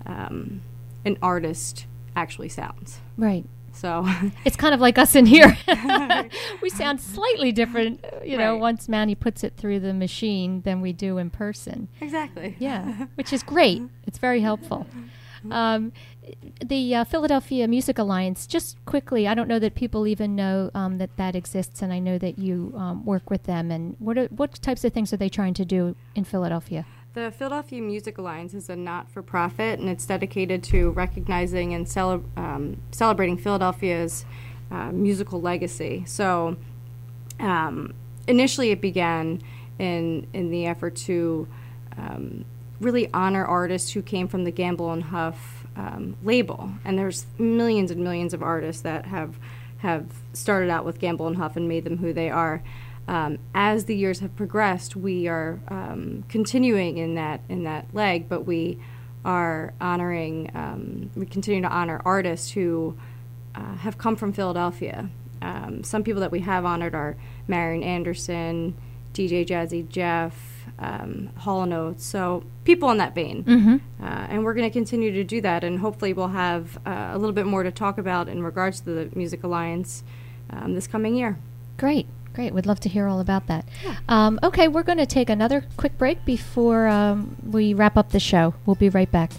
um, 0.06 0.62
an 1.06 1.18
artist 1.22 1.86
actually 2.16 2.50
sounds. 2.50 3.00
Right. 3.18 3.46
So 3.74 4.08
It's 4.46 4.56
kind 4.56 4.74
of 4.74 4.80
like 4.82 4.98
us 4.98 5.14
in 5.16 5.28
here. 5.28 5.56
we 6.64 6.70
sound 6.72 7.00
slightly 7.00 7.52
different, 7.52 8.04
you 8.26 8.36
know, 8.38 8.54
Right. 8.54 8.60
once 8.60 8.90
Manny 8.90 9.14
puts 9.14 9.44
it 9.44 9.54
through 9.56 9.82
the 9.82 9.94
machine 9.94 10.62
than 10.62 10.82
we 10.82 10.94
do 10.94 11.20
in 11.20 11.30
person. 11.30 11.88
exactly. 12.02 12.56
Yeah, 12.58 13.06
which 13.16 13.32
is 13.32 13.44
great. 13.44 13.84
It's 14.08 14.18
very 14.18 14.40
helpful. 14.42 14.88
Um, 15.52 15.92
the 16.66 16.96
uh, 16.96 17.04
Philadelphia 17.04 17.68
Music 17.68 17.98
Alliance, 17.98 18.48
just 18.48 18.84
quickly, 18.86 19.28
I 19.28 19.34
don't 19.34 19.48
know 19.48 19.60
that 19.60 19.76
people 19.76 20.08
even 20.08 20.36
know 20.36 20.72
um, 20.74 20.98
that 20.98 21.16
that 21.18 21.36
exists, 21.36 21.82
and 21.82 21.94
I 21.94 22.00
know 22.00 22.18
that 22.18 22.38
you 22.38 22.74
um, 22.76 23.06
work 23.06 23.30
with 23.30 23.44
them. 23.44 23.72
And 23.72 23.96
what 24.00 24.18
are, 24.18 24.26
what 24.26 24.62
types 24.62 24.84
of 24.84 24.94
things 24.94 25.14
are 25.14 25.18
they 25.18 25.30
trying 25.30 25.54
to 25.56 25.66
do 25.66 25.96
in 26.16 26.24
Philadelphia? 26.24 26.86
The 27.14 27.32
Philadelphia 27.32 27.82
Music 27.82 28.18
Alliance 28.20 28.54
is 28.54 28.70
a 28.70 28.76
not 28.76 29.10
for 29.10 29.24
profit 29.24 29.80
and 29.80 29.90
it's 29.90 30.06
dedicated 30.06 30.62
to 30.66 30.92
recognizing 30.92 31.74
and 31.74 31.90
cele- 31.90 32.24
um, 32.36 32.78
celebrating 32.92 33.38
Philadelphia's 33.38 34.24
uh, 34.70 34.92
musical 34.92 35.42
legacy. 35.42 36.04
So, 36.06 36.58
um, 37.40 37.96
initially, 38.28 38.70
it 38.70 38.82
began 38.82 39.42
in, 39.80 40.28
in 40.34 40.52
the 40.52 40.68
effort 40.68 40.96
to 41.08 41.48
um, 41.98 42.46
really 42.80 43.10
honor 43.14 43.46
artists 43.46 43.92
who 43.92 44.02
came 44.02 44.28
from 44.28 44.44
the 44.44 44.52
Gamble 44.52 44.92
and 44.92 45.04
Huff 45.04 45.66
um, 45.76 46.16
label. 46.24 46.72
And 46.86 46.98
there's 46.98 47.26
millions 47.38 47.92
and 47.92 48.04
millions 48.04 48.34
of 48.34 48.42
artists 48.44 48.82
that 48.84 49.06
have, 49.06 49.38
have 49.80 50.06
started 50.34 50.70
out 50.70 50.86
with 50.86 51.00
Gamble 51.00 51.28
and 51.28 51.38
Huff 51.38 51.56
and 51.56 51.68
made 51.68 51.84
them 51.84 51.98
who 51.98 52.14
they 52.14 52.30
are 52.30 52.62
um, 53.08 53.40
as 53.56 53.86
the 53.86 53.96
years 53.96 54.20
have 54.20 54.36
progressed, 54.36 54.96
we 54.96 55.28
are 55.28 55.60
um, 55.70 56.26
continuing 56.28 56.98
in 56.98 57.16
that 57.16 57.42
in 57.48 57.64
that 57.64 57.86
leg, 57.94 58.28
but 58.28 58.46
we 58.46 58.80
are 59.24 59.74
honoring. 59.80 60.52
Um, 60.54 61.10
we 61.16 61.26
continue 61.26 61.62
to 61.62 61.70
honor 61.70 62.02
artists 62.04 62.52
who 62.52 62.98
uh, 63.56 63.76
have 63.76 63.98
come 63.98 64.16
from 64.16 64.34
Philadelphia. 64.34 65.10
Um, 65.42 65.84
some 65.84 66.04
people 66.04 66.20
that 66.22 66.32
we 66.32 66.42
have 66.42 66.66
honored 66.66 66.94
are 66.96 67.16
Marian 67.48 67.84
Anderson, 67.84 68.76
DJ 69.14 69.48
Jazzy 69.48 69.88
Jeff, 69.88 70.57
um, 70.80 71.30
Hall 71.38 71.64
and 71.64 71.74
Oates. 71.74 72.06
So 72.06 72.44
people 72.64 72.90
in 72.92 72.98
that 72.98 73.16
vein, 73.16 73.44
uh, 74.02 74.06
and 74.30 74.44
we're 74.44 74.54
going 74.54 74.70
to 74.70 74.74
continue 74.74 75.12
to 75.12 75.24
do 75.24 75.42
that, 75.42 75.64
and 75.64 75.80
hopefully 75.80 76.14
we'll 76.14 76.28
have 76.30 76.78
uh, 76.86 77.10
a 77.14 77.18
little 77.18 77.34
bit 77.34 77.46
more 77.46 77.64
to 77.64 77.72
talk 77.72 77.98
about 77.98 78.28
in 78.30 78.44
regards 78.44 78.82
to 78.82 78.90
the 78.92 79.10
Music 79.16 79.44
Alliance 79.44 80.04
um, 80.50 80.76
this 80.76 80.88
coming 80.88 81.16
year. 81.16 81.38
Great, 81.78 82.06
great. 82.34 82.54
We'd 82.54 82.66
love 82.66 82.80
to 82.82 82.90
hear 82.90 83.08
all 83.08 83.20
about 83.20 83.48
that. 83.48 83.66
Um, 84.08 84.40
okay, 84.44 84.68
we're 84.68 84.84
going 84.84 84.98
to 85.00 85.06
take 85.06 85.30
another 85.30 85.66
quick 85.78 85.98
break 85.98 86.24
before 86.26 86.88
um, 86.88 87.36
we 87.44 87.74
wrap 87.74 87.98
up 87.98 88.12
the 88.12 88.20
show. 88.20 88.54
We'll 88.66 88.76
be 88.76 88.90
right 88.90 89.12
back. 89.12 89.32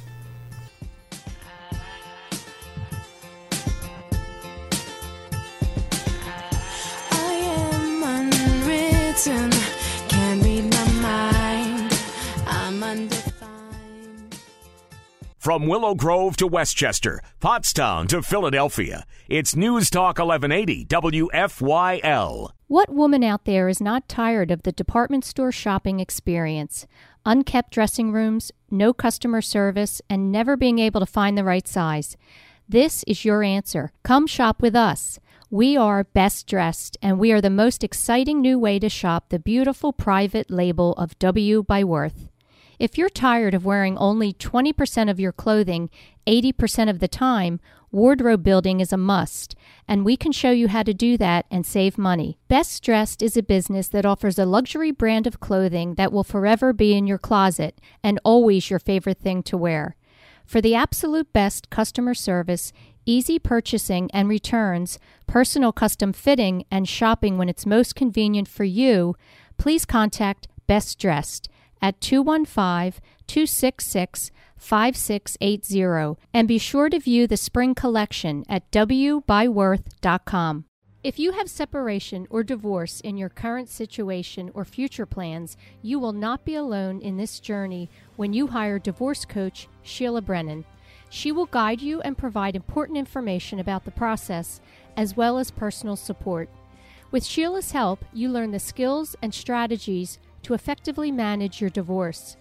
From 15.39 15.69
Willow 15.69 15.95
Grove 15.95 16.37
to 16.39 16.49
Westchester, 16.49 17.23
Pottstown 17.41 18.09
to 18.09 18.23
Philadelphia, 18.23 19.07
it's 19.29 19.55
News 19.55 19.89
Talk 19.89 20.19
1180 20.19 20.85
WFYL. 20.87 22.51
What 22.67 22.93
woman 22.93 23.23
out 23.23 23.45
there 23.45 23.69
is 23.69 23.81
not 23.81 24.09
tired 24.09 24.51
of 24.51 24.65
the 24.65 24.73
department 24.73 25.25
store 25.25 25.53
shopping 25.53 26.01
experience? 26.01 26.89
Unkept 27.25 27.71
dressing 27.71 28.11
rooms, 28.11 28.51
no 28.69 28.93
customer 28.93 29.41
service, 29.41 30.03
and 30.11 30.33
never 30.33 30.57
being 30.57 30.81
able 30.81 30.99
to 30.99 31.07
find 31.07 31.39
the 31.39 31.45
right 31.45 31.69
size. 31.69 32.17
This 32.69 33.05
is 33.07 33.25
your 33.25 33.45
answer. 33.45 33.93
Come 34.03 34.27
shop 34.27 34.61
with 34.61 34.75
us. 34.75 35.21
We 35.51 35.77
are 35.77 36.03
best 36.03 36.49
dressed, 36.49 36.99
and 37.01 37.21
we 37.21 37.31
are 37.31 37.41
the 37.41 37.49
most 37.49 37.85
exciting 37.85 38.41
new 38.41 38.59
way 38.59 38.81
to 38.81 38.89
shop 38.89 39.29
the 39.29 39.39
beautiful 39.39 39.93
private 39.93 40.51
label 40.51 40.95
of 40.95 41.17
W 41.21 41.63
by 41.63 41.85
Worth. 41.85 42.29
If 42.79 42.97
you're 42.97 43.09
tired 43.09 43.55
of 43.55 43.65
wearing 43.65 43.99
only 43.99 44.33
20% 44.33 45.11
of 45.11 45.19
your 45.19 45.33
clothing 45.33 45.91
80% 46.29 46.89
of 46.89 47.01
the 47.01 47.09
time, 47.09 47.59
wardrobe 47.91 48.45
building 48.45 48.79
is 48.79 48.93
a 48.93 48.97
must, 48.97 49.57
and 49.89 50.05
we 50.05 50.17
can 50.17 50.31
show 50.31 50.53
you 50.53 50.69
how 50.69 50.85
to 50.85 50.95
do 50.95 51.17
that 51.17 51.47
and 51.51 51.67
save 51.67 51.99
money. 51.99 52.39
Best 52.47 52.85
Dressed 52.85 53.21
is 53.21 53.37
a 53.37 53.43
business 53.43 53.89
that 53.89 54.07
offers 54.07 54.39
a 54.39 54.47
luxury 54.47 54.93
brand 54.93 55.27
of 55.27 55.41
clothing 55.41 55.95
that 55.95 56.13
will 56.13 56.23
forever 56.23 56.73
be 56.73 56.95
in 56.95 57.09
your 57.09 57.19
closet 57.19 57.81
and 58.05 58.21
always 58.25 58.71
your 58.71 58.79
favorite 58.79 59.19
thing 59.19 59.43
to 59.45 59.57
wear. 59.57 59.97
For 60.47 60.61
the 60.61 60.77
absolute 60.77 61.33
best 61.33 61.71
customer 61.71 62.15
service, 62.15 62.73
easy 63.05 63.41
purchasing 63.41 64.09
and 64.13 64.29
returns, 64.29 65.01
personal 65.27 65.73
custom 65.73 66.13
fitting, 66.13 66.65
and 66.71 66.89
shopping 66.89 67.39
when 67.39 67.49
it's 67.49 67.67
most 67.67 67.97
convenient 67.97 68.47
for 68.47 68.65
you, 68.65 69.17
please 69.57 69.85
contact 69.85 70.47
Best 70.69 70.99
Dressed 71.01 71.49
at 71.81 72.01
215 72.01 73.01
266 73.27 74.31
5680 74.57 76.21
and 76.35 76.49
be 76.49 76.59
sure 76.59 76.89
to 76.89 76.99
view 76.99 77.27
the 77.27 77.37
spring 77.37 77.75
collection 77.75 78.45
at 78.49 78.71
wbyworth.com. 78.71 80.65
If 81.05 81.19
you 81.19 81.31
have 81.33 81.49
separation 81.49 82.27
or 82.29 82.43
divorce 82.43 83.01
in 83.01 83.17
your 83.17 83.29
current 83.29 83.69
situation 83.69 84.51
or 84.53 84.65
future 84.65 85.07
plans, 85.07 85.57
you 85.81 86.01
will 86.01 86.13
not 86.13 86.45
be 86.45 86.57
alone 86.57 87.01
in 87.01 87.17
this 87.17 87.39
journey 87.39 87.89
when 88.17 88.33
you 88.33 88.49
hire 88.49 88.81
divorce 88.81 89.25
coach 89.25 89.69
Sheila 89.83 90.23
Brennan. 90.23 90.65
She 91.09 91.31
will 91.31 91.47
guide 91.47 91.81
you 91.81 92.01
and 92.01 92.19
provide 92.19 92.57
important 92.57 92.99
information 92.99 93.61
about 93.61 93.85
the 93.85 93.93
process 93.93 94.61
as 94.97 95.17
well 95.17 95.39
as 95.39 95.53
personal 95.53 95.95
support. 95.95 96.51
With 97.11 97.25
Sheila's 97.25 97.71
help, 97.71 98.05
you 98.13 98.29
learn 98.29 98.51
the 98.51 98.59
skills 98.59 99.17
and 99.23 99.33
strategies 99.33 100.19
to 100.49 100.55
effectively 100.55 101.13
manage 101.13 101.61
your 101.61 101.69
divorce. 101.69 102.39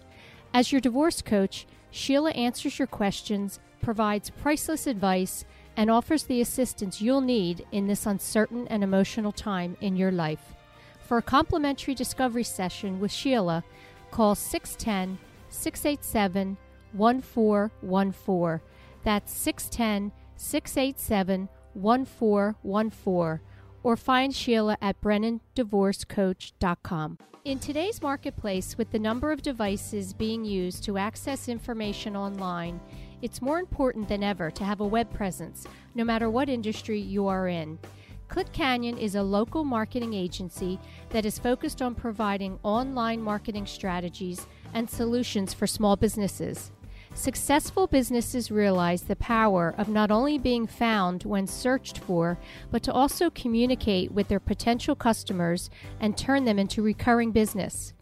As 0.54 0.72
your 0.72 0.80
divorce 0.80 1.20
coach, 1.20 1.66
Sheila 1.90 2.30
answers 2.30 2.78
your 2.78 2.88
questions, 2.88 3.60
provides 3.82 4.30
priceless 4.30 4.86
advice, 4.86 5.44
and 5.76 5.90
offers 5.90 6.22
the 6.22 6.40
assistance 6.40 7.02
you'll 7.02 7.20
need 7.20 7.66
in 7.70 7.86
this 7.86 8.06
uncertain 8.06 8.66
and 8.68 8.82
emotional 8.82 9.30
time 9.30 9.76
in 9.82 9.94
your 9.94 10.10
life. 10.10 10.54
For 11.06 11.18
a 11.18 11.22
complimentary 11.22 11.94
discovery 11.94 12.44
session 12.44 12.98
with 12.98 13.12
Sheila, 13.12 13.62
call 14.10 14.34
610 14.34 15.18
687 15.50 16.56
1414. 16.94 18.66
That's 19.04 19.34
610 19.34 20.12
687 20.38 21.48
1414. 21.74 23.40
Or 23.82 23.96
find 23.96 24.34
Sheila 24.34 24.78
at 24.80 25.00
BrennanDivorceCoach.com. 25.00 27.18
In 27.44 27.58
today's 27.58 28.02
marketplace, 28.02 28.76
with 28.76 28.90
the 28.90 28.98
number 28.98 29.32
of 29.32 29.40
devices 29.40 30.12
being 30.12 30.44
used 30.44 30.84
to 30.84 30.98
access 30.98 31.48
information 31.48 32.16
online, 32.16 32.80
it's 33.22 33.40
more 33.40 33.58
important 33.58 34.08
than 34.08 34.22
ever 34.22 34.50
to 34.50 34.64
have 34.64 34.80
a 34.80 34.86
web 34.86 35.10
presence, 35.12 35.66
no 35.94 36.04
matter 36.04 36.28
what 36.28 36.48
industry 36.48 37.00
you 37.00 37.26
are 37.26 37.48
in. 37.48 37.78
Click 38.28 38.52
Canyon 38.52 38.98
is 38.98 39.14
a 39.14 39.22
local 39.22 39.64
marketing 39.64 40.12
agency 40.12 40.78
that 41.08 41.24
is 41.24 41.38
focused 41.38 41.80
on 41.80 41.94
providing 41.94 42.58
online 42.62 43.22
marketing 43.22 43.64
strategies 43.64 44.46
and 44.74 44.90
solutions 44.90 45.54
for 45.54 45.66
small 45.66 45.96
businesses. 45.96 46.70
Successful 47.14 47.86
businesses 47.86 48.50
realize 48.50 49.02
the 49.02 49.16
power 49.16 49.74
of 49.76 49.88
not 49.88 50.10
only 50.10 50.38
being 50.38 50.66
found 50.66 51.24
when 51.24 51.46
searched 51.46 51.98
for, 51.98 52.38
but 52.70 52.82
to 52.82 52.92
also 52.92 53.30
communicate 53.30 54.12
with 54.12 54.28
their 54.28 54.40
potential 54.40 54.94
customers 54.94 55.68
and 56.00 56.16
turn 56.16 56.44
them 56.44 56.58
into 56.58 56.82
recurring 56.82 57.32
business. 57.32 57.92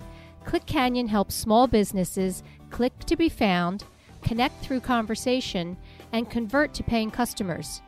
Click 0.45 0.67
Canyon 0.67 1.09
helps 1.09 1.35
small 1.35 1.67
businesses 1.67 2.43
click 2.71 2.99
to 3.01 3.17
be 3.17 3.29
found, 3.29 3.85
connect 4.23 4.63
through 4.63 4.81
conversation, 4.81 5.77
and 6.13 6.31
convert 6.31 6.75
to 6.75 6.83
paying 6.83 7.11
customers. 7.11 7.81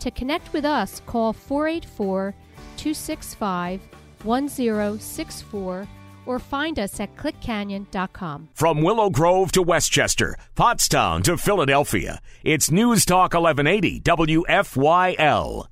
To 0.00 0.10
connect 0.10 0.52
with 0.52 0.64
us, 0.64 1.00
call 1.06 1.32
484 1.32 2.34
265 2.76 3.80
1064 4.24 5.88
or 6.26 6.38
find 6.38 6.78
us 6.78 7.00
at 7.00 7.16
clickcanyon.com. 7.16 8.48
From 8.54 8.82
Willow 8.82 9.10
Grove 9.10 9.52
to 9.52 9.62
Westchester, 9.62 10.36
Pottstown 10.56 11.22
to 11.24 11.36
Philadelphia, 11.36 12.20
it's 12.44 12.70
News 12.70 13.04
Talk 13.04 13.34
1180 13.34 14.00
WFYL. 14.00 15.66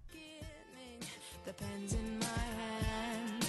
The 1.45 1.53
pen's 1.53 1.93
in 1.95 2.19
my 2.19 2.27
hand, 2.27 3.47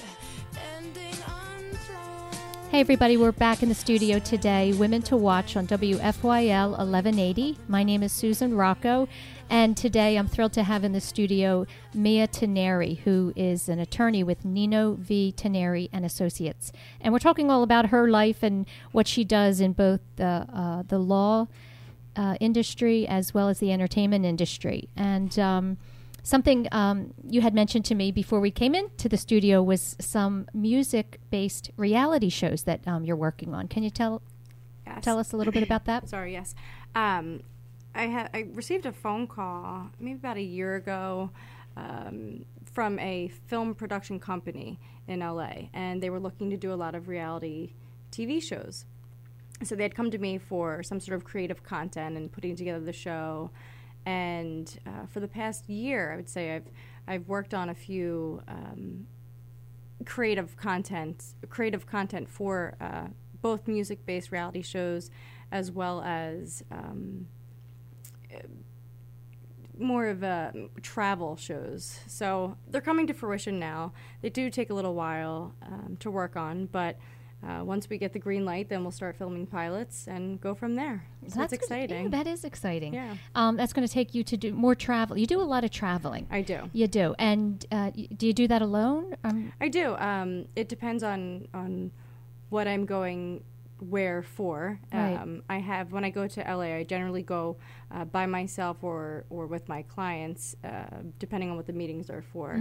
ending 0.78 1.14
unplanned. 1.14 2.36
Hey, 2.72 2.80
everybody, 2.80 3.18
we're 3.18 3.32
back 3.32 3.62
in 3.64 3.70
the 3.70 3.76
studio 3.76 4.20
today. 4.20 4.74
Women 4.74 5.02
to 5.04 5.18
Watch 5.18 5.58
on 5.58 5.68
WFYL 5.68 6.70
1180. 6.70 7.58
My 7.68 7.84
name 7.84 8.04
is 8.04 8.12
Susan 8.12 8.56
Rocco, 8.56 9.08
and 9.52 9.76
today 9.76 10.16
I'm 10.18 10.28
thrilled 10.30 10.54
to 10.54 10.64
have 10.64 10.84
in 10.86 10.94
the 10.94 11.02
studio 11.02 11.66
Mia 11.94 12.28
Tinari, 12.28 13.00
who 13.00 13.34
is 13.36 13.68
an 13.68 13.80
attorney 13.80 14.24
with 14.24 14.46
Nino 14.46 14.94
V. 14.94 15.34
Tinari 15.36 15.90
and 15.92 16.06
Associates. 16.06 16.72
And 17.02 17.12
we're 17.12 17.20
talking 17.20 17.52
all 17.52 17.62
about 17.62 17.88
her 17.88 18.10
life 18.10 18.44
and 18.44 18.66
what 18.94 19.08
she 19.08 19.26
does 19.26 19.60
in 19.60 19.74
both 19.74 20.00
the, 20.16 20.48
uh, 20.54 20.84
the 20.88 20.98
law 20.98 21.48
uh, 22.16 22.38
industry 22.40 23.06
as 23.06 23.34
well 23.34 23.50
as 23.50 23.60
the 23.60 23.74
entertainment 23.74 24.24
industry. 24.24 24.88
And 24.96 25.38
um, 25.38 25.78
something 26.24 26.70
um, 26.72 27.14
you 27.28 27.42
had 27.42 27.54
mentioned 27.54 27.84
to 27.86 27.96
me 27.96 28.10
before 28.12 28.40
we 28.40 28.52
came 28.52 28.74
into 28.74 29.10
the 29.10 29.18
studio 29.18 29.62
was 29.62 29.98
some 30.00 30.48
music-based 30.54 31.72
reality 31.76 32.30
shows 32.30 32.64
that 32.64 32.88
um, 32.88 33.04
you're 33.04 33.18
working 33.18 33.54
on. 33.54 33.68
Can 33.68 33.84
you 33.84 33.90
tell 33.90 34.22
Yes. 34.88 35.04
tell 35.04 35.20
us 35.20 35.32
a 35.32 35.38
little 35.38 35.54
bit 35.54 35.64
about 35.64 35.86
that? 35.86 36.10
Sorry, 36.10 36.34
yes. 36.34 36.56
Um, 36.96 37.44
I 37.94 38.04
had 38.04 38.30
I 38.34 38.48
received 38.54 38.86
a 38.86 38.92
phone 38.92 39.28
call 39.28 39.90
maybe 40.00 40.18
about 40.18 40.38
a 40.38 40.42
year 40.42 40.76
ago 40.76 41.32
um, 41.76 42.46
from 42.72 43.00
a 43.00 43.30
film 43.48 43.76
production 43.76 44.20
company 44.20 44.80
in 45.08 45.20
LA, 45.20 45.70
and 45.74 46.02
they 46.02 46.10
were 46.10 46.20
looking 46.20 46.50
to 46.50 46.58
do 46.58 46.74
a 46.74 46.76
lot 46.76 46.96
of 46.96 47.08
reality 47.08 47.74
TV 48.12 48.42
shows. 48.42 48.86
So 49.64 49.76
they 49.76 49.84
had 49.84 49.94
come 49.94 50.10
to 50.12 50.18
me 50.18 50.38
for 50.38 50.84
some 50.84 51.00
sort 51.00 51.16
of 51.16 51.24
creative 51.24 51.64
content 51.64 52.18
and 52.18 52.32
putting 52.32 52.56
together 52.56 52.84
the 52.84 52.94
show. 52.94 53.52
And 54.06 54.80
uh, 54.88 55.06
for 55.08 55.20
the 55.20 55.28
past 55.28 55.70
year, 55.70 56.12
I 56.14 56.16
would 56.16 56.30
say 56.30 56.56
I've 56.56 56.72
I've 57.08 57.28
worked 57.28 57.54
on 57.54 57.70
a 57.70 57.76
few 57.76 58.42
um, 58.48 59.06
creative 60.06 60.56
content 60.58 61.24
creative 61.50 61.86
content 61.86 62.30
for 62.30 62.76
uh, 62.82 63.08
both 63.42 63.68
music-based 63.68 64.32
reality 64.32 64.62
shows 64.62 65.10
as 65.52 65.72
well 65.72 66.02
as 66.02 66.64
um, 66.72 67.28
more 69.78 70.08
of 70.08 70.22
a 70.22 70.54
travel 70.82 71.36
shows 71.36 72.00
so 72.06 72.56
they're 72.70 72.82
coming 72.82 73.08
to 73.08 73.14
fruition 73.14 73.58
now 73.60 73.92
they 74.22 74.30
do 74.30 74.50
take 74.50 74.70
a 74.70 74.74
little 74.74 74.94
while 74.94 75.54
um, 75.66 75.98
to 76.00 76.12
work 76.12 76.36
on 76.36 76.68
but 76.68 76.98
uh, 77.44 77.64
once 77.64 77.90
we 77.90 77.98
get 77.98 78.14
the 78.14 78.20
green 78.20 78.46
light 78.46 78.70
then 78.70 78.84
we'll 78.84 78.92
start 78.92 79.16
filming 79.16 79.48
pilots 79.48 80.08
and 80.08 80.40
go 80.40 80.54
from 80.54 80.76
there 80.76 81.04
so 81.28 81.40
that's, 81.40 81.52
good- 81.52 81.60
exciting 81.62 82.04
yeah, 82.04 82.10
that 82.10 82.28
is 82.28 82.44
exciting. 82.44 82.94
Yeah. 82.94 83.16
Um, 83.34 83.56
that's 83.58 83.74
going 83.74 83.88
to 83.88 83.92
take 83.92 84.14
you 84.14 84.24
to 84.24 84.38
do 84.38 84.54
more 84.54 84.76
travel. 84.76 85.18
You 85.18 85.26
do 85.26 85.40
a 85.42 85.44
lot 85.44 85.64
of 85.64 85.72
traveling. 85.72 86.28
i 86.30 86.42
do 86.42 86.70
You 86.74 86.88
do. 86.88 87.16
And 87.18 87.66
uh, 87.72 87.92
y- 87.96 88.08
do 88.16 88.28
you 88.28 88.34
do 88.34 88.48
that 88.48 88.62
alone? 88.62 89.16
Um, 89.24 89.52
I 89.62 89.68
do. 89.68 89.96
Um, 89.98 90.46
it 90.56 90.68
depends 90.70 91.02
on 91.04 91.48
on 91.54 91.92
what 92.50 92.68
I'm 92.68 92.86
going 92.86 93.44
where 93.82 94.22
for. 94.22 94.80
Right. 94.94 95.16
Um, 95.16 95.44
I 95.50 95.58
have 95.58 95.92
when 95.92 96.04
I 96.04 96.10
go 96.10 96.28
to 96.28 96.42
LA, 96.42 96.76
I 96.76 96.84
generally 96.84 97.24
go 97.24 97.58
uh, 97.94 98.06
by 98.06 98.26
myself 98.26 98.78
or 98.84 99.26
or 99.30 99.48
with 99.48 99.68
my 99.68 99.82
clients, 99.82 100.56
uh, 100.64 101.02
depending 101.20 101.50
on 101.50 101.58
what 101.58 101.66
the 101.66 101.74
meetings 101.74 102.10
are 102.10 102.22
for. 102.22 102.54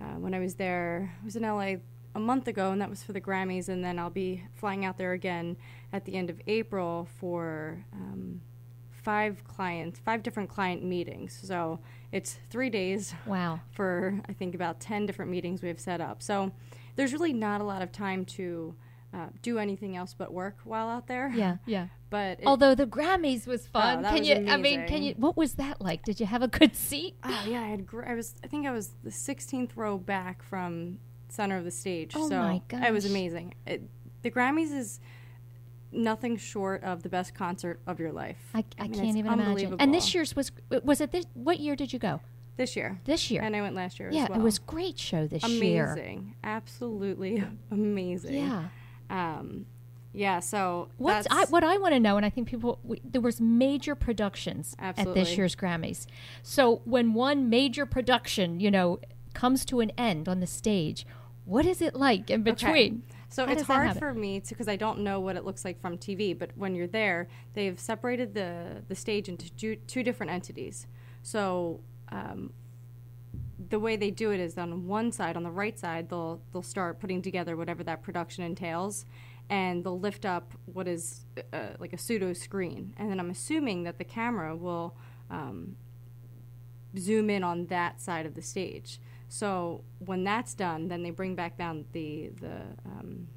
Uh, 0.00 0.18
when 0.18 0.34
I 0.34 0.40
was 0.40 0.54
there, 0.54 1.14
I 1.20 1.24
was 1.24 1.36
in 1.36 1.42
LA 1.42 1.76
a 2.14 2.20
month 2.20 2.48
ago, 2.48 2.72
and 2.72 2.80
that 2.80 2.90
was 2.90 3.02
for 3.02 3.12
the 3.12 3.20
Grammys, 3.20 3.68
and 3.68 3.84
then 3.84 3.98
I'll 3.98 4.10
be 4.10 4.42
flying 4.54 4.84
out 4.84 4.98
there 4.98 5.12
again 5.12 5.56
at 5.92 6.04
the 6.04 6.14
end 6.14 6.30
of 6.30 6.40
April 6.46 7.08
for. 7.18 7.84
Um, 7.92 8.40
Five 9.02 9.44
clients, 9.44 10.00
five 10.00 10.24
different 10.24 10.48
client 10.48 10.82
meetings. 10.82 11.38
So 11.40 11.78
it's 12.10 12.40
three 12.50 12.70
days 12.70 13.14
wow. 13.24 13.60
for 13.70 14.20
I 14.28 14.32
think 14.32 14.56
about 14.56 14.80
10 14.80 15.06
different 15.06 15.30
meetings 15.30 15.62
we 15.62 15.68
have 15.68 15.78
set 15.78 16.00
up. 16.00 16.24
So 16.24 16.50
there's 16.96 17.12
really 17.12 17.32
not 17.32 17.60
a 17.60 17.64
lot 17.64 17.82
of 17.82 17.92
time 17.92 18.24
to 18.24 18.74
uh, 19.14 19.26
do 19.42 19.58
anything 19.58 19.96
else 19.96 20.14
but 20.16 20.32
work 20.32 20.56
while 20.64 20.88
out 20.88 21.06
there. 21.06 21.32
Yeah, 21.34 21.56
yeah. 21.66 21.88
But 22.10 22.40
it, 22.40 22.46
Although 22.46 22.74
the 22.74 22.86
Grammys 22.86 23.46
was 23.46 23.66
fun, 23.66 23.98
Oh, 23.98 24.02
that 24.02 24.10
can 24.10 24.20
was 24.20 24.28
you? 24.28 24.46
I 24.48 24.56
mean, 24.56 24.86
can 24.86 25.02
you? 25.02 25.14
What 25.16 25.36
was 25.36 25.54
that 25.54 25.80
like? 25.80 26.04
Did 26.04 26.20
you 26.20 26.26
have 26.26 26.42
a 26.42 26.48
good 26.48 26.76
seat? 26.76 27.16
oh 27.24 27.44
yeah, 27.48 27.62
I 27.62 27.68
had. 27.68 27.86
Gr- 27.86 28.04
I 28.04 28.14
was. 28.14 28.34
I 28.44 28.46
think 28.46 28.66
I 28.66 28.70
was 28.70 28.90
the 29.02 29.10
16th 29.10 29.70
row 29.76 29.98
back 29.98 30.42
from 30.42 30.98
center 31.28 31.56
of 31.56 31.64
the 31.64 31.70
stage. 31.70 32.12
Oh 32.14 32.28
so 32.28 32.38
my 32.38 32.62
it 32.70 32.92
was 32.92 33.04
amazing. 33.04 33.54
It, 33.66 33.82
the 34.22 34.30
Grammys 34.30 34.72
is 34.72 35.00
nothing 35.92 36.36
short 36.36 36.82
of 36.84 37.02
the 37.02 37.08
best 37.08 37.34
concert 37.34 37.80
of 37.86 37.98
your 37.98 38.12
life. 38.12 38.38
I, 38.54 38.64
I, 38.78 38.84
mean, 38.84 38.94
can't 38.94 39.16
even 39.16 39.32
imagine. 39.32 39.76
And 39.78 39.94
this 39.94 40.14
year's 40.14 40.36
was 40.36 40.52
was 40.84 41.00
it 41.00 41.12
this? 41.12 41.26
What 41.34 41.60
year 41.60 41.76
did 41.76 41.92
you 41.92 41.98
go? 41.98 42.20
this 42.56 42.74
year, 42.74 42.98
This 43.04 43.30
year. 43.30 43.42
and 43.42 43.54
I 43.54 43.60
went 43.60 43.74
last 43.74 44.00
year. 44.00 44.10
yeah, 44.10 44.24
as 44.24 44.28
well. 44.30 44.40
it 44.40 44.42
was 44.42 44.58
great 44.58 44.98
show 44.98 45.26
this 45.26 45.46
year. 45.46 45.86
amazing, 45.92 46.34
absolutely 46.42 47.44
amazing. 47.70 48.34
Yeah. 48.34 48.68
Um, 49.10 49.66
yeah. 50.12 50.40
So 50.40 50.88
What's 50.96 51.26
I, 51.30 51.44
what 51.46 51.62
I 51.62 51.76
want 51.76 51.92
to 51.94 52.00
know, 52.00 52.16
and 52.16 52.24
I 52.24 52.30
think 52.30 52.48
people 52.48 52.78
we, 52.82 53.00
there 53.04 53.20
was 53.20 53.40
major 53.40 53.94
productions 53.94 54.74
at 54.78 54.96
this 54.96 55.36
year's 55.36 55.54
Grammys. 55.54 56.06
So 56.42 56.80
when 56.84 57.12
one 57.12 57.50
major 57.50 57.84
production, 57.84 58.58
you 58.58 58.70
know, 58.70 58.98
comes 59.34 59.64
to 59.66 59.80
an 59.80 59.92
end 59.98 60.28
on 60.28 60.40
the 60.40 60.46
stage, 60.46 61.06
what 61.44 61.66
is 61.66 61.82
it 61.82 61.94
like 61.94 62.30
in 62.30 62.40
Okay. 62.40 62.50
between? 62.52 63.02
So 63.28 63.44
How 63.44 63.52
it's 63.52 63.62
hard 63.62 63.98
for 63.98 64.14
me 64.14 64.40
to 64.40 64.48
because 64.48 64.68
I 64.68 64.76
don't 64.76 65.00
know 65.00 65.20
what 65.20 65.36
it 65.36 65.44
looks 65.44 65.64
like 65.64 65.80
from 65.80 65.98
TV. 65.98 66.36
But 66.36 66.50
when 66.56 66.74
you're 66.74 66.86
there, 66.86 67.28
they've 67.52 67.78
separated 67.78 68.32
the 68.34 68.82
the 68.88 68.94
stage 68.94 69.28
into 69.28 69.52
two, 69.52 69.76
two 69.86 70.02
different 70.02 70.32
entities. 70.32 70.86
So 71.22 71.80
um, 72.10 72.52
the 73.68 73.78
way 73.78 73.96
they 73.96 74.10
do 74.10 74.30
it 74.30 74.40
is 74.40 74.56
on 74.58 74.86
one 74.86 75.12
side, 75.12 75.36
on 75.36 75.42
the 75.42 75.50
right 75.50 75.78
side, 75.78 76.08
they'll 76.08 76.40
they'll 76.52 76.62
start 76.62 77.00
putting 77.00 77.22
together 77.22 77.56
whatever 77.56 77.82
that 77.84 78.02
production 78.02 78.44
entails, 78.44 79.06
and 79.48 79.84
they'll 79.84 80.00
lift 80.00 80.24
up 80.24 80.52
what 80.66 80.86
is 80.88 81.24
uh, 81.52 81.70
like 81.78 81.92
a 81.92 81.98
pseudo 81.98 82.32
screen, 82.32 82.94
and 82.96 83.10
then 83.10 83.20
I'm 83.20 83.30
assuming 83.30 83.84
that 83.84 83.98
the 83.98 84.04
camera 84.04 84.56
will 84.56 84.96
um, 85.30 85.76
zoom 86.98 87.30
in 87.30 87.44
on 87.44 87.66
that 87.66 88.00
side 88.00 88.26
of 88.26 88.34
the 88.34 88.42
stage. 88.42 89.00
So 89.28 89.82
when 89.98 90.24
that's 90.24 90.54
done, 90.54 90.88
then 90.88 91.02
they 91.02 91.10
bring 91.10 91.34
back 91.34 91.56
down 91.56 91.84
the 91.92 92.30
the 92.40 92.60
um, 92.84 93.28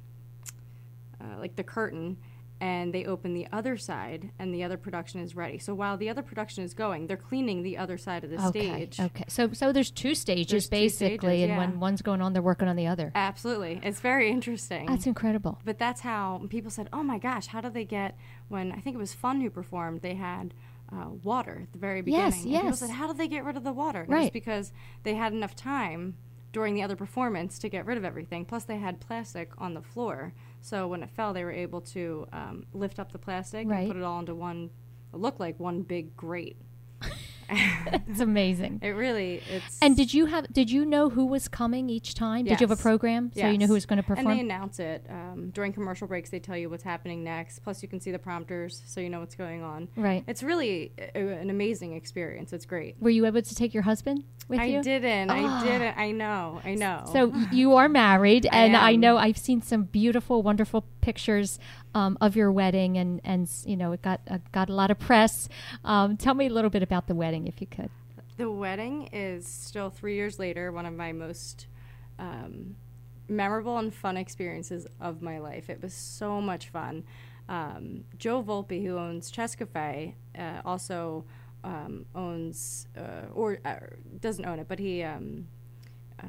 uh, 1.20 1.38
like 1.38 1.56
the 1.56 1.64
curtain, 1.64 2.16
and 2.60 2.92
they 2.92 3.04
open 3.06 3.32
the 3.34 3.46
other 3.52 3.76
side, 3.78 4.30
and 4.38 4.52
the 4.54 4.62
other 4.62 4.76
production 4.76 5.20
is 5.20 5.34
ready. 5.34 5.58
So 5.58 5.74
while 5.74 5.96
the 5.96 6.08
other 6.10 6.22
production 6.22 6.62
is 6.62 6.74
going, 6.74 7.06
they're 7.06 7.16
cleaning 7.16 7.62
the 7.62 7.78
other 7.78 7.96
side 7.96 8.22
of 8.24 8.30
the 8.30 8.46
Okay. 8.48 8.68
stage. 8.86 9.00
Okay. 9.00 9.24
So 9.28 9.52
so 9.52 9.72
there's 9.72 9.90
two 9.90 10.14
stages 10.14 10.50
There's 10.50 10.66
two 10.68 10.70
basically, 10.70 11.16
stages, 11.38 11.42
and 11.44 11.50
yeah. 11.52 11.58
when 11.58 11.80
one's 11.80 12.02
going 12.02 12.20
on, 12.20 12.32
they're 12.34 12.42
working 12.42 12.68
on 12.68 12.76
the 12.76 12.86
other. 12.86 13.12
Absolutely, 13.14 13.80
it's 13.82 14.00
very 14.00 14.30
interesting. 14.30 14.86
That's 14.86 15.06
incredible. 15.06 15.58
but 15.64 15.78
that's 15.78 16.02
how 16.02 16.42
people 16.50 16.70
said, 16.70 16.88
"Oh 16.92 17.02
my 17.02 17.18
gosh, 17.18 17.46
how 17.48 17.60
did 17.60 17.74
they 17.74 17.84
get?" 17.84 18.16
When 18.48 18.72
I 18.72 18.80
think 18.80 18.94
it 18.94 18.98
was 18.98 19.14
Fun 19.14 19.40
who 19.40 19.48
performed, 19.50 20.02
they 20.02 20.14
had 20.14 20.52
uh, 20.92 21.08
water 21.22 21.60
at 21.62 21.72
the 21.72 21.78
very 21.78 22.02
beginning. 22.02 22.24
Yes, 22.32 22.44
And 22.44 22.54
people 22.62 22.76
said, 22.76 22.90
"How 22.90 23.06
did 23.06 23.16
they 23.16 23.28
get 23.28 23.44
rid 23.44 23.56
of 23.56 23.64
the 23.64 23.72
water?" 23.72 24.00
And 24.02 24.12
It 24.12 24.16
Right. 24.16 24.32
because 24.32 24.72
they 25.04 25.14
had 25.14 25.32
enough 25.32 25.54
time 25.54 26.16
during 26.52 26.74
the 26.74 26.82
other 26.82 26.96
performance 26.96 27.60
to 27.60 27.68
get 27.68 27.86
rid 27.86 27.96
of 27.96 28.04
everything. 28.04 28.44
Plus, 28.44 28.64
they 28.64 28.78
had 28.78 28.98
plastic 28.98 29.52
on 29.58 29.74
the 29.74 29.82
floor, 29.82 30.32
so 30.60 30.86
when 30.88 31.02
it 31.02 31.10
fell, 31.10 31.32
they 31.32 31.44
were 31.44 31.52
able 31.52 31.80
to 31.82 32.26
um, 32.32 32.66
lift 32.72 32.98
up 32.98 33.12
the 33.12 33.18
plastic 33.18 33.68
Right. 33.68 33.80
and 33.80 33.88
put 33.88 33.96
it 33.96 34.02
all 34.02 34.20
into 34.20 34.34
one. 34.34 34.70
It 35.12 35.16
looked 35.18 35.40
like 35.40 35.58
one 35.58 35.82
big 35.82 36.16
grate. 36.16 36.56
It's 38.10 38.20
amazing. 38.20 38.80
It 38.82 38.90
really, 38.90 39.40
it's. 39.48 39.78
And 39.80 39.96
did 39.96 40.12
you 40.12 40.26
have? 40.26 40.52
Did 40.52 40.70
you 40.70 40.84
know 40.84 41.10
who 41.10 41.26
was 41.26 41.46
coming 41.46 41.88
each 41.88 42.14
time? 42.14 42.44
Did 42.44 42.60
you 42.60 42.66
have 42.66 42.76
a 42.76 42.82
program 42.82 43.30
so 43.34 43.48
you 43.48 43.58
know 43.58 43.66
who 43.66 43.74
was 43.74 43.86
going 43.86 43.98
to 43.98 44.02
perform? 44.02 44.26
And 44.26 44.36
they 44.36 44.40
announce 44.40 44.80
it 44.80 45.06
um, 45.08 45.50
during 45.50 45.72
commercial 45.72 46.08
breaks. 46.08 46.30
They 46.30 46.40
tell 46.40 46.56
you 46.56 46.68
what's 46.68 46.82
happening 46.82 47.22
next. 47.22 47.60
Plus, 47.60 47.82
you 47.82 47.88
can 47.88 48.00
see 48.00 48.10
the 48.10 48.18
prompters, 48.18 48.82
so 48.86 49.00
you 49.00 49.08
know 49.08 49.20
what's 49.20 49.36
going 49.36 49.62
on. 49.62 49.88
Right. 49.96 50.24
It's 50.26 50.42
really 50.42 50.92
a, 51.14 51.20
an 51.20 51.50
amazing 51.50 51.94
experience. 51.94 52.52
It's 52.52 52.66
great. 52.66 52.96
Were 53.00 53.10
you 53.10 53.26
able 53.26 53.42
to 53.42 53.54
take 53.54 53.72
your 53.72 53.84
husband 53.84 54.24
with 54.48 54.60
I 54.60 54.64
you? 54.64 54.78
I 54.80 54.82
didn't. 54.82 55.30
Ah. 55.30 55.60
I 55.60 55.64
didn't. 55.64 55.98
I 55.98 56.10
know. 56.10 56.60
I 56.64 56.74
know. 56.74 57.08
So 57.12 57.32
you 57.52 57.74
are 57.76 57.88
married, 57.88 58.46
and 58.52 58.76
I, 58.76 58.92
am. 58.92 59.00
know 59.00 59.16
I've 59.16 59.38
seen 59.38 59.62
some 59.62 59.84
beautiful, 59.84 60.42
wonderful 60.42 60.84
pictures 61.00 61.58
um, 61.94 62.16
of 62.20 62.36
your 62.36 62.52
wedding, 62.52 62.96
and 62.98 63.20
and 63.24 63.48
you 63.64 63.76
know 63.76 63.92
it 63.92 64.02
got 64.02 64.20
uh, 64.28 64.38
got 64.52 64.68
a 64.68 64.74
lot 64.74 64.90
of 64.90 64.98
press. 64.98 65.48
Um, 65.84 66.16
tell 66.16 66.34
me 66.34 66.46
a 66.46 66.50
little 66.50 66.70
bit 66.70 66.82
about 66.82 67.06
the 67.06 67.14
wedding, 67.14 67.39
if 67.46 67.60
you 67.60 67.66
could. 67.66 67.90
the 68.36 68.50
wedding 68.50 69.08
is 69.12 69.46
still 69.46 69.90
three 69.90 70.14
years 70.14 70.38
later 70.38 70.72
one 70.72 70.86
of 70.86 70.94
my 70.94 71.12
most 71.12 71.66
um, 72.18 72.76
memorable 73.28 73.78
and 73.78 73.92
fun 73.94 74.16
experiences 74.16 74.86
of 75.00 75.22
my 75.22 75.38
life. 75.38 75.68
It 75.70 75.82
was 75.82 75.94
so 75.94 76.40
much 76.40 76.68
fun. 76.68 77.04
Um, 77.48 78.04
Joe 78.18 78.42
Volpe, 78.42 78.84
who 78.84 78.96
owns 78.96 79.30
Cescaphe, 79.30 80.14
uh, 80.38 80.60
also 80.64 81.24
um, 81.64 82.06
owns 82.14 82.86
uh, 82.96 83.26
or 83.34 83.58
uh, 83.64 83.76
doesn't 84.20 84.44
own 84.44 84.58
it, 84.60 84.68
but 84.68 84.78
he 84.78 85.02
um, 85.02 85.46
uh, 86.22 86.26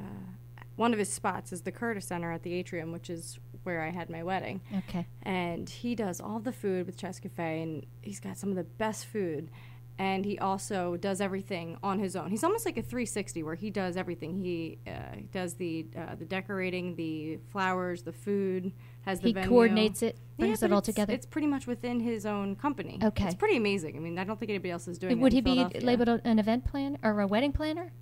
one 0.76 0.92
of 0.92 0.98
his 0.98 1.12
spots 1.12 1.52
is 1.52 1.62
the 1.62 1.72
Curtis 1.72 2.06
Center 2.06 2.32
at 2.32 2.42
the 2.42 2.52
atrium, 2.54 2.92
which 2.92 3.08
is 3.10 3.38
where 3.62 3.82
I 3.82 3.90
had 3.90 4.10
my 4.10 4.22
wedding 4.24 4.60
Okay. 4.78 5.06
and 5.22 5.68
he 5.70 5.94
does 5.94 6.20
all 6.20 6.40
the 6.40 6.52
food 6.52 6.86
with 6.86 6.96
Cescaphe, 6.96 7.38
and 7.62 7.86
he's 8.00 8.18
got 8.18 8.36
some 8.36 8.48
of 8.50 8.56
the 8.56 8.64
best 8.64 9.06
food. 9.06 9.50
And 9.98 10.24
he 10.24 10.38
also 10.38 10.96
does 10.96 11.20
everything 11.20 11.76
on 11.82 11.98
his 11.98 12.16
own. 12.16 12.30
He's 12.30 12.42
almost 12.42 12.64
like 12.66 12.76
a 12.76 12.82
360, 12.82 13.42
where 13.42 13.54
he 13.54 13.70
does 13.70 13.96
everything. 13.96 14.34
He 14.34 14.78
uh, 14.86 14.90
does 15.32 15.54
the 15.54 15.86
uh, 15.96 16.14
the 16.16 16.24
decorating, 16.24 16.96
the 16.96 17.38
flowers, 17.52 18.02
the 18.02 18.12
food. 18.12 18.72
Has 19.02 19.20
the 19.20 19.28
He 19.28 19.32
venue. 19.34 19.48
coordinates 19.48 20.02
it, 20.02 20.16
brings 20.38 20.60
but 20.60 20.66
it 20.66 20.72
all 20.72 20.78
it's- 20.78 20.94
together. 20.94 21.12
It's 21.12 21.26
pretty 21.26 21.46
much 21.48 21.66
within 21.66 22.00
his 22.00 22.24
own 22.24 22.56
company. 22.56 22.98
Okay. 23.02 23.26
it's 23.26 23.34
pretty 23.34 23.56
amazing. 23.56 23.96
I 23.96 23.98
mean, 24.00 24.16
I 24.18 24.24
don't 24.24 24.38
think 24.38 24.48
anybody 24.50 24.70
else 24.70 24.86
is 24.88 24.96
doing. 24.98 25.18
It. 25.18 25.20
Would 25.20 25.32
he 25.32 25.40
be 25.40 25.64
labeled 25.80 26.08
a- 26.08 26.20
an 26.26 26.38
event 26.38 26.64
planner 26.64 26.98
or 27.02 27.20
a 27.20 27.26
wedding 27.26 27.52
planner? 27.52 27.92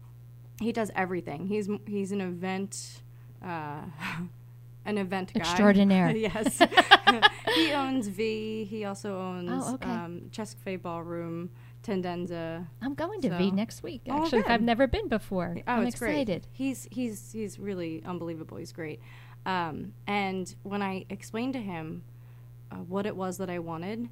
He 0.61 0.73
does 0.73 0.91
everything. 0.95 1.47
He's 1.49 1.69
he's 1.87 2.13
an 2.13 2.21
event, 2.21 3.01
uh, 3.43 3.81
an 4.85 4.99
event 4.99 5.33
guy. 5.35 5.41
Extraordinaire. 5.41 6.11
yes. 6.17 6.59
he 7.55 7.73
owns 7.73 8.09
Vie. 8.09 8.65
He 8.69 8.85
also 8.85 9.19
owns 9.19 9.51
Oh, 9.53 9.75
okay. 9.75 9.91
um, 9.91 10.23
Chess 10.31 10.55
Ballroom, 10.83 11.51
Tendenza. 11.83 12.67
I'm 12.83 12.95
going 12.95 13.21
to 13.23 13.31
Vie 13.31 13.51
next 13.51 13.83
week. 13.83 14.03
Oh, 14.09 14.23
Actually, 14.25 14.43
good. 14.43 14.51
I've 14.51 14.63
never 14.63 14.87
been 14.87 15.09
before. 15.09 15.57
Oh, 15.59 15.63
I'm 15.67 15.87
it's 15.87 15.97
excited. 15.97 16.27
great. 16.27 16.47
He's 16.53 16.87
he's 16.91 17.33
he's 17.33 17.59
really 17.59 18.03
unbelievable. 18.05 18.59
He's 18.59 18.73
great. 18.73 19.01
Um, 19.47 19.95
and 20.07 20.55
when 20.63 20.83
I 20.83 21.07
explained 21.09 21.55
to 21.55 21.61
him 21.61 22.03
uh, 22.71 22.77
what 22.77 23.07
it 23.07 23.17
was 23.17 23.39
that 23.39 23.49
I 23.49 23.59
wanted, 23.59 24.09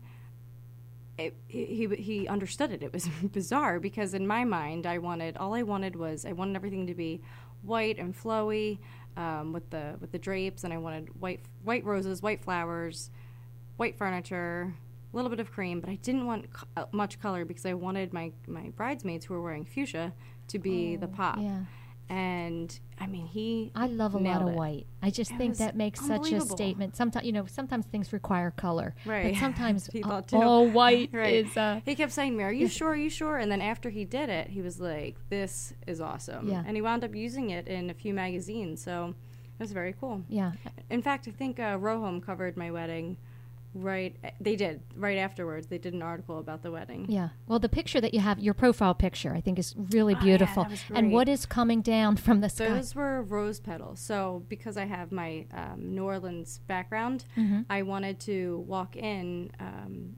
it, 1.18 1.34
he 1.46 1.64
he- 1.66 2.02
he 2.02 2.28
understood 2.28 2.70
it. 2.72 2.82
It 2.82 2.92
was 2.92 3.06
bizarre 3.32 3.78
because 3.80 4.14
in 4.14 4.26
my 4.26 4.44
mind, 4.44 4.86
I 4.86 4.98
wanted 4.98 5.36
all 5.36 5.54
I 5.54 5.62
wanted 5.62 5.96
was 5.96 6.24
I 6.24 6.32
wanted 6.32 6.56
everything 6.56 6.86
to 6.86 6.94
be 6.94 7.20
white 7.62 7.98
and 7.98 8.16
flowy 8.16 8.78
um, 9.16 9.52
with 9.52 9.68
the 9.70 9.96
with 10.00 10.12
the 10.12 10.18
drapes, 10.18 10.64
and 10.64 10.72
I 10.72 10.78
wanted 10.78 11.20
white 11.20 11.40
white 11.64 11.84
roses, 11.84 12.22
white 12.22 12.40
flowers, 12.42 13.10
white 13.76 13.96
furniture, 13.98 14.74
a 15.12 15.16
little 15.16 15.30
bit 15.30 15.40
of 15.40 15.50
cream, 15.50 15.80
but 15.80 15.88
I 15.90 15.96
didn't 15.96 16.26
want 16.26 16.52
co- 16.52 16.66
uh, 16.76 16.84
much 16.92 17.18
color 17.20 17.44
because 17.44 17.64
I 17.66 17.74
wanted 17.74 18.12
my 18.12 18.32
my 18.46 18.70
bridesmaids 18.76 19.24
who 19.26 19.34
were 19.34 19.42
wearing 19.42 19.64
fuchsia 19.64 20.12
to 20.48 20.58
be 20.58 20.96
the 20.96 21.08
pop. 21.08 21.36
Oh, 21.38 21.42
Yeah. 21.42 21.60
And 22.10 22.78
I 22.98 23.06
mean, 23.06 23.26
he 23.26 23.70
I 23.74 23.86
love 23.86 24.14
a 24.14 24.18
lot 24.18 24.40
of 24.40 24.48
it. 24.48 24.54
white. 24.54 24.86
I 25.02 25.10
just 25.10 25.30
It 25.32 25.36
think 25.38 25.58
that 25.58 25.76
makes 25.76 26.00
such 26.06 26.32
a 26.32 26.40
statement. 26.40 26.96
Sometimes, 26.96 27.26
you 27.26 27.32
know, 27.32 27.44
sometimes 27.44 27.84
things 27.84 28.14
require 28.14 28.50
color, 28.50 28.94
Right. 29.04 29.34
But 29.34 29.40
sometimes 29.40 29.88
He 29.92 30.02
uh, 30.02 30.08
thought 30.08 30.28
too. 30.28 30.36
all 30.36 30.66
white 30.68 31.10
Right. 31.22 31.34
is. 31.34 31.54
Uh, 31.54 31.80
He 31.84 31.94
kept 31.94 32.12
saying 32.12 32.32
to 32.32 32.38
me, 32.38 32.44
"Are 32.44 32.52
you 32.52 32.66
sure? 32.66 32.88
Are 32.92 32.96
you 32.96 33.10
sure?" 33.10 33.36
And 33.36 33.52
then 33.52 33.60
after 33.60 33.90
he 33.90 34.06
did 34.06 34.30
it, 34.30 34.48
he 34.48 34.62
was 34.62 34.80
like, 34.80 35.16
"This 35.28 35.74
is 35.86 36.00
awesome." 36.00 36.48
Yeah. 36.48 36.62
And 36.66 36.76
he 36.76 36.82
wound 36.82 37.04
up 37.04 37.14
using 37.14 37.50
it 37.50 37.68
in 37.68 37.90
a 37.90 37.94
few 37.94 38.14
magazines, 38.14 38.82
so 38.82 39.08
it 39.58 39.62
was 39.62 39.72
very 39.72 39.92
cool. 40.00 40.24
yeah. 40.28 40.52
In 40.88 41.02
fact, 41.02 41.28
I 41.28 41.32
think 41.32 41.60
uh, 41.60 41.76
Roham 41.76 42.22
covered 42.24 42.56
my 42.56 42.70
wedding. 42.70 43.18
Right, 43.74 44.16
they 44.40 44.56
did 44.56 44.80
right 44.96 45.18
afterwards. 45.18 45.66
They 45.66 45.78
did 45.78 45.92
an 45.94 46.02
article 46.02 46.38
about 46.38 46.62
the 46.62 46.70
wedding. 46.70 47.06
Yeah. 47.08 47.28
Well, 47.46 47.58
the 47.58 47.68
picture 47.68 48.00
that 48.00 48.14
you 48.14 48.20
have, 48.20 48.38
your 48.38 48.54
profile 48.54 48.94
picture, 48.94 49.32
I 49.34 49.40
think 49.40 49.58
is 49.58 49.74
really 49.76 50.14
Oh, 50.14 50.18
yeah, 50.18 50.24
beautiful. 50.24 50.62
that 50.64 50.70
was 50.70 50.82
and 50.94 51.12
what 51.12 51.28
is 51.28 51.46
coming 51.46 51.82
down 51.82 52.16
from 52.16 52.40
the 52.40 52.48
sky? 52.48 52.70
Those 52.70 52.94
were 52.94 53.22
rose 53.22 53.60
petals. 53.60 54.00
So 54.00 54.42
because 54.48 54.76
I 54.76 54.86
have 54.86 55.12
my 55.12 55.46
um, 55.52 55.94
New 55.94 56.04
Orleans 56.04 56.60
background, 56.66 57.24
Mm-hmm. 57.36 57.60
I 57.70 57.82
wanted 57.82 58.18
to 58.20 58.64
walk 58.66 58.96
in 58.96 59.50
um, 59.60 60.16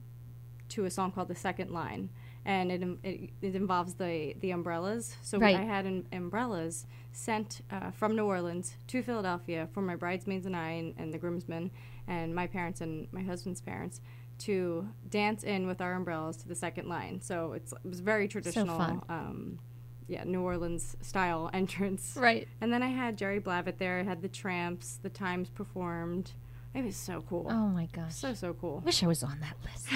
to 0.69 0.85
a 0.85 0.89
song 0.89 1.11
called 1.11 1.27
"The 1.27 1.35
Second 1.35 1.71
Line," 1.71 2.09
and 2.45 2.71
it 2.71 2.81
it, 3.03 3.29
it 3.41 3.55
involves 3.55 3.95
the 3.95 4.33
the 4.39 4.51
umbrellas. 4.51 5.15
So 5.21 5.37
Right. 5.37 5.57
I 5.57 5.63
had 5.63 5.85
um, 5.85 6.05
umbrellas 6.13 6.85
sent 7.11 7.61
uh, 7.69 7.91
from 7.91 8.15
New 8.15 8.25
Orleans 8.25 8.75
to 8.87 9.03
Philadelphia 9.03 9.67
for 9.73 9.81
my 9.81 9.95
bridesmaids 9.97 10.45
and 10.45 10.55
I 10.55 10.69
and, 10.71 10.93
and 10.97 11.13
the 11.13 11.17
groomsmen 11.17 11.69
and 12.07 12.33
my 12.35 12.47
parents 12.47 12.81
and 12.81 13.07
my 13.11 13.21
husband's 13.23 13.61
parents 13.61 14.01
to 14.39 14.87
dance 15.09 15.43
in 15.43 15.67
with 15.67 15.81
our 15.81 15.93
umbrellas 15.93 16.37
to 16.37 16.47
the 16.47 16.55
second 16.55 16.87
line. 16.89 17.21
So 17.21 17.53
it's, 17.53 17.73
it 17.73 17.87
was 17.87 17.99
very 17.99 18.27
traditional. 18.27 18.77
fun. 18.77 19.01
Um, 19.09 19.59
yeah, 20.07 20.23
New 20.23 20.41
Orleans 20.41 20.97
style 21.01 21.49
entrance. 21.53 22.17
Right. 22.19 22.47
And 22.59 22.73
then 22.73 22.81
I 22.83 22.87
had 22.87 23.17
Jerry 23.17 23.39
Blavat 23.39 23.77
there. 23.77 23.99
I 23.99 24.03
had 24.03 24.21
the 24.21 24.29
Trammps, 24.29 25.01
the 25.01 25.09
Tymes 25.09 25.49
performed. 25.49 26.31
It 26.73 26.83
was 26.85 26.95
so 26.95 27.23
cool. 27.29 27.47
Oh 27.49 27.67
my 27.67 27.87
gosh. 27.93 28.15
So 28.15 28.33
so 28.33 28.53
cool. 28.53 28.81
Wish 28.85 29.03
I 29.03 29.07
was 29.07 29.23
on 29.23 29.37
that 29.41 29.57
list. 29.63 29.87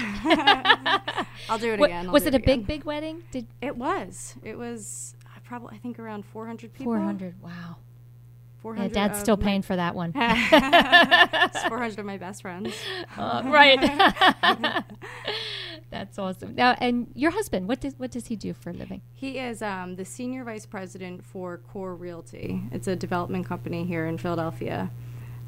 I'll 1.50 1.58
do 1.58 1.74
it 1.74 1.80
What- 1.80 1.90
again. 1.90 2.08
I'll 2.08 2.14
was 2.14 2.24
do 2.24 2.28
it 2.30 2.34
a 2.34 2.38
again. 2.38 2.60
big, 2.60 2.68
big 2.68 2.84
wedding? 2.84 3.24
Did 3.32 3.48
It 3.62 3.76
was. 3.78 4.36
It 4.44 4.58
was 4.58 5.16
uh, 5.26 5.40
probably 5.44 5.76
I 5.76 5.80
think 5.80 6.00
around 6.00 6.26
400 6.26 6.74
people. 6.74 6.94
400? 6.94 7.42
Wow. 7.42 7.78
Yeah, 8.74 8.88
Dad's 8.88 9.20
still 9.20 9.38
paying 9.38 9.62
for 9.62 9.76
that 9.76 9.96
one. 9.96 10.14
It's 11.56 11.64
400 11.68 12.00
of 12.00 12.06
my 12.06 12.18
best 12.18 12.42
friends. 12.42 12.74
Uh, 13.18 13.44
right. 13.46 13.80
That's 15.90 16.20
awesome. 16.20 16.56
Now, 16.56 16.76
and 16.80 17.08
your 17.14 17.32
husband, 17.32 17.68
what 17.68 17.80
does 17.80 17.94
what 17.98 18.12
does 18.12 18.28
he 18.28 18.36
do 18.36 18.54
for 18.54 18.72
a 18.72 18.74
living? 18.74 19.02
He 19.14 19.38
is 19.38 19.62
um, 19.62 19.96
the 19.96 20.04
senior 20.04 20.44
vice 20.44 20.66
president 20.66 21.24
for 21.24 21.60
Core 21.60 21.96
Realty. 21.96 22.62
It's 22.72 22.88
a 22.88 22.96
development 22.96 23.46
company 23.46 23.86
here 23.86 24.06
in 24.06 24.18
Philadelphia. 24.18 24.92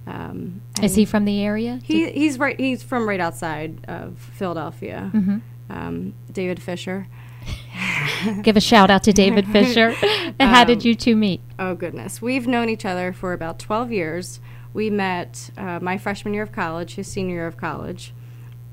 Um, 0.05 0.61
Is 0.82 0.95
he 0.95 1.03
from 1.03 1.26
the 1.26 1.41
area? 1.43 1.82
He, 1.84 2.09
he's 2.11 2.39
right. 2.39 2.57
He's 2.57 2.82
from 2.84 3.07
right 3.07 3.20
outside 3.20 3.84
of 3.89 4.18
Philadelphia. 4.18 5.11
Mm-hmm. 5.13 5.38
Um, 5.70 6.13
David 6.32 6.61
Fisher. 6.61 7.07
Give 8.41 8.57
a 8.57 8.61
shout 8.61 8.89
out 8.89 9.03
to 9.03 9.13
David 9.13 9.47
Fisher. 9.51 9.91
how 10.39 10.63
did 10.63 10.83
you 10.83 10.95
two 10.95 11.15
meet? 11.15 11.41
Oh 11.59 11.75
goodness, 11.75 12.21
we've 12.21 12.47
known 12.47 12.69
each 12.69 12.85
other 12.85 13.13
for 13.13 13.33
about 13.33 13.59
12 13.59 13.91
years. 13.91 14.39
We 14.73 14.89
met 14.89 15.49
uh, 15.57 15.79
my 15.81 15.97
freshman 15.97 16.33
year 16.33 16.43
of 16.43 16.51
college, 16.51 16.95
his 16.95 17.07
senior 17.07 17.35
year 17.35 17.47
of 17.47 17.57
college, 17.57 18.13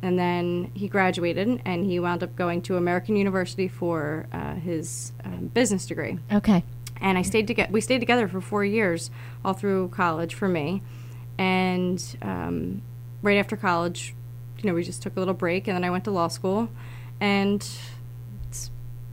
and 0.02 0.18
then 0.18 0.70
he 0.74 0.88
graduated 0.88 1.62
and 1.64 1.84
he 1.84 1.98
wound 1.98 2.22
up 2.22 2.36
going 2.36 2.60
to 2.62 2.76
American 2.76 3.16
University 3.16 3.68
for 3.68 4.26
uh, 4.32 4.54
his 4.54 5.12
um, 5.24 5.46
business 5.48 5.86
degree. 5.86 6.18
Okay. 6.32 6.62
and 7.00 7.16
I 7.18 7.22
stayed 7.22 7.46
together. 7.46 7.72
We 7.72 7.80
stayed 7.80 8.00
together 8.00 8.28
for 8.28 8.40
four 8.40 8.64
years, 8.64 9.10
all 9.44 9.54
through 9.54 9.88
college 9.88 10.34
for 10.34 10.48
me. 10.48 10.82
And 11.38 12.02
um, 12.22 12.82
right 13.22 13.38
after 13.38 13.56
college, 13.56 14.14
you 14.58 14.68
know, 14.68 14.74
we 14.74 14.84
just 14.84 15.02
took 15.02 15.16
a 15.16 15.18
little 15.18 15.34
break, 15.34 15.66
and 15.68 15.74
then 15.76 15.84
I 15.84 15.90
went 15.90 16.04
to 16.04 16.10
law 16.10 16.28
school, 16.28 16.68
and 17.20 17.66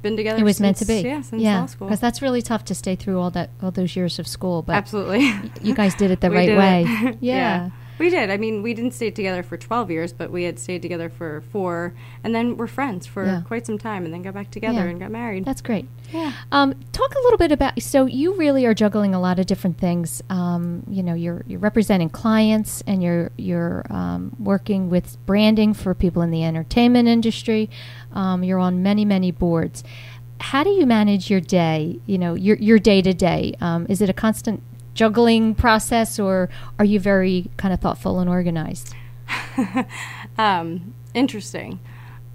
been 0.01 0.17
together. 0.17 0.39
It 0.39 0.43
was 0.43 0.59
meant 0.59 0.77
to 0.77 0.85
be. 0.85 1.01
Yeah, 1.01 1.21
since 1.21 1.41
yeah. 1.41 1.67
Because 1.79 1.99
that's 1.99 2.21
really 2.21 2.41
tough 2.41 2.65
to 2.65 2.75
stay 2.75 2.95
through 2.95 3.19
all 3.19 3.31
that 3.31 3.49
all 3.61 3.71
those 3.71 3.95
years 3.95 4.19
of 4.19 4.27
school. 4.27 4.61
But 4.61 4.75
Absolutely. 4.75 5.31
you 5.61 5.73
guys 5.73 5.95
did 5.95 6.11
it 6.11 6.21
the 6.21 6.31
right 6.31 6.57
way. 6.57 6.85
it. 6.87 7.17
yeah. 7.21 7.69
We 8.01 8.09
did. 8.09 8.31
I 8.31 8.37
mean, 8.37 8.63
we 8.63 8.73
didn't 8.73 8.95
stay 8.95 9.11
together 9.11 9.43
for 9.43 9.57
12 9.57 9.91
years, 9.91 10.11
but 10.11 10.31
we 10.31 10.41
had 10.45 10.57
stayed 10.57 10.81
together 10.81 11.07
for 11.07 11.43
four, 11.51 11.93
and 12.23 12.33
then 12.33 12.57
we're 12.57 12.65
friends 12.65 13.05
for 13.05 13.23
Yeah. 13.23 13.41
quite 13.45 13.67
some 13.67 13.77
time, 13.77 14.05
and 14.05 14.11
then 14.11 14.23
got 14.23 14.33
back 14.33 14.49
together 14.49 14.79
Yeah. 14.85 14.89
and 14.89 14.99
got 14.99 15.11
married. 15.11 15.45
That's 15.45 15.61
great. 15.61 15.85
Um, 16.51 16.73
talk 16.93 17.13
a 17.13 17.19
little 17.21 17.37
bit 17.37 17.51
about. 17.51 17.79
So 17.79 18.07
you 18.07 18.33
really 18.33 18.65
are 18.65 18.73
juggling 18.73 19.13
a 19.13 19.19
lot 19.21 19.37
of 19.37 19.45
different 19.45 19.77
things. 19.77 20.23
Um, 20.31 20.81
you 20.89 21.03
know, 21.03 21.13
you're 21.13 21.43
you're 21.45 21.59
representing 21.59 22.09
clients, 22.09 22.81
and 22.87 23.03
you're 23.03 23.29
you're 23.37 23.85
um, 23.91 24.35
working 24.39 24.89
with 24.89 25.23
branding 25.27 25.75
for 25.75 25.93
people 25.93 26.23
in 26.23 26.31
the 26.31 26.43
entertainment 26.43 27.07
industry. 27.07 27.69
Um, 28.13 28.43
you're 28.43 28.57
on 28.57 28.81
many 28.81 29.05
many 29.05 29.29
boards. 29.29 29.83
How 30.39 30.63
do 30.63 30.71
you 30.71 30.87
manage 30.87 31.29
your 31.29 31.39
day? 31.39 31.99
You 32.07 32.17
know, 32.17 32.33
your 32.33 32.57
your 32.57 32.79
day 32.79 33.03
to 33.03 33.13
day. 33.13 33.53
Um, 33.61 33.85
Is 33.89 34.01
it 34.01 34.09
a 34.09 34.13
constant 34.13 34.63
juggling 34.93 35.55
process, 35.55 36.19
or 36.19 36.49
are 36.79 36.85
you 36.85 36.99
very 36.99 37.49
kind 37.57 37.73
of 37.73 37.79
thoughtful 37.79 38.19
and 38.19 38.29
organized? 38.29 38.93
um, 40.37 40.93
interesting. 41.13 41.79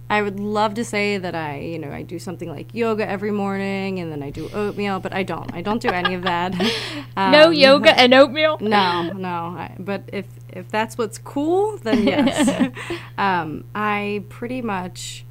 I 0.09 0.23
would 0.23 0.39
love 0.39 0.75
to 0.75 0.85
say 0.85 1.19
that 1.19 1.35
I, 1.35 1.59
you 1.59 1.81
know, 1.81 1.91
I 1.91 2.03
do 2.03 2.21
something 2.21 2.49
like 2.49 2.73
yoga 2.73 3.09
every 3.09 3.33
morning 3.33 3.99
and 3.99 4.13
then 4.13 4.23
I 4.23 4.31
do 4.31 4.49
oatmeal, 4.51 5.01
but 5.01 5.13
I 5.13 5.25
don't. 5.25 5.53
I 5.53 5.63
don't 5.63 5.83
do 5.83 5.89
any 5.89 6.15
of 6.15 6.23
that. 6.23 6.55
no 7.17 7.47
Um, 7.47 7.53
yoga 7.53 7.99
and 7.99 8.15
oatmeal. 8.15 8.59
No, 8.61 9.13
no. 9.13 9.57
I, 9.59 9.75
but 9.79 10.03
if 10.13 10.27
if 10.49 10.69
that's 10.71 10.97
what's 10.97 11.19
cool, 11.19 11.77
then 11.79 12.07
yes. 12.07 12.71
um, 13.19 13.65
I 13.75 14.25
pretty 14.29 14.63
much. 14.63 15.25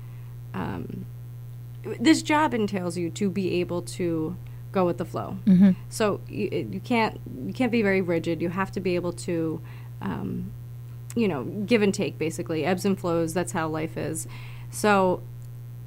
Um, 0.54 1.06
this 2.00 2.22
job 2.22 2.54
entails 2.54 2.98
you 2.98 3.10
to 3.12 3.30
be 3.30 3.60
able 3.62 3.82
to 3.82 4.36
go 4.76 4.86
with 4.86 5.00
the 5.00 5.06
flow. 5.06 5.40
Mm-hmm. 5.46 5.72
So 5.90 6.22
you, 6.28 6.68
you 6.72 6.80
can't 6.80 7.20
you 7.48 7.54
can't 7.54 7.72
be 7.72 7.82
very 7.82 8.02
rigid. 8.02 8.42
You 8.42 8.50
have 8.50 8.72
to 8.74 8.80
be 8.80 8.96
able 8.96 9.14
to, 9.14 9.62
um, 10.02 10.52
you 11.16 11.28
know, 11.28 11.44
give 11.44 11.82
and 11.82 11.94
take 11.94 12.20
basically, 12.20 12.64
ebbs 12.66 12.86
and 12.86 13.00
flows. 13.00 13.34
That's 13.34 13.54
how 13.54 13.68
life 13.68 13.98
is. 13.98 14.28
So, 14.70 15.24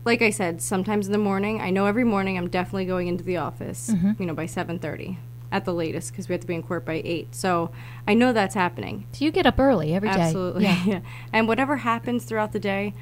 like 0.05 0.22
I 0.22 0.30
said, 0.30 0.61
sometimes 0.61 1.07
in 1.07 1.12
the 1.12 1.18
morning, 1.18 1.61
I 1.61 1.70
know 1.70 1.86
every 1.86 2.05
morning 2.05 2.36
I'm 2.36 2.49
definitely 2.49 2.86
going 2.86 3.07
into 3.07 3.22
the 3.22 3.36
office. 3.36 3.93
You 4.18 4.26
know, 4.26 4.34
by 4.34 4.47
seven 4.47 4.80
thirty 4.80 5.18
at 5.51 5.64
the 5.64 5.72
latest 5.72 6.12
because 6.12 6.28
we 6.28 6.34
have 6.34 6.41
to 6.41 6.47
be 6.47 6.55
in 6.55 6.62
court 6.62 6.84
by 6.84 7.01
eight. 7.05 7.34
So 7.34 7.70
I 8.07 8.14
know 8.14 8.32
that's 8.32 8.55
happening. 8.55 9.07
So 9.12 9.24
you 9.24 9.30
get 9.30 9.47
up 9.47 9.59
early 9.59 9.95
every 9.95 10.11
day. 10.11 10.20
Absolutely. 10.20 10.64
Yeah. 10.64 10.84
Yeah. 10.84 11.01
And 11.32 11.49
whatever 11.49 11.78
happens 11.78 12.24
throughout 12.24 12.53
the 12.53 12.61
day 12.61 12.95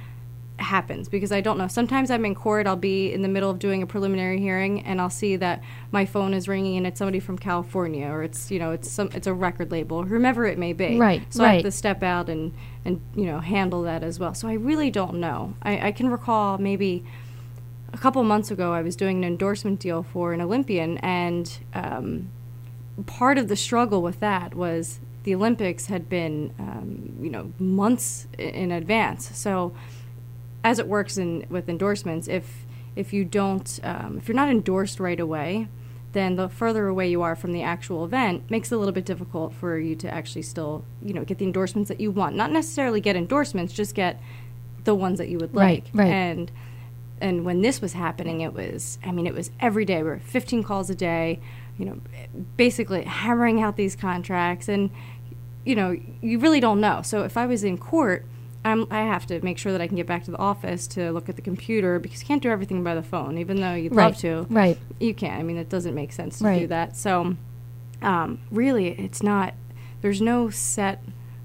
happens 0.58 1.08
because 1.08 1.32
I 1.32 1.40
don't 1.40 1.58
know. 1.58 1.68
Sometimes 1.68 2.10
I'm 2.10 2.24
in 2.24 2.34
court, 2.34 2.66
I'll 2.66 2.76
be 2.76 3.12
in 3.12 3.22
the 3.22 3.28
middle 3.28 3.50
of 3.50 3.58
doing 3.58 3.82
a 3.82 3.86
preliminary 3.86 4.40
hearing 4.40 4.82
and 4.82 5.00
I'll 5.00 5.10
see 5.10 5.36
that 5.36 5.62
my 5.90 6.06
phone 6.06 6.34
is 6.34 6.48
ringing 6.48 6.76
and 6.76 6.86
it's 6.86 6.98
somebody 6.98 7.20
from 7.20 7.38
California 7.38 8.06
or 8.06 8.22
it's, 8.22 8.50
you 8.50 8.58
know, 8.58 8.72
it's 8.72 8.90
some 8.90 9.10
it's 9.14 9.26
a 9.26 9.34
record 9.34 9.70
label, 9.70 10.04
whomever 10.04 10.46
it 10.46 10.58
may 10.58 10.72
be. 10.72 10.98
Right, 10.98 11.22
So 11.32 11.44
I 11.44 11.54
have 11.54 11.62
to 11.62 11.70
step 11.70 12.02
out 12.02 12.28
and 12.28 12.54
and 12.84 13.00
you 13.14 13.26
know, 13.26 13.40
handle 13.40 13.82
that 13.82 14.02
as 14.02 14.18
well. 14.18 14.34
So 14.34 14.48
I 14.48 14.54
really 14.54 14.90
don't 14.90 15.14
know. 15.14 15.54
I, 15.62 15.88
I 15.88 15.92
can 15.92 16.08
recall 16.08 16.58
maybe 16.58 17.04
a 17.92 17.98
couple 17.98 18.22
months 18.24 18.50
ago 18.50 18.72
I 18.72 18.82
was 18.82 18.96
doing 18.96 19.18
an 19.18 19.24
endorsement 19.24 19.80
deal 19.80 20.02
for 20.02 20.32
an 20.32 20.40
Olympian 20.40 20.98
and 20.98 21.58
um, 21.74 22.30
part 23.04 23.38
of 23.38 23.48
the 23.48 23.56
struggle 23.56 24.02
with 24.02 24.20
that 24.20 24.54
was 24.54 25.00
the 25.26 25.34
Olympics 25.34 25.86
had 25.86 26.08
been, 26.08 26.54
um, 26.58 27.16
you 27.20 27.28
know, 27.28 27.52
months 27.58 28.28
in 28.38 28.70
advance. 28.70 29.36
So, 29.36 29.74
as 30.66 30.80
it 30.80 30.88
works 30.88 31.16
in 31.16 31.46
with 31.48 31.68
endorsements, 31.68 32.26
if 32.28 32.64
if 32.96 33.12
you 33.12 33.24
don't, 33.24 33.78
um, 33.84 34.16
if 34.18 34.26
you're 34.26 34.34
not 34.34 34.48
endorsed 34.48 34.98
right 34.98 35.20
away, 35.20 35.68
then 36.12 36.36
the 36.36 36.48
further 36.48 36.88
away 36.88 37.08
you 37.08 37.20
are 37.22 37.36
from 37.36 37.52
the 37.52 37.62
actual 37.62 38.04
event 38.04 38.50
makes 38.50 38.72
it 38.72 38.74
a 38.74 38.78
little 38.78 38.92
bit 38.92 39.04
difficult 39.04 39.52
for 39.52 39.78
you 39.78 39.94
to 39.94 40.12
actually 40.12 40.42
still, 40.42 40.82
you 41.04 41.12
know, 41.12 41.22
get 41.24 41.38
the 41.38 41.44
endorsements 41.44 41.88
that 41.88 42.00
you 42.00 42.10
want. 42.10 42.34
Not 42.34 42.50
necessarily 42.50 43.00
get 43.00 43.14
endorsements, 43.16 43.72
just 43.74 43.94
get 43.94 44.18
the 44.84 44.94
ones 44.94 45.18
that 45.18 45.28
you 45.28 45.38
would 45.38 45.54
Right, 45.54 45.84
like. 45.84 45.90
right. 45.94 46.12
And 46.12 46.50
and 47.20 47.44
when 47.44 47.60
this 47.62 47.80
was 47.80 47.92
happening, 47.92 48.40
it 48.40 48.52
was, 48.52 48.98
I 49.04 49.10
mean, 49.12 49.26
it 49.26 49.34
was 49.34 49.50
every 49.60 49.84
day. 49.84 49.98
We 50.02 50.08
were 50.10 50.18
15 50.18 50.62
calls 50.64 50.90
a 50.90 50.94
day, 50.94 51.38
you 51.78 51.84
know, 51.86 52.00
basically 52.56 53.04
hammering 53.04 53.62
out 53.62 53.76
these 53.76 53.94
contracts. 53.96 54.68
And, 54.68 54.90
you 55.64 55.74
know, 55.76 55.96
you 56.20 56.38
really 56.38 56.60
don't 56.60 56.80
know. 56.80 57.00
So 57.02 57.22
if 57.22 57.36
I 57.36 57.46
was 57.46 57.62
in 57.64 57.78
court, 57.78 58.26
I'm, 58.66 58.86
I 58.90 59.00
have 59.00 59.26
to 59.26 59.40
make 59.44 59.58
sure 59.58 59.72
that 59.72 59.80
I 59.80 59.86
can 59.86 59.96
get 59.96 60.06
back 60.06 60.24
to 60.24 60.30
the 60.30 60.38
office 60.38 60.86
to 60.88 61.12
look 61.12 61.28
at 61.28 61.36
the 61.36 61.42
computer 61.42 61.98
because 61.98 62.20
you 62.20 62.26
can't 62.26 62.42
do 62.42 62.50
everything 62.50 62.82
by 62.82 62.94
the 62.94 63.02
phone, 63.02 63.38
even 63.38 63.60
though 63.60 63.74
you'd 63.74 63.94
Right, 63.94 64.06
love 64.06 64.16
to. 64.18 64.46
right. 64.50 64.76
You 64.98 65.14
can't. 65.14 65.38
I 65.38 65.42
mean, 65.42 65.56
it 65.56 65.68
doesn't 65.68 65.94
make 65.94 66.12
sense 66.12 66.38
to 66.38 66.44
do 66.44 66.48
Right. 66.50 66.68
that. 66.68 66.96
So, 66.96 67.36
um, 68.02 68.40
really, 68.50 68.88
it's 68.88 69.22
not, 69.22 69.54
there's 70.02 70.20
no 70.20 70.50
set 70.50 71.02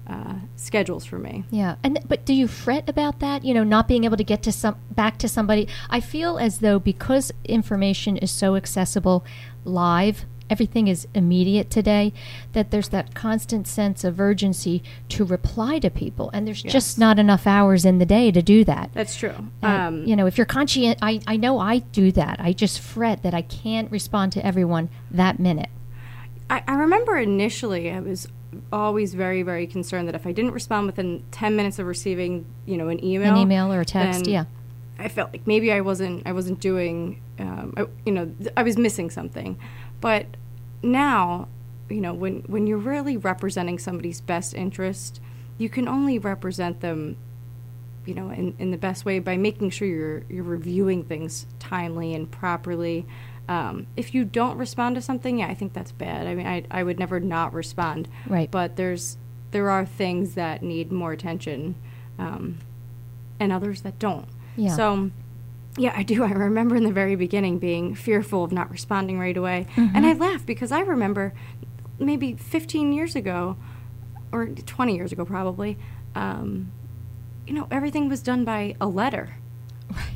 uh, 0.08 0.34
schedules 0.56 1.04
for 1.04 1.16
me. 1.18 1.44
Yeah, 1.50 1.76
and 1.84 2.00
but 2.08 2.24
do 2.26 2.34
you 2.34 2.48
fret 2.48 2.88
about 2.88 3.20
that? 3.20 3.44
You 3.44 3.54
know, 3.54 3.62
not 3.62 3.86
being 3.86 4.02
able 4.02 4.16
to 4.16 4.24
get 4.24 4.42
to 4.42 4.52
some 4.52 4.74
back 4.90 5.16
to 5.18 5.28
somebody. 5.28 5.68
I 5.88 6.00
feel 6.00 6.38
as 6.38 6.58
though 6.58 6.80
because 6.80 7.32
information 7.44 8.16
is 8.16 8.32
so 8.32 8.56
accessible, 8.56 9.24
live, 9.64 10.24
everything 10.52 10.86
is 10.86 11.08
immediate 11.14 11.70
today. 11.70 12.12
That 12.52 12.70
there's 12.70 12.90
that 12.90 13.14
constant 13.14 13.66
sense 13.66 14.04
of 14.04 14.20
urgency 14.20 14.82
to 15.08 15.24
reply 15.24 15.78
to 15.80 15.90
people, 15.90 16.30
and 16.34 16.46
there's 16.46 16.62
Yes. 16.62 16.72
just 16.72 16.98
not 16.98 17.18
enough 17.18 17.46
hours 17.46 17.84
in 17.84 17.98
the 17.98 18.06
day 18.06 18.30
to 18.30 18.42
do 18.42 18.62
that. 18.64 18.90
That's 18.92 19.16
true. 19.16 19.34
Um, 19.62 20.04
you 20.04 20.14
know, 20.14 20.26
if 20.26 20.36
you're 20.38 20.44
conscient, 20.44 20.98
I, 21.02 21.20
I 21.26 21.36
know 21.36 21.58
I 21.58 21.78
do 21.78 22.12
that. 22.12 22.36
I 22.38 22.52
just 22.52 22.78
fret 22.80 23.22
that 23.22 23.34
I 23.34 23.42
can't 23.42 23.90
respond 23.90 24.32
to 24.32 24.44
everyone 24.46 24.90
that 25.10 25.40
minute. 25.40 25.70
I, 26.50 26.62
I 26.68 26.74
remember 26.74 27.16
initially 27.16 27.90
I 27.90 28.00
was 28.00 28.28
always 28.70 29.14
very, 29.14 29.42
very 29.42 29.66
concerned 29.66 30.06
that 30.08 30.14
if 30.14 30.26
I 30.26 30.32
didn't 30.32 30.50
respond 30.50 30.86
within 30.86 31.22
10 31.30 31.56
minutes 31.56 31.78
of 31.78 31.86
receiving, 31.86 32.44
you 32.66 32.76
know, 32.76 32.88
an 32.88 33.02
email, 33.02 33.32
An 33.32 33.38
email 33.38 33.72
or 33.72 33.80
a 33.80 33.84
text, 33.86 34.26
yeah. 34.26 34.44
I 34.98 35.08
felt 35.08 35.32
like 35.32 35.46
maybe 35.46 35.72
I 35.72 35.80
wasn't, 35.80 36.26
I 36.26 36.32
wasn't 36.32 36.60
doing, 36.60 37.20
um, 37.38 37.72
I, 37.78 37.86
you 38.04 38.12
know, 38.12 38.26
th- 38.26 38.52
I 38.56 38.62
was 38.62 38.76
missing 38.76 39.08
something. 39.10 39.58
But 40.02 40.26
now, 40.82 41.48
you 41.88 42.00
know, 42.00 42.14
when 42.14 42.40
when 42.42 42.66
you're 42.66 42.78
really 42.78 43.16
representing 43.16 43.78
somebody's 43.78 44.20
best 44.20 44.54
interest, 44.54 45.20
you 45.58 45.68
can 45.68 45.88
only 45.88 46.18
represent 46.18 46.80
them 46.80 47.16
you 48.04 48.14
know, 48.14 48.30
in, 48.30 48.54
in 48.58 48.70
the 48.70 48.76
best 48.76 49.04
way 49.04 49.18
by 49.18 49.36
making 49.36 49.70
sure 49.70 49.86
you're 49.86 50.22
you're 50.28 50.44
reviewing 50.44 51.04
things 51.04 51.46
timely 51.58 52.14
and 52.14 52.30
properly. 52.30 53.06
Um, 53.48 53.86
if 53.96 54.14
you 54.14 54.24
don't 54.24 54.56
respond 54.56 54.96
to 54.96 55.02
something, 55.02 55.38
yeah, 55.38 55.48
I 55.48 55.54
think 55.54 55.72
that's 55.72 55.92
bad. 55.92 56.26
I 56.26 56.34
mean, 56.34 56.46
I 56.46 56.64
I 56.70 56.82
would 56.82 56.98
never 56.98 57.20
not 57.20 57.52
respond. 57.52 58.08
Right. 58.26 58.50
But 58.50 58.76
there's 58.76 59.18
there 59.50 59.70
are 59.70 59.84
things 59.84 60.34
that 60.34 60.62
need 60.62 60.90
more 60.90 61.12
attention, 61.12 61.74
um, 62.18 62.58
and 63.38 63.52
others 63.52 63.82
that 63.82 63.98
don't. 63.98 64.26
Yeah. 64.56 64.76
So. 64.76 65.10
Yeah, 65.78 65.92
I 65.96 66.02
do. 66.02 66.22
I 66.24 66.30
remember 66.30 66.76
in 66.76 66.84
the 66.84 66.92
very 66.92 67.16
beginning 67.16 67.58
being 67.58 67.94
fearful 67.94 68.44
of 68.44 68.52
not 68.52 68.70
responding 68.70 69.18
right 69.18 69.36
away. 69.36 69.66
Mm-hmm. 69.76 69.96
And 69.96 70.04
I 70.06 70.12
laugh 70.12 70.44
because 70.44 70.70
I 70.70 70.80
remember 70.80 71.32
maybe 71.98 72.34
15 72.34 72.92
years 72.92 73.16
ago, 73.16 73.56
or 74.32 74.46
20 74.46 74.94
years 74.96 75.12
ago 75.12 75.24
probably, 75.24 75.78
um, 76.14 76.70
you 77.46 77.54
know, 77.54 77.68
everything 77.70 78.08
was 78.08 78.20
done 78.22 78.44
by 78.44 78.74
a 78.80 78.86
letter. 78.86 79.36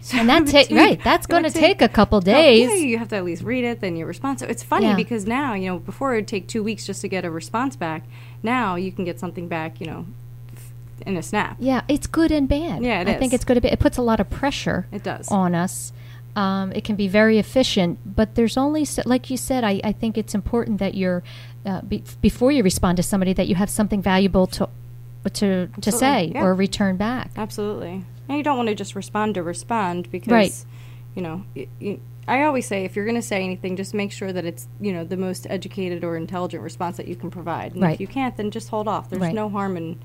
So 0.00 0.18
And 0.18 0.28
that 0.28 0.46
ta- 0.46 0.52
take- 0.64 0.70
right, 0.70 1.02
that's 1.02 1.26
gonna 1.26 1.50
take 1.50 1.80
a 1.82 1.88
couple 1.88 2.20
days. 2.20 2.68
yeah, 2.68 2.76
you 2.76 2.98
have 2.98 3.08
to 3.08 3.16
at 3.16 3.24
least 3.24 3.42
read 3.42 3.64
it, 3.64 3.80
then 3.80 3.96
you 3.96 4.04
respond. 4.06 4.40
So 4.40 4.46
it's 4.46 4.62
funny 4.62 4.86
Yeah. 4.86 4.96
because 4.96 5.26
now, 5.26 5.54
you 5.54 5.68
know, 5.68 5.78
before 5.78 6.14
it 6.14 6.18
would 6.18 6.28
take 6.28 6.48
two 6.48 6.62
weeks 6.62 6.86
just 6.86 7.00
to 7.02 7.08
get 7.08 7.24
a 7.24 7.30
response 7.30 7.76
back. 7.76 8.04
Now 8.42 8.76
you 8.76 8.92
can 8.92 9.04
get 9.04 9.18
something 9.20 9.48
back, 9.48 9.80
you 9.80 9.86
know, 9.86 10.06
in 11.04 11.16
a 11.16 11.22
snap. 11.22 11.56
Yeah, 11.58 11.82
it's 11.88 12.06
good 12.06 12.30
and 12.30 12.48
bad. 12.48 12.82
Yeah, 12.82 13.00
it 13.00 13.08
I 13.08 13.14
think 13.14 13.32
it's 13.32 13.44
good. 13.44 13.64
It 13.64 13.78
puts 13.78 13.96
a 13.96 14.02
lot 14.02 14.20
of 14.20 14.30
pressure. 14.30 14.86
It 14.92 15.02
does. 15.02 15.28
on 15.30 15.54
us. 15.54 15.92
Um, 16.34 16.70
it 16.72 16.84
can 16.84 16.96
be 16.96 17.08
very 17.08 17.38
efficient, 17.38 17.98
but 18.04 18.34
there's 18.34 18.58
only, 18.58 18.84
so, 18.84 19.02
like 19.06 19.30
you 19.30 19.38
said, 19.38 19.64
I, 19.64 19.80
I 19.82 19.92
think 19.92 20.18
it's 20.18 20.34
important 20.34 20.78
that 20.80 20.94
you're 20.94 21.22
uh, 21.64 21.80
be, 21.80 22.04
before 22.20 22.52
you 22.52 22.62
respond 22.62 22.96
to 22.98 23.02
somebody 23.02 23.32
that 23.32 23.48
you 23.48 23.54
have 23.54 23.70
something 23.70 24.02
valuable 24.02 24.46
to 24.48 24.68
to 25.32 25.68
to 25.80 25.90
say 25.90 26.30
yeah. 26.34 26.42
or 26.44 26.54
return 26.54 26.96
back. 26.96 27.30
Absolutely. 27.36 28.04
And 28.28 28.36
you 28.38 28.44
don't 28.44 28.56
want 28.56 28.68
to 28.68 28.74
just 28.74 28.94
respond 28.94 29.34
to 29.34 29.42
respond 29.42 30.10
because, 30.12 30.30
Right. 30.30 30.64
you 31.14 31.22
know, 31.22 31.44
y 31.56 31.66
y 31.80 31.98
I 32.28 32.42
always 32.42 32.66
say 32.66 32.84
if 32.84 32.96
you're 32.96 33.04
going 33.04 33.16
to 33.16 33.22
say 33.22 33.42
anything, 33.44 33.76
just 33.76 33.94
make 33.94 34.10
sure 34.12 34.32
that 34.32 34.44
it's, 34.44 34.66
you 34.80 34.92
know, 34.92 35.04
the 35.04 35.16
most 35.16 35.46
educated 35.48 36.04
or 36.04 36.16
intelligent 36.16 36.62
response 36.62 36.96
that 36.96 37.06
you 37.08 37.14
can 37.16 37.30
provide. 37.30 37.72
And 37.74 37.82
Right. 37.82 37.94
if 37.94 38.00
you 38.00 38.08
can't, 38.08 38.36
then 38.36 38.50
just 38.50 38.68
hold 38.68 38.88
off. 38.88 39.08
There's 39.08 39.22
Right. 39.22 39.34
no 39.34 39.48
harm 39.48 39.76
in, 39.76 39.98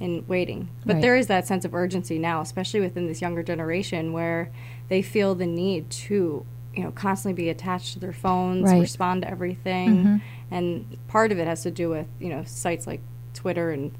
in 0.00 0.24
waiting. 0.28 0.68
But 0.86 0.94
Right. 0.94 1.02
there 1.02 1.16
is 1.16 1.26
that 1.26 1.46
sense 1.46 1.64
of 1.64 1.74
urgency 1.74 2.18
now, 2.18 2.40
especially 2.40 2.80
within 2.80 3.06
this 3.06 3.20
younger 3.20 3.42
generation 3.42 4.12
where 4.12 4.50
they 4.88 5.02
feel 5.02 5.34
the 5.34 5.46
need 5.46 5.90
to, 5.90 6.44
you 6.74 6.82
know, 6.84 6.90
constantly 6.92 7.34
be 7.42 7.48
attached 7.48 7.94
to 7.94 7.98
their 7.98 8.12
phones, 8.12 8.64
Right. 8.64 8.80
respond 8.80 9.22
to 9.22 9.30
everything. 9.30 10.04
Mhm. 10.04 10.20
And 10.50 10.96
part 11.08 11.32
of 11.32 11.38
it 11.38 11.46
has 11.46 11.62
to 11.62 11.70
do 11.70 11.88
with, 11.90 12.06
you 12.20 12.28
know, 12.28 12.42
sites 12.44 12.86
like 12.86 13.00
Twitter 13.34 13.70
and 13.70 13.90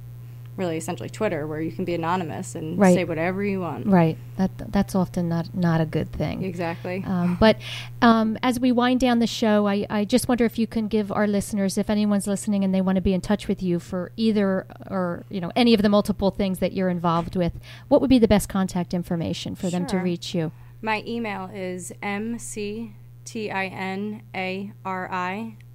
really 0.58 0.76
essentially 0.76 1.08
Twitter 1.08 1.46
where 1.46 1.60
you 1.60 1.72
can 1.72 1.84
be 1.84 1.94
anonymous 1.94 2.54
and 2.54 2.78
Right. 2.78 2.94
say 2.94 3.04
whatever 3.04 3.42
you 3.44 3.60
want. 3.60 3.86
Right. 3.86 4.18
That 4.36 4.50
that's 4.72 4.94
often 4.94 5.28
not 5.28 5.54
not 5.54 5.80
a 5.80 5.86
good 5.86 6.12
thing. 6.12 6.42
Exactly. 6.44 7.02
Um, 7.06 7.36
but 7.40 7.56
um, 8.02 8.36
as 8.42 8.58
we 8.60 8.72
wind 8.72 9.00
down 9.00 9.20
the 9.20 9.26
show, 9.26 9.66
I, 9.68 9.86
I 9.88 10.04
just 10.04 10.28
wonder 10.28 10.44
if 10.44 10.58
you 10.58 10.66
can 10.66 10.88
give 10.88 11.10
our 11.12 11.26
listeners, 11.26 11.78
if 11.78 11.88
anyone's 11.88 12.26
listening 12.26 12.64
and 12.64 12.74
they 12.74 12.80
want 12.80 12.96
to 12.96 13.02
be 13.02 13.14
in 13.14 13.20
touch 13.20 13.48
with 13.48 13.62
you 13.62 13.78
for 13.78 14.12
either 14.16 14.66
or 14.90 15.24
you 15.30 15.40
know 15.40 15.52
any 15.56 15.72
of 15.74 15.82
the 15.82 15.88
multiple 15.88 16.30
things 16.30 16.58
that 16.58 16.72
you're 16.72 16.90
involved 16.90 17.36
with, 17.36 17.52
what 17.88 18.00
would 18.00 18.10
be 18.10 18.18
the 18.18 18.28
best 18.28 18.48
contact 18.48 18.92
information 18.92 19.54
for 19.54 19.70
them 19.70 19.86
to 19.86 19.96
reach 19.98 20.34
you? 20.34 20.52
My 20.82 21.02
email 21.06 21.50
is 21.54 21.92
mctinari 22.02 22.92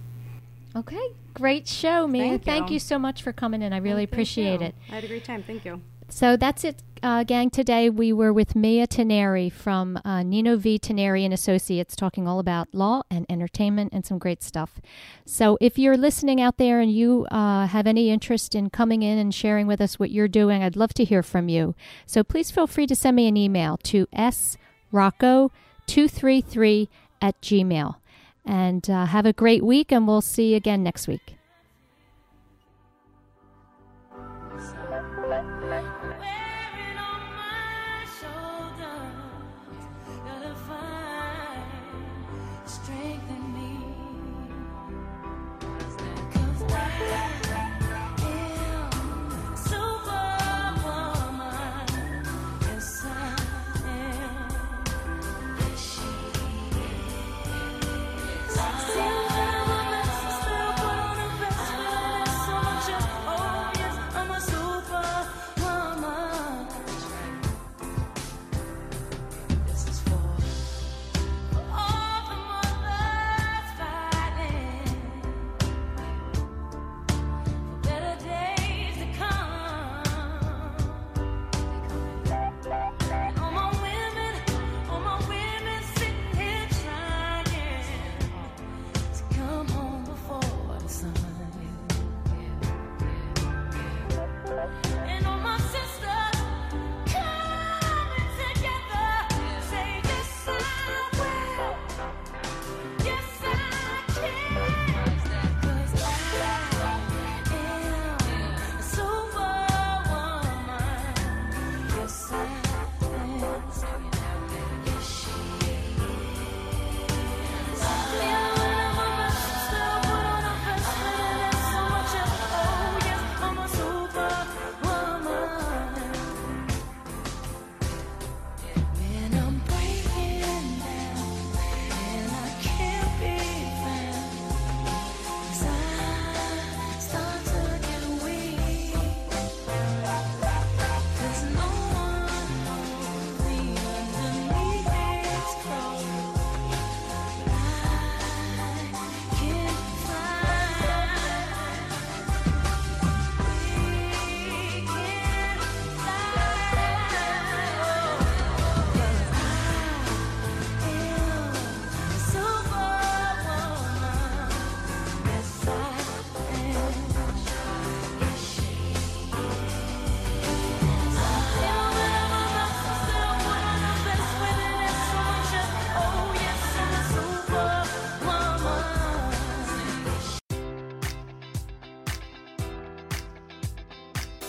Okay, 0.76 1.08
great 1.34 1.68
show, 1.68 2.08
Mia. 2.08 2.24
Thank 2.24 2.44
Thank 2.44 2.70
you. 2.70 2.74
you 2.74 2.80
so 2.80 3.00
much 3.00 3.24
for 3.24 3.32
coming 3.32 3.62
in. 3.62 3.72
I 3.72 3.78
really 3.78 4.04
appreciate 4.04 4.60
you. 4.60 4.68
it. 4.68 4.76
I 4.90 4.96
had 4.96 5.06
a 5.06 5.08
great 5.08 5.24
time. 5.24 5.44
Thank 5.44 5.64
you. 5.66 5.80
So 6.08 6.38
that's 6.38 6.64
it, 6.64 6.84
uh, 7.02 7.24
gang. 7.24 7.50
Today 7.50 7.90
we 7.90 8.14
were 8.14 8.32
with 8.32 8.56
Mia 8.56 8.86
Tinari 8.88 9.52
from 9.52 10.00
uh, 10.06 10.22
Nino 10.24 10.56
V. 10.56 10.78
Tinari 10.80 11.26
and 11.26 11.34
Associates, 11.34 11.96
talking 11.96 12.28
all 12.28 12.40
about 12.40 12.68
law 12.74 13.02
and 13.10 13.26
entertainment 13.28 13.92
and 13.92 14.06
some 14.06 14.20
great 14.20 14.44
stuff. 14.44 14.80
So 15.26 15.58
if 15.60 15.80
you're 15.80 15.98
listening 15.98 16.40
out 16.40 16.58
there 16.58 16.80
and 16.80 16.92
you 16.92 17.26
uh, 17.32 17.66
have 17.68 17.88
any 17.88 18.12
interest 18.12 18.54
in 18.56 18.70
coming 18.70 19.02
in 19.02 19.18
and 19.18 19.34
sharing 19.34 19.66
with 19.68 19.82
us 19.82 19.98
what 20.00 20.12
you're 20.12 20.28
doing, 20.28 20.62
I'd 20.64 20.76
love 20.76 20.94
to 20.96 21.04
hear 21.04 21.24
from 21.24 21.50
you. 21.50 21.74
So 22.06 22.24
please 22.24 22.52
feel 22.52 22.68
free 22.68 22.88
to 22.88 22.96
send 22.96 23.16
me 23.16 23.28
an 23.28 23.36
email 23.36 23.78
to 23.78 24.06
srocco233 24.94 26.88
at 27.22 27.42
gmail. 27.42 27.96
And 28.48 28.88
uh, 28.90 29.06
have 29.08 29.26
a 29.26 29.34
great 29.34 29.64
week, 29.64 29.92
and 29.92 30.08
we'll 30.08 30.22
see 30.22 30.52
you 30.52 30.58
again 30.58 30.84
next 30.84 31.08
week. 31.08 31.36